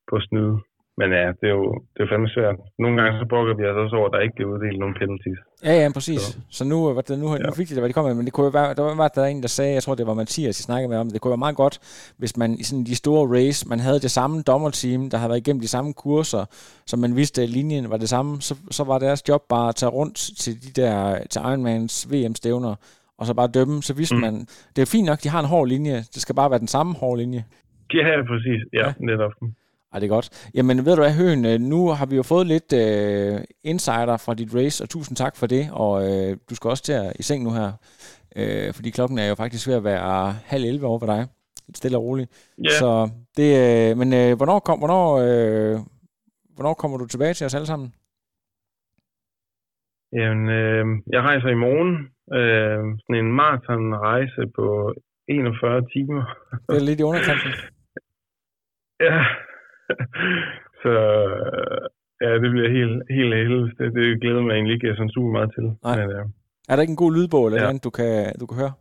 på 0.09 0.15
at 0.15 0.23
snyde. 0.29 0.55
Men 0.99 1.09
ja, 1.19 1.27
det 1.39 1.47
er 1.51 1.55
jo, 1.59 1.67
det 1.93 1.99
er 2.03 2.09
fandme 2.11 2.29
svært. 2.29 2.57
Nogle 2.83 2.95
gange 2.97 3.19
så 3.19 3.25
brokker 3.31 3.53
vi 3.59 3.63
os 3.65 3.81
også 3.83 3.95
over, 3.95 4.07
at 4.07 4.13
der 4.13 4.25
ikke 4.25 4.35
bliver 4.37 4.51
uddelt 4.53 4.79
nogen 4.79 4.95
penalties. 4.99 5.39
Ja, 5.67 5.73
ja, 5.81 5.87
præcis. 5.97 6.21
Så, 6.21 6.37
så 6.57 6.63
nu, 6.71 6.93
hvad 6.93 7.03
det, 7.03 7.19
nu, 7.19 7.27
ja. 7.31 7.37
nu 7.37 7.51
fik 7.57 7.67
de 7.69 7.73
det, 7.75 7.81
hvad 7.81 7.89
de 7.89 7.93
kom 7.93 8.05
med, 8.05 8.15
men 8.15 8.25
det 8.25 8.33
kunne 8.33 8.49
jo 8.49 8.55
være, 8.59 8.73
der 8.73 8.83
var, 8.83 9.07
der 9.07 9.21
var 9.21 9.27
en, 9.27 9.41
der 9.41 9.47
sagde, 9.57 9.73
jeg 9.73 9.83
tror, 9.83 9.95
det 9.95 10.07
var 10.07 10.13
Mathias, 10.13 10.55
jeg 10.59 10.67
snakkede 10.69 10.89
med 10.89 10.97
om, 10.97 11.09
det 11.09 11.21
kunne 11.21 11.35
være 11.35 11.45
meget 11.45 11.55
godt, 11.55 11.75
hvis 12.17 12.37
man 12.37 12.49
i 12.61 12.63
sådan 12.63 12.85
de 12.85 12.95
store 12.95 13.23
race, 13.37 13.67
man 13.69 13.79
havde 13.79 13.99
det 14.05 14.11
samme 14.11 14.41
dommerteam, 14.41 15.09
der 15.09 15.17
havde 15.17 15.29
været 15.29 15.43
igennem 15.43 15.61
de 15.61 15.67
samme 15.67 15.93
kurser, 15.93 16.43
som 16.85 16.99
man 16.99 17.15
vidste, 17.15 17.41
at 17.41 17.49
linjen 17.49 17.89
var 17.89 17.97
det 17.97 18.09
samme, 18.09 18.41
så, 18.41 18.53
så 18.71 18.83
var 18.83 18.99
deres 18.99 19.21
job 19.29 19.41
bare 19.49 19.69
at 19.69 19.75
tage 19.75 19.89
rundt 19.89 20.17
til 20.41 20.53
de 20.63 20.81
der, 20.81 21.25
til 21.31 21.39
Ironmans 21.39 22.07
VM-stævner, 22.11 22.75
og 23.19 23.25
så 23.25 23.33
bare 23.33 23.47
dømme, 23.47 23.83
så 23.83 23.93
vidste 23.93 24.15
mm. 24.15 24.21
man, 24.21 24.33
det 24.75 24.81
er 24.81 24.85
fint 24.95 25.05
nok, 25.05 25.23
de 25.23 25.29
har 25.29 25.39
en 25.39 25.45
hård 25.45 25.67
linje, 25.67 25.95
det 26.13 26.21
skal 26.21 26.35
bare 26.35 26.49
være 26.49 26.59
den 26.59 26.67
samme 26.67 26.93
hårde 26.93 27.21
linje. 27.21 27.43
Ja, 27.93 28.23
præcis. 28.27 28.61
Ja, 28.73 28.85
ja. 28.87 28.93
netop. 28.99 29.31
Ej, 29.93 29.99
det 29.99 30.05
er 30.05 30.15
godt. 30.15 30.49
Jamen, 30.53 30.85
ved 30.85 30.95
du 30.95 31.01
hvad, 31.01 31.13
Høen, 31.13 31.45
øh, 31.45 31.59
nu 31.59 31.87
har 31.87 32.05
vi 32.05 32.15
jo 32.15 32.23
fået 32.23 32.47
lidt 32.47 32.73
uh, 32.73 33.41
insider 33.63 34.17
fra 34.17 34.33
dit 34.33 34.55
race, 34.55 34.83
og 34.83 34.89
tusind 34.89 35.15
tak 35.15 35.35
for 35.35 35.47
det, 35.47 35.69
og 35.71 35.91
uh, 35.91 36.37
du 36.49 36.55
skal 36.55 36.69
også 36.69 36.83
til 36.83 36.93
at 36.93 37.13
i 37.19 37.23
seng 37.23 37.43
nu 37.43 37.51
her, 37.51 37.71
uh, 38.39 38.73
fordi 38.75 38.89
klokken 38.89 39.19
er 39.19 39.27
jo 39.27 39.35
faktisk 39.35 39.67
ved 39.67 39.75
at 39.75 39.83
være 39.83 40.35
halv 40.45 40.63
11 40.63 40.87
over 40.87 40.99
ved 40.99 41.07
dig. 41.07 41.27
Stille 41.75 41.97
og 41.97 42.03
roligt. 42.03 42.29
Yeah. 42.59 42.71
Så 42.71 43.09
det, 43.37 43.49
uh, 43.91 43.97
men 43.97 44.07
uh, 44.07 44.37
hvornår, 44.37 44.59
kom, 44.59 44.77
hvornår, 44.79 45.07
uh, 45.15 45.79
hvornår 46.55 46.73
kommer 46.73 46.97
du 46.97 47.05
tilbage 47.05 47.33
til 47.33 47.45
os 47.45 47.55
alle 47.55 47.67
sammen? 47.67 47.93
Jamen, 50.13 50.49
øh, 50.49 50.85
jeg 51.13 51.21
rejser 51.21 51.49
i 51.49 51.63
morgen. 51.65 52.09
Øh, 52.37 52.79
sådan 53.01 53.19
en 53.23 53.31
maratonrejse 53.39 54.41
på 54.55 54.93
41 55.27 55.81
timer. 55.93 56.21
det 56.69 56.75
er 56.81 56.87
lidt 56.89 56.99
i 56.99 57.03
underkanten. 57.03 57.51
Ja. 59.07 59.19
så 60.83 60.93
ja, 62.21 62.29
det 62.41 62.49
bliver 62.53 62.69
helt, 62.77 62.97
helt 63.17 63.33
helt. 63.41 63.77
Det, 63.77 63.87
det 63.97 64.21
glæder 64.21 64.41
mig 64.41 64.53
egentlig 64.53 64.75
ikke 64.75 64.95
sådan 64.95 65.15
super 65.15 65.31
meget 65.37 65.51
til. 65.55 65.65
Nej. 65.83 65.95
Men, 65.99 66.09
ja. 66.15 66.23
Er 66.69 66.73
der 66.75 66.81
ikke 66.81 66.95
en 66.97 67.03
god 67.05 67.13
lydbog 67.17 67.43
eller 67.45 67.59
ja. 67.61 67.65
noget, 67.65 67.83
du 67.83 67.89
kan, 67.99 68.13
du 68.41 68.45
kan 68.45 68.57
høre? 68.61 68.73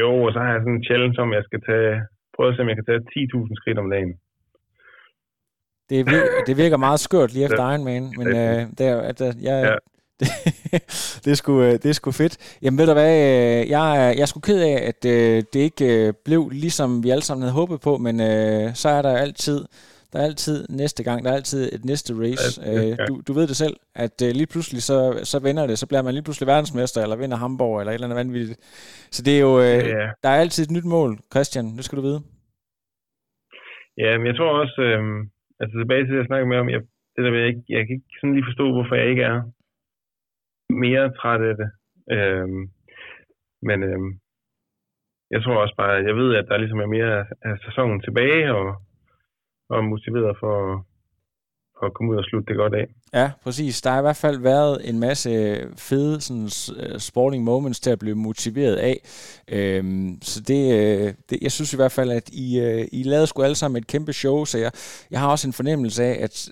Jo, 0.00 0.10
og 0.26 0.32
så 0.32 0.38
har 0.38 0.52
jeg 0.52 0.60
sådan 0.62 0.78
en 0.78 0.84
challenge 0.88 1.16
om, 1.22 1.32
jeg 1.32 1.44
skal 1.48 1.60
tage, 1.70 1.92
prøve 2.34 2.48
at 2.48 2.54
se, 2.56 2.62
om 2.62 2.68
jeg 2.68 2.78
kan 2.78 2.88
tage 2.90 3.00
10.000 3.00 3.54
skridt 3.60 3.78
om 3.78 3.90
dagen. 3.90 4.12
Det 5.90 5.98
virker, 6.12 6.32
det 6.48 6.54
virker 6.62 6.76
meget 6.86 7.00
skørt 7.00 7.32
lige 7.32 7.44
efter 7.48 7.62
Iron 7.70 7.84
Man, 7.90 8.04
men 8.18 8.26
øh, 8.40 8.60
det 8.78 8.84
er, 8.92 8.98
at, 9.10 9.20
jeg, 9.48 9.58
ja. 9.68 9.76
Det, 11.24 11.30
er 11.30 11.34
sgu, 11.34 11.62
øh, 11.62 11.72
det 11.72 11.86
er 11.86 11.92
sgu 11.92 12.10
fedt. 12.10 12.58
Jamen 12.62 12.78
ved 12.78 12.86
du 12.86 12.92
hvad, 12.92 13.14
øh, 13.16 13.70
jeg, 13.70 14.14
jeg 14.16 14.22
er 14.22 14.26
sgu 14.26 14.40
ked 14.40 14.60
af, 14.62 14.78
at 14.90 15.04
øh, 15.14 15.42
det 15.52 15.60
ikke 15.60 16.14
blev 16.24 16.50
ligesom 16.50 17.04
vi 17.04 17.10
alle 17.10 17.22
sammen 17.22 17.42
havde 17.42 17.54
håbet 17.60 17.80
på, 17.80 17.98
men 17.98 18.20
øh, 18.20 18.74
så 18.74 18.88
er 18.88 19.02
der 19.02 19.16
altid 19.16 19.64
der 20.12 20.18
er 20.18 20.26
altid 20.30 20.56
næste 20.82 21.04
gang, 21.04 21.24
der 21.24 21.30
er 21.30 21.38
altid 21.40 21.62
et 21.76 21.84
næste 21.84 22.12
race. 22.22 22.46
Øh, 22.70 22.92
du, 23.08 23.12
du 23.28 23.32
ved 23.38 23.46
det 23.50 23.56
selv, 23.56 23.76
at 24.04 24.16
lige 24.38 24.52
pludselig 24.52 24.82
så, 24.90 24.98
så 25.32 25.36
vender 25.46 25.64
det, 25.66 25.76
så 25.78 25.86
bliver 25.88 26.02
man 26.02 26.14
lige 26.14 26.26
pludselig 26.26 26.46
verdensmester, 26.52 27.00
eller 27.02 27.16
vinder 27.22 27.38
Hamburg, 27.42 27.74
eller 27.80 27.90
et 27.90 27.94
eller 27.94 28.06
andet 28.08 28.22
vanvittigt. 28.22 28.58
Så 29.16 29.20
det 29.26 29.32
er 29.36 29.42
jo, 29.48 29.52
øh, 29.66 29.82
ja. 29.96 30.06
der 30.22 30.30
er 30.32 30.40
altid 30.44 30.62
et 30.64 30.74
nyt 30.76 30.88
mål, 30.96 31.10
Christian, 31.32 31.66
det 31.76 31.84
skal 31.84 31.98
du 31.98 32.04
vide. 32.08 32.20
Ja, 34.02 34.10
men 34.18 34.26
jeg 34.30 34.36
tror 34.36 34.50
også, 34.62 34.78
øh, 34.88 35.02
altså 35.60 35.74
tilbage 35.78 36.02
til 36.04 36.12
det, 36.12 36.22
jeg 36.22 36.30
snakkede 36.30 36.50
med 36.52 36.58
om, 36.62 36.68
jeg, 36.74 36.80
det 37.14 37.20
der 37.24 37.32
jeg, 37.46 37.54
jeg 37.74 37.80
kan 37.86 37.94
ikke 37.96 38.18
sådan 38.20 38.34
lige 38.36 38.48
forstå, 38.50 38.66
hvorfor 38.74 38.94
jeg 39.00 39.08
ikke 39.12 39.24
er 39.32 39.38
mere 40.84 41.12
træt 41.12 41.42
af 41.50 41.56
det. 41.56 41.70
Øhm, 42.16 42.62
men 43.62 43.82
øhm, 43.82 44.10
jeg 45.30 45.42
tror 45.42 45.56
også 45.62 45.74
bare, 45.76 46.06
jeg 46.08 46.16
ved, 46.16 46.34
at 46.34 46.46
der 46.48 46.56
ligesom 46.56 46.80
er 46.80 46.86
mere 46.86 47.18
af 47.48 47.54
sæsonen 47.66 48.00
tilbage, 48.00 48.54
og, 48.54 48.66
og 49.70 49.84
motiveret 49.84 50.36
for, 50.40 50.86
for 51.78 51.86
at 51.86 51.94
komme 51.94 52.12
ud 52.12 52.16
og 52.16 52.24
slutte 52.24 52.48
det 52.48 52.56
godt 52.56 52.74
af. 52.74 52.86
Ja, 53.14 53.30
præcis. 53.44 53.82
Der 53.82 53.90
har 53.90 53.98
i 53.98 54.02
hvert 54.02 54.22
fald 54.24 54.38
været 54.38 54.88
en 54.88 55.00
masse 55.00 55.30
fede 55.78 56.20
sådan, 56.20 56.48
øh, 56.80 56.98
sporting 56.98 57.44
moments 57.44 57.80
til 57.80 57.90
at 57.90 57.98
blive 57.98 58.14
motiveret 58.14 58.76
af. 58.76 58.96
Øhm, 59.48 60.18
så 60.22 60.40
det, 60.40 60.62
øh, 60.78 61.14
det, 61.30 61.38
jeg 61.42 61.52
synes 61.52 61.72
i 61.72 61.76
hvert 61.76 61.92
fald, 61.92 62.10
at 62.10 62.28
I, 62.28 62.60
øh, 62.60 62.84
I 62.92 63.02
lavede 63.02 63.26
sgu 63.26 63.42
alle 63.42 63.54
sammen 63.54 63.78
et 63.78 63.86
kæmpe 63.86 64.12
show, 64.12 64.44
så 64.44 64.58
jeg, 64.58 64.70
jeg 65.10 65.20
har 65.20 65.30
også 65.30 65.48
en 65.48 65.52
fornemmelse 65.52 66.04
af, 66.04 66.24
at 66.24 66.50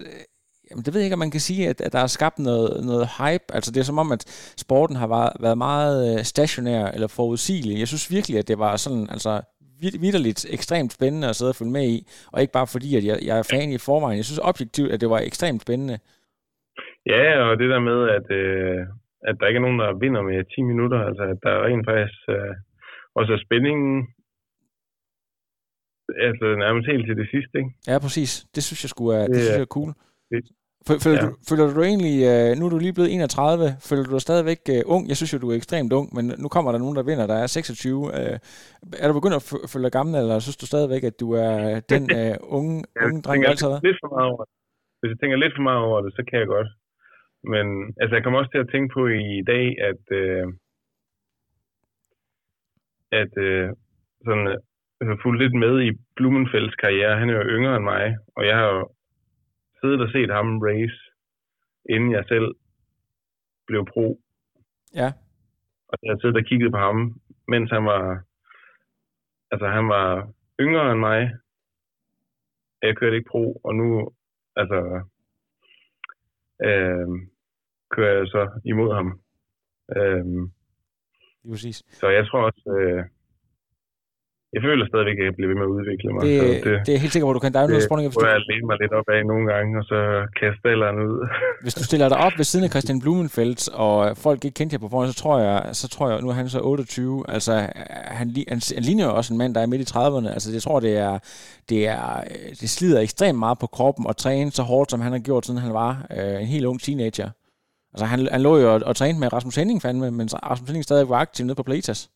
Jamen, 0.71 0.85
det 0.85 0.91
ved 0.93 1.01
jeg 1.01 1.07
ikke, 1.09 1.19
om 1.19 1.25
man 1.27 1.37
kan 1.37 1.47
sige, 1.49 1.63
at, 1.69 1.79
at 1.87 1.93
der 1.93 2.03
er 2.03 2.07
skabt 2.19 2.39
noget, 2.39 2.71
noget 2.91 3.07
hype. 3.19 3.47
Altså, 3.57 3.71
det 3.73 3.81
er 3.81 3.89
som 3.91 4.03
om, 4.05 4.13
at 4.17 4.23
sporten 4.65 4.97
har 4.97 5.09
været, 5.17 5.33
været 5.45 5.59
meget 5.59 5.97
øh, 6.09 6.19
stationær 6.33 6.85
eller 6.95 7.09
forudsigelig. 7.19 7.79
Jeg 7.79 7.89
synes 7.89 8.13
virkelig, 8.17 8.37
at 8.39 8.49
det 8.49 8.59
var 8.59 8.77
sådan, 8.77 9.07
altså, 9.15 9.33
vidderligt 10.05 10.41
ekstremt 10.57 10.93
spændende 10.97 11.29
at 11.29 11.37
sidde 11.37 11.53
og 11.53 11.59
følge 11.61 11.77
med 11.79 11.87
i, 11.97 11.99
og 12.33 12.41
ikke 12.41 12.57
bare 12.59 12.73
fordi, 12.75 12.91
at 12.99 13.05
jeg, 13.09 13.17
jeg 13.29 13.37
er 13.39 13.47
fan 13.53 13.69
i 13.77 13.85
forvejen. 13.89 14.21
Jeg 14.21 14.29
synes 14.29 14.47
objektivt, 14.51 14.93
at 14.93 15.01
det 15.03 15.11
var 15.15 15.21
ekstremt 15.31 15.63
spændende. 15.67 15.97
Ja, 17.15 17.25
og 17.49 17.53
det 17.61 17.69
der 17.73 17.81
med, 17.91 18.01
at, 18.17 18.27
øh, 18.41 18.79
at 19.29 19.35
der 19.39 19.47
ikke 19.47 19.59
er 19.61 19.67
nogen, 19.67 19.83
der 19.85 20.01
vinder 20.05 20.23
med 20.23 20.39
10 20.45 20.63
minutter, 20.71 20.99
altså 21.09 21.23
at 21.33 21.39
der 21.47 21.55
rent 21.67 21.87
faktisk 21.91 22.23
øh, 22.37 22.55
også 23.19 23.33
er 23.37 23.41
spændingen 23.47 23.95
altså 26.29 26.47
nærmest 26.65 26.87
helt 26.93 27.07
til 27.07 27.17
det 27.17 27.29
sidste, 27.35 27.55
ikke? 27.61 27.71
Ja, 27.91 27.97
præcis. 28.05 28.33
Det 28.55 28.63
synes 28.67 28.81
jeg 28.85 28.91
skulle 28.95 29.13
er, 29.21 29.25
det, 29.27 29.35
det 29.35 29.41
synes 29.43 29.57
jeg 29.61 29.69
er 29.71 29.77
cool. 29.79 29.91
Det, 30.31 30.41
Føler, 30.89 31.19
ja. 31.21 31.27
du, 31.27 31.31
føler 31.49 31.65
du 31.77 31.83
egentlig, 31.91 32.17
uh, 32.31 32.51
nu 32.59 32.63
er 32.67 32.73
du 32.73 32.79
lige 32.79 32.97
blevet 32.97 33.15
31, 33.15 33.65
føler 33.89 34.05
du 34.05 34.11
dig 34.15 34.23
stadigvæk 34.29 34.61
uh, 34.75 34.95
ung? 34.95 35.03
Jeg 35.11 35.17
synes 35.17 35.33
jo, 35.33 35.39
du 35.45 35.51
er 35.51 35.57
ekstremt 35.61 35.93
ung, 35.99 36.07
men 36.17 36.25
nu 36.43 36.49
kommer 36.55 36.71
der 36.71 36.81
nogen, 36.83 36.97
der 36.99 37.09
vinder, 37.11 37.27
der 37.33 37.39
er 37.43 37.47
26. 37.47 37.97
Uh, 37.97 38.07
øh, 38.21 38.37
er 39.03 39.07
du 39.09 39.15
begyndt 39.19 39.39
at 39.41 39.47
føle 39.73 39.85
dig 39.87 39.95
gammel, 39.99 40.15
eller 40.23 40.37
synes 40.39 40.61
du 40.63 40.67
stadigvæk, 40.73 41.03
at 41.11 41.17
du 41.23 41.29
er 41.47 41.57
den 41.93 42.03
uh, 42.19 42.35
unge, 42.59 42.75
unge 43.07 43.21
dreng, 43.27 43.39
du 43.43 43.49
altid 43.53 43.69
Lidt 43.89 44.01
for 44.03 44.11
meget 44.15 44.29
over 44.33 44.43
det. 44.49 44.55
Hvis 44.99 45.11
jeg 45.13 45.19
tænker 45.21 45.37
lidt 45.37 45.57
for 45.57 45.65
meget 45.69 45.83
over 45.89 45.99
det, 46.05 46.11
så 46.19 46.23
kan 46.29 46.39
jeg 46.43 46.49
godt. 46.57 46.71
Men 47.53 47.67
altså, 48.01 48.13
jeg 48.17 48.23
kommer 48.23 48.39
også 48.39 48.53
til 48.53 48.65
at 48.65 48.71
tænke 48.73 48.89
på 48.97 49.03
i 49.35 49.43
dag, 49.53 49.65
at, 49.91 50.03
uh, 50.23 50.47
at 53.21 53.33
uh, 53.49 53.67
sådan, 54.27 54.47
uh, 55.03 55.17
fulgt 55.23 55.41
lidt 55.43 55.57
med 55.65 55.75
i 55.89 55.91
Blumenfelds 56.17 56.77
karriere. 56.85 57.19
Han 57.21 57.31
er 57.31 57.37
jo 57.41 57.51
yngre 57.57 57.77
end 57.77 57.87
mig, 57.95 58.05
og 58.37 58.43
jeg 58.49 58.57
har 58.61 58.69
jo 58.77 58.83
siddet 59.81 60.01
og 60.01 60.11
set 60.13 60.31
ham 60.31 60.59
race, 60.63 61.01
inden 61.95 62.13
jeg 62.13 62.25
selv 62.29 62.55
blev 63.67 63.87
pro. 63.93 64.21
Ja. 64.95 65.09
Og 65.89 65.99
jeg 66.03 66.13
har 66.13 66.19
siddet 66.21 66.37
og 66.37 66.45
kigget 66.45 66.73
på 66.73 66.79
ham, 66.79 67.21
mens 67.49 67.71
han 67.71 67.85
var, 67.85 68.23
altså 69.51 69.67
han 69.69 69.89
var 69.89 70.33
yngre 70.61 70.93
end 70.93 71.01
mig. 71.01 71.31
Jeg 72.83 72.97
kørte 72.97 73.17
ikke 73.17 73.31
pro, 73.31 73.61
og 73.65 73.75
nu, 73.75 74.11
altså, 74.57 75.03
øh, 76.65 77.09
kører 77.91 78.19
jeg 78.19 78.27
så 78.27 78.61
imod 78.65 78.95
ham. 78.95 79.21
Øh, 79.97 80.25
Præcis. 81.51 81.85
Så 81.89 82.09
jeg 82.09 82.27
tror 82.27 82.43
også, 82.43 82.71
øh, 82.81 83.05
jeg 84.55 84.63
føler 84.67 84.85
stadigvæk, 84.91 85.17
at 85.23 85.27
jeg 85.29 85.35
bliver 85.37 85.51
ved 85.51 85.59
med 85.61 85.67
at 85.69 85.73
udvikle 85.77 86.09
mig. 86.15 86.23
Det, 86.27 86.37
så 86.41 86.47
det, 86.67 86.87
det 86.87 86.93
er 86.95 87.01
helt 87.05 87.13
sikkert, 87.13 87.29
hvor 87.29 87.37
du 87.39 87.43
kan. 87.45 87.53
Der 87.53 87.59
er 87.61 87.65
jo 87.67 87.73
noget 87.75 87.89
spurning. 87.89 88.05
Det 88.07 88.15
prøver 88.19 88.33
jeg 88.37 88.43
læne 88.51 88.67
mig 88.71 88.77
lidt 88.83 88.93
op 88.99 89.09
af 89.17 89.21
nogle 89.33 89.45
gange, 89.53 89.71
og 89.81 89.85
så 89.93 89.99
kaste 90.41 90.61
balleren 90.65 90.99
ud. 91.09 91.17
Hvis 91.65 91.75
du 91.79 91.85
stiller 91.89 92.09
dig 92.13 92.19
op 92.27 92.35
ved 92.41 92.47
siden 92.51 92.65
af 92.67 92.71
Christian 92.75 93.01
Blumenfeldt, 93.03 93.63
og 93.87 94.17
folk 94.27 94.39
ikke 94.45 94.57
kendte 94.59 94.75
jer 94.75 94.83
på 94.85 94.89
forhånd, 94.93 95.09
så 95.13 95.19
tror 95.23 95.37
jeg, 95.47 95.59
så 95.81 95.87
tror 95.95 96.07
jeg, 96.11 96.17
nu 96.23 96.29
er 96.33 96.37
han 96.41 96.49
så 96.49 96.61
28, 96.61 97.25
altså 97.37 97.53
han, 98.19 98.27
han, 98.53 98.61
han 98.77 98.83
ligner 98.89 99.05
jo 99.09 99.13
også 99.19 99.31
en 99.35 99.39
mand, 99.39 99.55
der 99.55 99.61
er 99.61 99.67
midt 99.73 99.83
i 99.87 99.93
30'erne. 99.95 100.31
Altså 100.37 100.49
jeg 100.53 100.63
tror, 100.63 100.81
det 100.81 100.95
er, 101.09 101.15
det 101.71 101.81
er, 101.89 102.07
det 102.61 102.69
slider 102.77 103.01
ekstremt 103.01 103.39
meget 103.39 103.59
på 103.59 103.67
kroppen 103.67 104.07
at 104.09 104.17
træne 104.17 104.51
så 104.51 104.63
hårdt, 104.63 104.91
som 104.91 105.01
han 105.01 105.13
har 105.13 105.19
gjort, 105.19 105.47
siden 105.47 105.61
han 105.61 105.73
var 105.83 105.93
øh, 106.17 106.41
en 106.43 106.47
helt 106.55 106.67
ung 106.67 106.81
teenager. 106.81 107.29
Altså 107.95 108.05
han, 108.05 108.29
han 108.33 108.43
lå 108.43 108.57
jo 108.59 108.75
og, 108.75 108.81
og 108.87 108.97
trænede 108.97 109.21
med 109.21 109.33
Rasmus 109.33 109.57
Henning 109.57 109.83
fandme, 109.83 110.11
men 110.11 110.29
Rasmus 110.33 110.69
Henning 110.69 110.85
stadig 110.85 111.09
var 111.09 111.17
aktiv 111.17 111.47
nede 111.47 111.55
på 111.55 111.63
Playtas. 111.63 112.11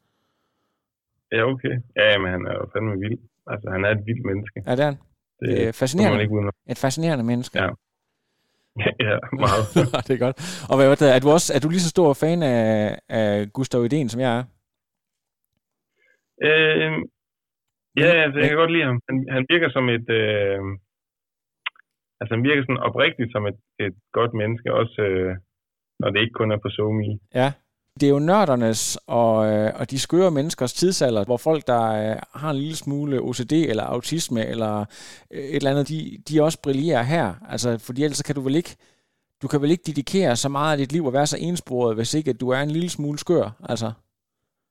Ja, 1.33 1.43
okay. 1.53 1.75
Ja, 1.97 2.18
men 2.18 2.31
han 2.35 2.47
er 2.47 2.55
jo 2.61 2.64
fandme 2.72 2.99
vild. 3.05 3.18
Altså, 3.47 3.66
han 3.70 3.85
er 3.85 3.91
et 3.91 4.03
vildt 4.07 4.25
menneske. 4.31 4.59
Ja, 4.66 4.72
det 4.77 4.81
er 4.81 4.91
han. 4.91 4.99
Det, 5.41 5.49
det 5.49 5.68
er 5.68 5.72
fascinerende. 5.72 6.22
Ikke 6.22 6.51
et 6.72 6.79
fascinerende 6.85 7.25
menneske. 7.25 7.59
Ja. 7.62 7.68
ja, 9.09 9.16
meget. 9.45 9.64
det 10.07 10.14
er 10.14 10.22
godt. 10.27 10.37
Og 10.70 10.75
hvad, 10.77 11.03
er 11.16 11.20
du 11.25 11.29
også 11.37 11.49
er 11.57 11.61
du 11.61 11.68
lige 11.68 11.87
så 11.87 11.95
stor 11.97 12.09
fan 12.22 12.43
af, 12.43 12.99
af 13.09 13.53
Gustav 13.53 13.81
Idén, 13.89 14.09
som 14.09 14.20
jeg 14.20 14.33
er? 14.39 14.45
Øh, 16.49 16.93
ja, 18.03 18.11
altså, 18.25 18.39
jeg 18.41 18.49
kan 18.49 18.62
godt 18.62 18.72
lide 18.72 18.89
ham. 18.91 19.01
Han, 19.09 19.16
han 19.31 19.47
virker 19.53 19.68
som 19.70 19.85
et... 19.97 20.09
Øh, 20.20 20.61
altså, 22.20 22.33
han 22.37 22.45
virker 22.49 22.62
sådan 22.62 22.87
oprigtigt 22.89 23.33
som 23.33 23.47
et, 23.51 23.59
et 23.87 23.97
godt 24.12 24.33
menneske, 24.41 24.75
også 24.81 25.03
øh, 25.03 25.37
når 26.01 26.11
det 26.11 26.20
ikke 26.20 26.39
kun 26.41 26.53
er 26.53 26.59
på 26.62 26.68
SoMe. 26.68 27.18
Ja. 27.35 27.49
Det 28.01 28.07
er 28.07 28.11
jo 28.11 28.18
nørdernes 28.18 28.99
og, 29.07 29.47
øh, 29.47 29.72
og 29.74 29.90
de 29.90 29.99
skøre 29.99 30.30
menneskers 30.30 30.72
tidsalder, 30.72 31.24
hvor 31.24 31.36
folk, 31.36 31.66
der 31.66 31.82
øh, 31.82 32.16
har 32.34 32.51
en 32.51 32.57
lille 32.57 32.76
smule 32.76 33.20
OCD 33.20 33.53
eller 33.53 33.82
autisme 33.82 34.47
eller 34.47 34.84
øh, 35.30 35.45
et 35.45 35.57
eller 35.57 35.70
andet, 35.70 35.88
de, 35.88 36.18
de 36.28 36.42
også 36.42 36.59
brillerer 36.62 37.03
her. 37.03 37.34
Altså, 37.49 37.78
fordi 37.78 38.05
ellers 38.05 38.22
kan 38.22 38.34
du 38.34 38.40
vel 38.40 38.55
ikke, 38.55 38.76
du 39.42 39.49
kan 39.49 39.62
vel 39.62 39.70
ikke 39.70 39.82
dedikere 39.86 40.36
så 40.36 40.49
meget 40.49 40.72
af 40.72 40.78
dit 40.78 40.92
liv 40.92 41.07
og 41.07 41.12
være 41.12 41.26
så 41.26 41.36
ensporet, 41.40 41.97
hvis 41.97 42.14
ikke 42.14 42.30
at 42.30 42.40
du 42.40 42.49
er 42.49 42.61
en 42.61 42.70
lille 42.70 42.90
smule 42.90 43.18
skør, 43.18 43.51
altså. 43.68 43.92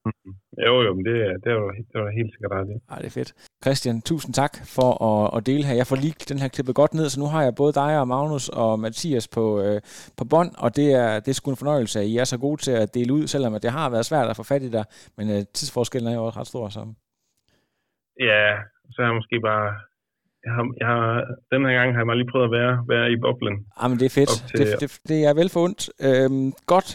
Mm-hmm. 0.05 0.33
Jo, 0.67 0.73
jo, 0.85 0.91
men 0.95 1.03
det, 1.05 1.15
det, 1.43 1.49
er 1.53 1.57
jo, 1.61 1.67
det 1.91 1.95
er 1.95 2.17
helt 2.19 2.31
sikkert 2.33 2.51
ret. 2.51 2.81
Ej, 2.91 2.97
det 3.01 3.07
er 3.11 3.17
fedt. 3.19 3.31
Christian, 3.63 4.01
tusind 4.01 4.33
tak 4.41 4.53
for 4.75 4.89
at, 5.09 5.37
at 5.37 5.45
dele 5.49 5.63
her. 5.67 5.75
Jeg 5.81 5.87
får 5.87 5.95
lige 5.95 6.15
den 6.31 6.41
her 6.43 6.49
klippet 6.55 6.75
godt 6.75 6.93
ned, 6.93 7.07
så 7.09 7.19
nu 7.19 7.27
har 7.33 7.41
jeg 7.43 7.59
både 7.61 7.73
dig 7.73 7.91
og 8.01 8.07
Magnus 8.07 8.45
og 8.49 8.71
Mathias 8.79 9.27
på, 9.27 9.43
øh, 9.63 9.77
på 10.17 10.23
bånd, 10.33 10.51
og 10.63 10.69
det 10.79 10.87
er, 11.03 11.11
det 11.23 11.29
er 11.31 11.37
sgu 11.39 11.51
en 11.51 11.63
fornøjelse, 11.63 11.99
at 11.99 12.05
I 12.11 12.17
er 12.17 12.27
så 12.33 12.37
gode 12.45 12.61
til 12.65 12.71
at 12.83 12.93
dele 12.97 13.13
ud, 13.17 13.27
selvom 13.33 13.53
det 13.65 13.71
har 13.79 13.89
været 13.89 14.05
svært 14.05 14.29
at 14.29 14.35
få 14.39 14.43
fat 14.43 14.63
i 14.63 14.71
dig, 14.77 14.85
men 15.17 15.25
øh, 15.33 15.41
tidsforskellen 15.57 16.09
er 16.11 16.15
jo 16.19 16.25
også 16.25 16.39
ret 16.39 16.51
stor. 16.53 16.69
Så. 16.69 16.81
Ja, 18.29 18.45
så 18.93 18.97
har 19.01 19.07
jeg 19.09 19.19
måske 19.19 19.39
bare 19.49 19.67
jeg 20.45 20.53
har, 20.55 20.63
jeg 20.81 20.87
har, 20.87 21.03
den 21.51 21.65
her 21.65 21.73
gang 21.79 21.93
har 21.93 21.99
jeg 21.99 22.09
bare 22.11 22.17
lige 22.17 22.31
prøvet 22.31 22.45
at 22.49 22.55
være, 22.59 22.73
være 22.93 23.11
i 23.11 23.17
boblen. 23.25 23.55
Jamen, 23.81 23.97
det 23.99 24.05
er 24.05 24.15
fedt. 24.19 24.33
Til, 24.49 24.59
det, 24.59 24.79
det, 24.81 24.89
det 25.09 25.19
er 25.29 25.33
vel 25.33 25.49
for 25.53 25.61
ondt. 25.67 25.81
Øhm, 26.07 26.51
godt. 26.73 26.89